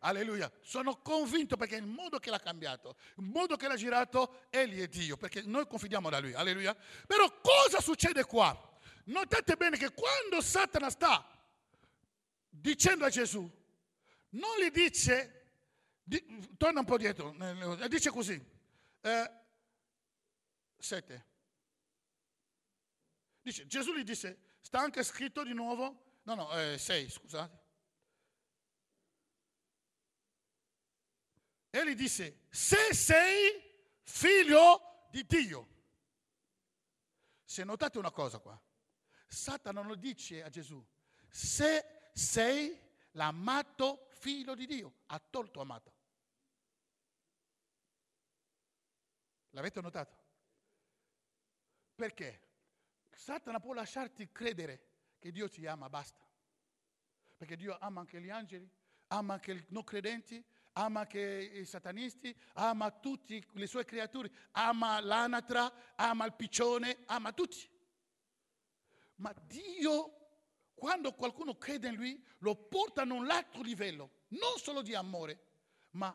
Alleluia. 0.00 0.50
Sono 0.62 1.00
convinto 1.00 1.56
perché 1.56 1.76
il 1.76 1.86
modo 1.86 2.18
che 2.18 2.30
l'ha 2.30 2.40
cambiato, 2.40 2.96
il 3.18 3.22
modo 3.22 3.54
che 3.56 3.68
l'ha 3.68 3.76
girato, 3.76 4.46
Egli 4.50 4.80
è 4.80 4.88
Dio, 4.88 5.16
perché 5.16 5.42
noi 5.42 5.68
confidiamo 5.68 6.10
da 6.10 6.18
Lui. 6.18 6.34
Alleluia. 6.34 6.76
Però 7.06 7.40
cosa 7.40 7.80
succede 7.80 8.24
qua? 8.24 8.72
Notate 9.04 9.54
bene 9.54 9.76
che 9.76 9.92
quando 9.92 10.40
Satana 10.40 10.90
sta 10.90 11.24
dicendo 12.48 13.04
a 13.04 13.10
Gesù, 13.10 13.48
non 14.30 14.58
gli 14.58 14.70
dice 14.70 15.43
di, 16.04 16.54
torna 16.58 16.80
un 16.80 16.86
po' 16.86 16.98
dietro, 16.98 17.34
dice 17.88 18.10
così, 18.10 18.40
eh, 19.00 19.30
sette. 20.78 21.26
Dice, 23.40 23.66
Gesù 23.66 23.94
gli 23.94 24.04
disse, 24.04 24.56
sta 24.60 24.80
anche 24.80 25.02
scritto 25.02 25.42
di 25.42 25.52
nuovo, 25.54 26.20
no, 26.22 26.34
no, 26.34 26.52
eh, 26.58 26.78
sei, 26.78 27.08
scusate. 27.10 27.62
E 31.70 31.86
gli 31.86 31.94
disse, 31.94 32.46
se 32.50 32.94
sei 32.94 33.60
figlio 34.02 35.08
di 35.10 35.26
Dio. 35.26 35.68
Se 37.44 37.64
notate 37.64 37.98
una 37.98 38.10
cosa 38.10 38.38
qua, 38.38 38.60
Satana 39.26 39.82
non 39.82 39.98
dice 39.98 40.42
a 40.42 40.48
Gesù, 40.48 40.84
se 41.28 42.10
sei 42.12 42.78
l'amato 43.12 44.08
figlio 44.10 44.54
di 44.54 44.66
Dio, 44.66 44.94
ha 45.06 45.18
tolto 45.18 45.60
amato. 45.60 45.93
L'avete 49.54 49.80
notato? 49.80 50.16
Perché? 51.94 52.40
Satana 53.12 53.60
può 53.60 53.72
lasciarti 53.72 54.30
credere 54.32 54.88
che 55.20 55.30
Dio 55.30 55.48
ti 55.48 55.64
ama, 55.66 55.88
basta. 55.88 56.18
Perché 57.36 57.56
Dio 57.56 57.78
ama 57.78 58.00
anche 58.00 58.20
gli 58.20 58.30
angeli, 58.30 58.68
ama 59.08 59.34
anche 59.34 59.52
i 59.52 59.64
non 59.68 59.84
credenti, 59.84 60.44
ama 60.72 61.00
anche 61.00 61.20
i 61.20 61.64
satanisti, 61.64 62.36
ama 62.54 62.90
tutte 62.90 63.46
le 63.52 63.66
sue 63.68 63.84
creature, 63.84 64.28
ama 64.52 65.00
l'anatra, 65.00 65.94
ama 65.94 66.24
il 66.24 66.34
piccione, 66.34 67.04
ama 67.06 67.32
tutti. 67.32 67.70
Ma 69.16 69.32
Dio, 69.46 70.40
quando 70.74 71.12
qualcuno 71.12 71.56
crede 71.56 71.88
in 71.88 71.94
Lui, 71.94 72.26
lo 72.38 72.56
porta 72.56 73.02
a 73.02 73.12
un 73.12 73.30
altro 73.30 73.62
livello, 73.62 74.24
non 74.30 74.58
solo 74.58 74.82
di 74.82 74.96
amore, 74.96 75.46
ma 75.92 76.12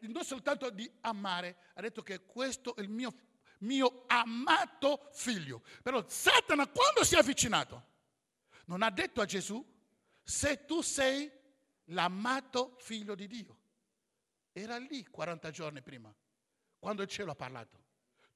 non 0.00 0.24
soltanto 0.24 0.70
di 0.70 0.90
amare, 1.00 1.56
ha 1.74 1.80
detto 1.80 2.02
che 2.02 2.24
questo 2.24 2.76
è 2.76 2.80
il 2.80 2.88
mio, 2.88 3.12
mio 3.58 4.04
amato 4.06 5.08
figlio. 5.12 5.62
Però 5.82 6.04
Satana 6.06 6.66
quando 6.68 7.04
si 7.04 7.14
è 7.14 7.18
avvicinato 7.18 7.90
non 8.66 8.82
ha 8.82 8.90
detto 8.90 9.20
a 9.20 9.24
Gesù 9.24 9.64
se 10.22 10.64
tu 10.64 10.80
sei 10.82 11.30
l'amato 11.86 12.76
figlio 12.78 13.14
di 13.14 13.26
Dio. 13.26 13.58
Era 14.52 14.76
lì 14.76 15.04
40 15.06 15.50
giorni 15.50 15.82
prima, 15.82 16.14
quando 16.78 17.02
il 17.02 17.08
cielo 17.08 17.32
ha 17.32 17.36
parlato. 17.36 17.80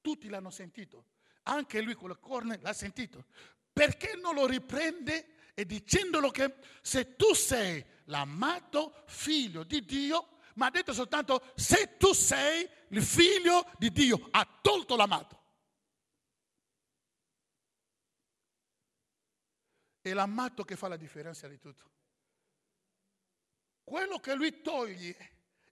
Tutti 0.01 0.27
l'hanno 0.27 0.49
sentito, 0.49 1.05
anche 1.43 1.81
lui 1.81 1.93
con 1.93 2.09
le 2.09 2.17
corna 2.19 2.57
l'ha 2.59 2.73
sentito. 2.73 3.25
Perché 3.71 4.15
non 4.15 4.33
lo 4.33 4.47
riprende 4.47 5.35
e 5.53 5.65
dicendolo 5.65 6.29
che 6.29 6.55
se 6.81 7.15
tu 7.15 7.33
sei 7.33 7.83
l'amato 8.05 9.03
figlio 9.05 9.63
di 9.63 9.85
Dio, 9.85 10.36
ma 10.57 10.67
ha 10.67 10.71
detto 10.71 10.93
soltanto 10.93 11.51
se 11.55 11.97
tu 11.97 12.13
sei 12.13 12.67
il 12.89 13.03
figlio 13.03 13.69
di 13.77 13.91
Dio, 13.91 14.27
ha 14.31 14.45
tolto 14.61 14.95
l'amato. 14.95 15.35
È 20.01 20.13
l'amato 20.13 20.63
che 20.63 20.75
fa 20.75 20.87
la 20.87 20.97
differenza 20.97 21.47
di 21.47 21.59
tutto. 21.59 21.91
Quello 23.83 24.19
che 24.19 24.33
lui 24.33 24.61
toglie 24.61 25.15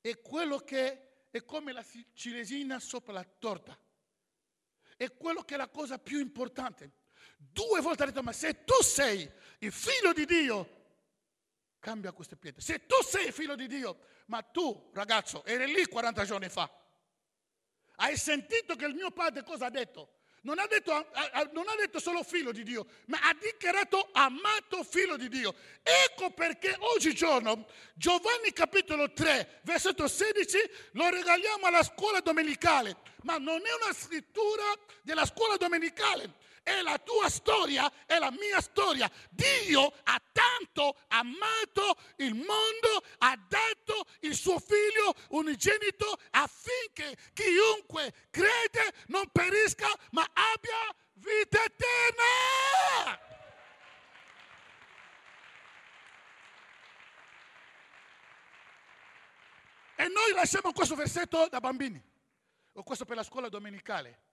è 0.02 0.22
quello 0.22 0.60
che 0.60 1.28
è 1.32 1.44
come 1.44 1.72
la 1.72 1.84
cilesina 2.14 2.80
sopra 2.80 3.14
la 3.14 3.24
torta. 3.24 3.78
È 4.98 5.12
quello 5.14 5.42
che 5.42 5.56
è 5.56 5.58
la 5.58 5.68
cosa 5.68 5.98
più 5.98 6.20
importante. 6.20 7.04
Due 7.38 7.82
volte 7.82 8.04
ha 8.04 8.06
detto, 8.06 8.24
ma 8.24 8.32
se 8.34 8.64
tu 8.64 8.82
sei 8.84 9.30
il 9.60 9.72
figlio 9.72 10.14
di 10.14 10.26
Dio, 10.26 10.85
cambia 11.86 12.12
queste 12.14 12.36
pietre. 12.36 12.62
Se 12.62 12.88
tu 12.88 12.96
sei 13.04 13.32
figlio 13.32 13.56
di 13.56 13.68
Dio, 13.68 14.00
ma 14.26 14.42
tu 14.42 14.90
ragazzo 14.92 15.46
eri 15.46 15.72
lì 15.72 15.86
40 15.86 16.26
giorni 16.26 16.50
fa, 16.50 16.68
hai 17.98 18.18
sentito 18.18 18.76
che 18.76 18.86
il 18.88 18.96
mio 18.96 19.12
padre 19.12 19.44
cosa 19.44 19.68
ha 19.68 19.70
detto? 19.70 20.14
Non 20.42 20.58
ha 20.58 20.66
detto, 20.66 20.92
non 21.54 21.68
ha 21.68 21.76
detto, 21.76 22.00
solo 22.00 22.24
figlio 22.24 22.52
di 22.52 22.64
Dio, 22.64 22.88
ma 23.06 23.20
ha 23.22 23.36
dichiarato 23.40 24.10
amato 24.14 24.84
figlio 24.84 25.16
di 25.16 25.28
Dio. 25.28 25.54
Ecco 25.82 26.32
perché 26.32 26.76
oggigiorno 26.80 27.68
Giovanni 27.94 28.52
capitolo 28.52 29.12
3, 29.12 29.62
versetto 29.64 30.08
16, 30.08 30.58
lo 30.94 31.10
regaliamo 31.10 31.68
alla 31.68 31.84
scuola 31.84 32.20
domenicale, 32.20 32.98
ma 33.24 33.38
non 33.38 33.58
è 33.64 33.74
una 33.84 33.94
scrittura 33.94 34.64
della 35.04 35.26
scuola 35.26 35.56
domenicale, 35.58 36.34
è 36.66 36.82
la 36.82 36.98
tua 36.98 37.30
storia, 37.30 37.90
è 38.08 38.18
la 38.18 38.32
mia 38.32 38.60
storia. 38.60 39.10
Dio 39.30 39.94
ha 40.04 40.20
tanto 40.32 40.98
amato 41.10 41.96
il 42.18 42.34
mondo, 42.34 43.06
ha 43.20 43.38
dato 43.48 44.06
il 44.22 44.36
suo 44.36 44.58
figlio 44.58 45.14
unigenito 45.30 46.18
affinché 46.32 47.16
chiunque 47.34 48.12
crede 48.32 48.94
non 49.08 49.30
perisca 49.32 49.88
ma 50.12 50.24
abbia 50.24 50.96
vita 51.14 51.64
eterna. 51.64 53.24
E 59.98 60.08
noi 60.08 60.34
lasciamo 60.34 60.74
questo 60.74 60.96
versetto 60.96 61.48
da 61.48 61.60
bambini, 61.60 62.04
o 62.74 62.84
questo 62.84 63.06
per 63.06 63.16
la 63.16 63.24
scuola 63.24 63.50
domenicale. 63.50 64.24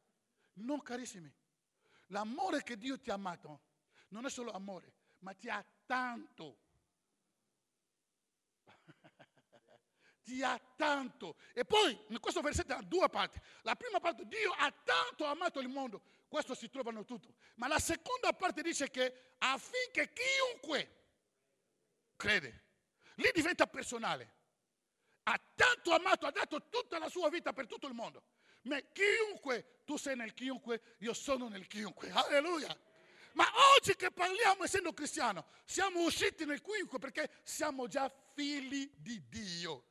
Non 0.55 0.83
carissimi, 0.83 1.33
l'amore 2.13 2.63
che 2.63 2.79
Dio 2.79 2.99
ti 3.01 3.11
ha 3.11 3.15
amato 3.15 3.61
non 4.09 4.25
è 4.27 4.31
solo 4.31 4.53
amore, 4.53 4.95
ma 5.19 5.35
ti 5.35 5.49
ha 5.49 5.65
tanto. 5.87 6.59
ti 10.23 10.43
ha 10.43 10.59
tanto. 10.77 11.37
E 11.55 11.65
poi 11.65 11.99
in 12.09 12.21
questo 12.21 12.43
versetto 12.43 12.75
ha 12.75 12.83
due 12.83 13.09
parti. 13.09 13.41
La 13.63 13.75
prima 13.75 13.99
parte, 14.01 14.27
Dio 14.27 14.53
ha 14.53 14.71
tanto 14.71 15.25
amato 15.25 15.61
il 15.61 15.69
mondo, 15.69 16.03
questo 16.29 16.55
si 16.55 16.69
trovano 16.69 17.05
tutto. 17.05 17.35
Ma 17.57 17.67
la 17.69 17.79
seconda 17.79 18.33
parte 18.33 18.63
dice 18.63 18.91
che 18.91 19.37
affinché 19.39 20.13
chiunque 20.13 21.01
crede, 22.17 22.65
lì 23.17 23.31
diventa 23.35 23.67
personale. 23.67 24.41
Ha 25.25 25.41
tanto 25.55 25.93
amato, 25.93 26.27
ha 26.27 26.33
dato 26.33 26.69
tutta 26.69 26.99
la 26.99 27.09
sua 27.09 27.31
vita 27.31 27.53
per 27.53 27.67
tutto 27.67 27.87
il 27.87 27.95
mondo. 27.95 28.23
Ma 28.63 28.81
chiunque, 28.93 29.83
tu 29.85 29.97
sei 29.97 30.17
nel 30.17 30.33
chiunque, 30.33 30.97
io 30.99 31.13
sono 31.13 31.49
nel 31.49 31.67
chiunque. 31.67 32.11
Alleluia. 32.11 32.77
Ma 33.35 33.47
oggi 33.77 33.95
che 33.97 34.11
parliamo 34.11 34.65
essendo 34.65 34.93
cristiano, 34.93 35.47
siamo 35.65 36.03
usciti 36.05 36.45
nel 36.45 36.61
chiunque 36.61 36.99
perché 36.99 37.31
siamo 37.43 37.87
già 37.87 38.13
figli 38.35 38.91
di 38.97 39.27
Dio. 39.29 39.87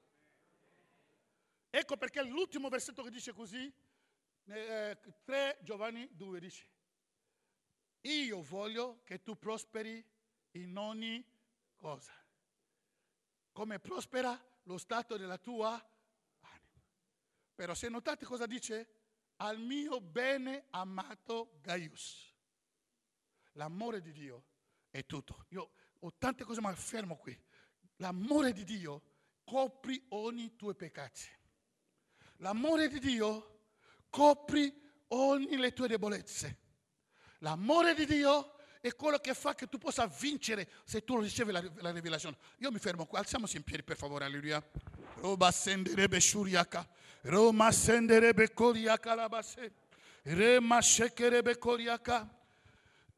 Ecco 1.69 1.97
perché 1.97 2.21
l'ultimo 2.23 2.69
versetto 2.69 3.01
che 3.01 3.09
dice 3.09 3.33
così, 3.33 3.71
eh, 4.45 4.97
3 5.23 5.59
Giovanni 5.61 6.07
2 6.11 6.39
dice, 6.39 6.67
io 8.01 8.41
voglio 8.41 9.01
che 9.03 9.21
tu 9.21 9.37
prosperi 9.37 10.03
in 10.51 10.77
ogni 10.77 11.25
cosa, 11.75 12.13
come 13.51 13.79
prospera 13.79 14.39
lo 14.63 14.77
stato 14.77 15.17
della 15.17 15.37
tua. 15.37 15.83
Però 17.55 17.73
se 17.73 17.89
notate 17.89 18.25
cosa 18.25 18.45
dice, 18.45 18.87
al 19.37 19.59
mio 19.59 19.99
bene 20.01 20.65
amato 20.69 21.57
Gaius. 21.61 22.33
L'amore 23.53 24.01
di 24.01 24.11
Dio 24.11 24.45
è 24.89 25.05
tutto. 25.05 25.45
Io 25.49 25.71
ho 25.99 26.13
tante 26.17 26.43
cose 26.43 26.61
ma 26.61 26.73
fermo 26.75 27.17
qui. 27.17 27.37
L'amore 27.97 28.53
di 28.53 28.63
Dio 28.63 29.01
copri 29.43 30.03
ogni 30.09 30.55
tuo 30.55 30.73
peccato. 30.73 31.19
L'amore 32.37 32.87
di 32.87 32.99
Dio 32.99 33.69
copri 34.09 34.73
ogni 35.09 35.57
le 35.57 35.73
tue 35.73 35.87
debolezze. 35.87 36.59
L'amore 37.39 37.93
di 37.93 38.05
Dio 38.05 38.55
è 38.81 38.95
quello 38.95 39.19
che 39.19 39.33
fa 39.33 39.53
che 39.53 39.67
tu 39.67 39.77
possa 39.77 40.07
vincere 40.07 40.69
se 40.83 41.03
tu 41.03 41.19
ricevi 41.19 41.51
la, 41.51 41.63
la 41.77 41.91
rivelazione. 41.91 42.37
Io 42.57 42.71
mi 42.71 42.79
fermo 42.79 43.05
qua, 43.05 43.19
alziamoci 43.19 43.57
in 43.57 43.63
piedi 43.63 43.83
per 43.83 43.97
favore, 43.97 44.25
alleluia. 44.25 44.63
Roba 45.15 45.51
senderebbe 45.51 46.19
shuriaka, 46.19 46.87
Roma 47.23 47.71
sendere 47.71 48.33
bekoriaka 48.33 49.15
labase. 49.15 49.71
Rema 50.25 50.81
shekere 50.81 51.41
bekoriaka. 51.41 52.27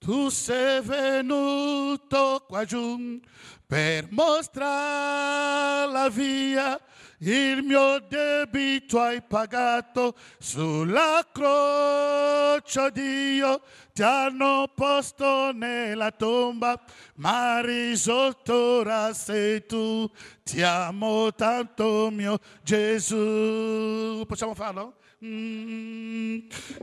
Tu 0.04 0.28
sei 0.28 0.82
venuto 0.82 2.44
qua 2.46 2.66
giù 2.66 3.22
per 3.66 4.08
mostrare 4.12 5.90
la 5.90 6.10
via, 6.10 6.78
il 7.20 7.64
mio 7.64 8.04
debito 8.10 9.00
hai 9.00 9.22
pagato 9.22 10.14
sulla 10.38 11.26
croce, 11.32 12.92
Dio 12.92 13.62
ti 13.94 14.04
hanno 14.04 14.70
posto 14.76 15.54
nella 15.54 16.12
tomba, 16.12 16.78
ma 17.16 17.62
risolto 17.62 18.54
ora 18.54 19.14
sei 19.14 19.66
tu, 19.66 20.06
ti 20.44 20.62
amo 20.62 21.34
tanto 21.34 22.10
mio 22.12 22.40
Gesù. 22.62 24.26
Possiamo 24.28 24.54
farlo? 24.54 24.96
Mm, 25.26 26.40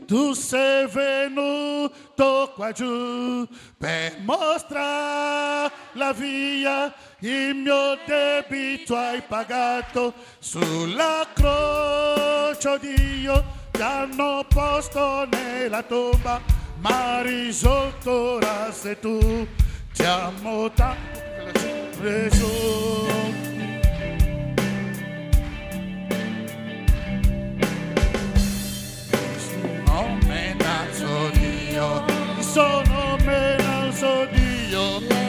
tu 0.06 0.32
sei 0.32 0.86
venuto 0.86 2.52
qua 2.54 2.72
giù 2.72 3.46
per 3.76 4.16
mostrare 4.20 5.70
la 5.92 6.14
via, 6.14 6.90
il 7.18 7.54
mio 7.56 7.98
debito 8.06 8.96
hai 8.96 9.20
pagato 9.20 10.14
sulla 10.38 11.26
croce, 11.34 12.66
oh 12.66 12.78
Dio, 12.78 13.44
ti 13.72 13.82
hanno 13.82 14.46
posto 14.48 15.28
nella 15.30 15.82
tomba, 15.82 16.40
ma 16.78 17.20
risolto 17.20 18.40
sei 18.72 18.98
tu, 19.00 19.46
ti 19.92 20.02
amo 20.02 20.70
tanto, 20.72 21.20
Gesù. 22.00 23.49
Sono 32.50 33.16
Dio. 34.32 34.98
Le 34.98 35.06
tue 35.06 35.19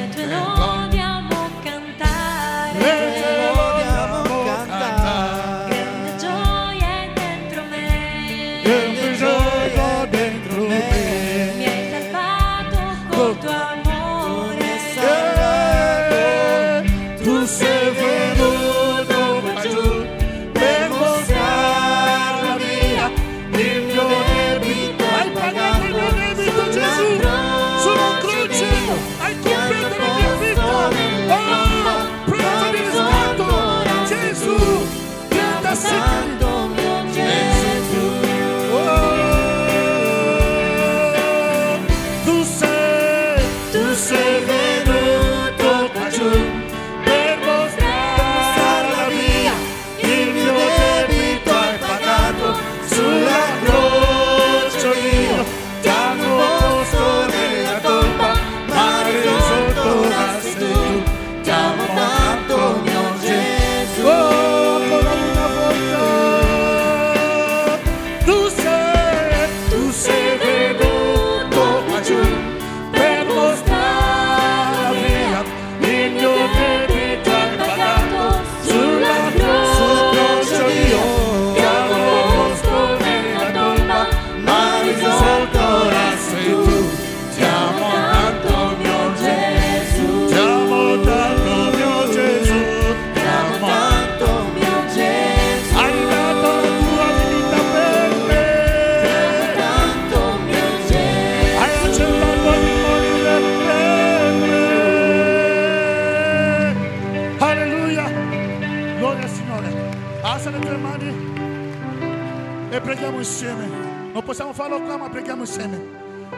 possiamo 114.32 114.54
farlo 114.54 114.82
qua, 114.84 114.96
ma 114.96 115.10
preghiamo 115.10 115.42
insieme. 115.42 115.78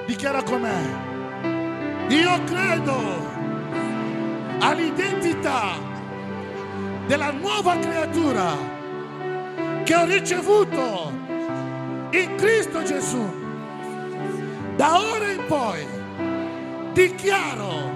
Dichiara 0.07 0.41
con 0.41 0.61
me. 0.61 2.07
Io 2.07 2.43
credo 2.45 2.97
all'identità 4.57 5.73
della 7.05 7.31
nuova 7.33 7.77
creatura 7.77 8.57
che 9.83 9.95
ho 9.95 10.05
ricevuto 10.05 11.11
in 12.09 12.35
Cristo 12.35 12.81
Gesù. 12.81 13.23
Da 14.75 14.99
ora 14.99 15.29
in 15.29 15.45
poi 15.45 15.85
dichiaro, 16.93 17.91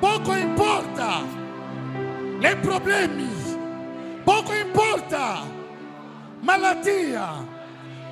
poco 0.00 0.34
importa 0.34 1.22
le 2.40 2.56
problemi, 2.56 3.32
Poco 4.24 4.54
importa 4.54 5.42
malattia, 6.40 7.53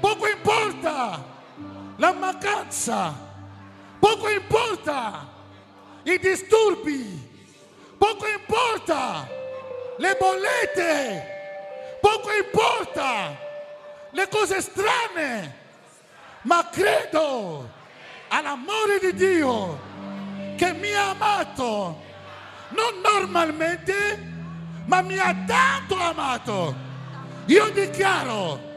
poco 0.03 0.27
importa 0.27 1.25
la 1.95 2.13
mancanza, 2.13 3.15
poco 4.01 4.29
importa 4.29 5.29
i 6.03 6.19
disturbi, 6.19 7.31
poco 7.97 8.27
importa 8.27 9.29
le 9.99 10.17
bollette, 10.19 11.99
poco 12.01 12.33
importa 12.33 13.39
le 14.11 14.29
cose 14.29 14.61
strane, 14.61 15.57
ma 16.43 16.69
credo 16.69 17.71
all'amore 18.27 18.99
di 18.99 19.15
Dio 19.15 19.79
che 20.57 20.73
mi 20.73 20.93
ha 20.95 21.11
amato, 21.11 22.03
non 22.71 23.01
normalmente, 23.01 24.31
ma 24.87 25.01
mi 25.01 25.17
ha 25.17 25.33
tanto 25.47 25.97
amato. 25.97 26.75
Io 27.47 27.71
dichiaro, 27.71 28.71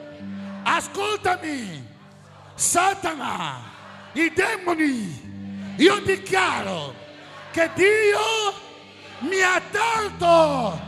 ascoltami, 0.65 1.93
Satana, 2.55 3.61
i 4.13 4.31
demoni, 4.33 5.73
io 5.77 5.99
dichiaro 5.99 6.93
che 7.51 7.69
Dio 7.75 8.53
mi 9.19 9.41
ha 9.41 9.61
tanto 9.71 10.79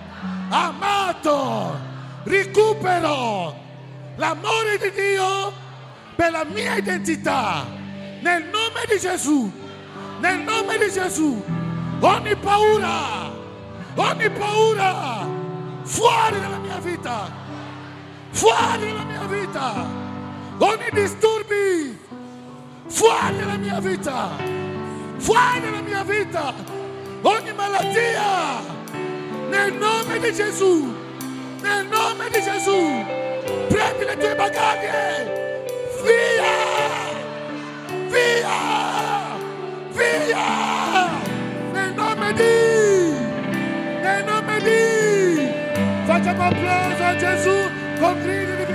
amato, 0.50 1.80
recupero 2.24 3.56
l'amore 4.16 4.78
di 4.80 4.92
Dio 4.92 5.54
per 6.16 6.32
la 6.32 6.44
mia 6.46 6.76
identità, 6.76 7.64
nel 8.22 8.46
nome 8.46 8.82
di 8.90 9.00
Gesù, 9.00 9.52
nel 10.20 10.40
nome 10.40 10.78
di 10.80 10.92
Gesù, 10.92 11.44
ogni 12.00 12.36
paura, 12.36 13.32
ogni 13.94 14.30
paura, 14.32 15.28
fuori 15.84 16.40
dalla 16.40 16.58
mia 16.58 16.80
vita, 16.80 17.46
fuori 18.32 18.80
dalla 18.80 19.04
mia 19.04 19.26
vita, 19.28 19.86
ogni 20.58 20.90
disturbi, 20.92 21.98
fuori 22.88 23.38
dalla 23.38 23.58
mia 23.58 23.80
vita, 23.80 24.30
fuori 25.18 25.62
dalla 25.62 25.82
mia 25.82 26.04
vita, 26.04 26.54
ogni 27.22 27.54
malattia, 27.54 28.62
nel 29.50 29.74
nome 29.74 30.20
di 30.20 30.34
Gesù, 30.34 30.94
nel 31.62 31.88
nome 31.88 32.30
di 32.30 32.42
Gesù, 32.42 33.06
prendi 33.68 34.06
le 34.06 34.18
tue 34.18 34.36
bagaglie, 34.36 35.66
via, 36.04 36.54
via, 38.08 39.38
via, 39.92 41.10
nel 41.72 41.94
nome 41.94 42.34
di, 42.34 44.02
nel 44.02 44.24
nome 44.26 44.62
di, 44.62 46.06
facciamo 46.06 46.44
applauso 46.44 47.04
a 47.04 47.16
Gesù 47.16 47.77
con 48.00 48.22
gridi 48.22 48.56
di 48.56 48.67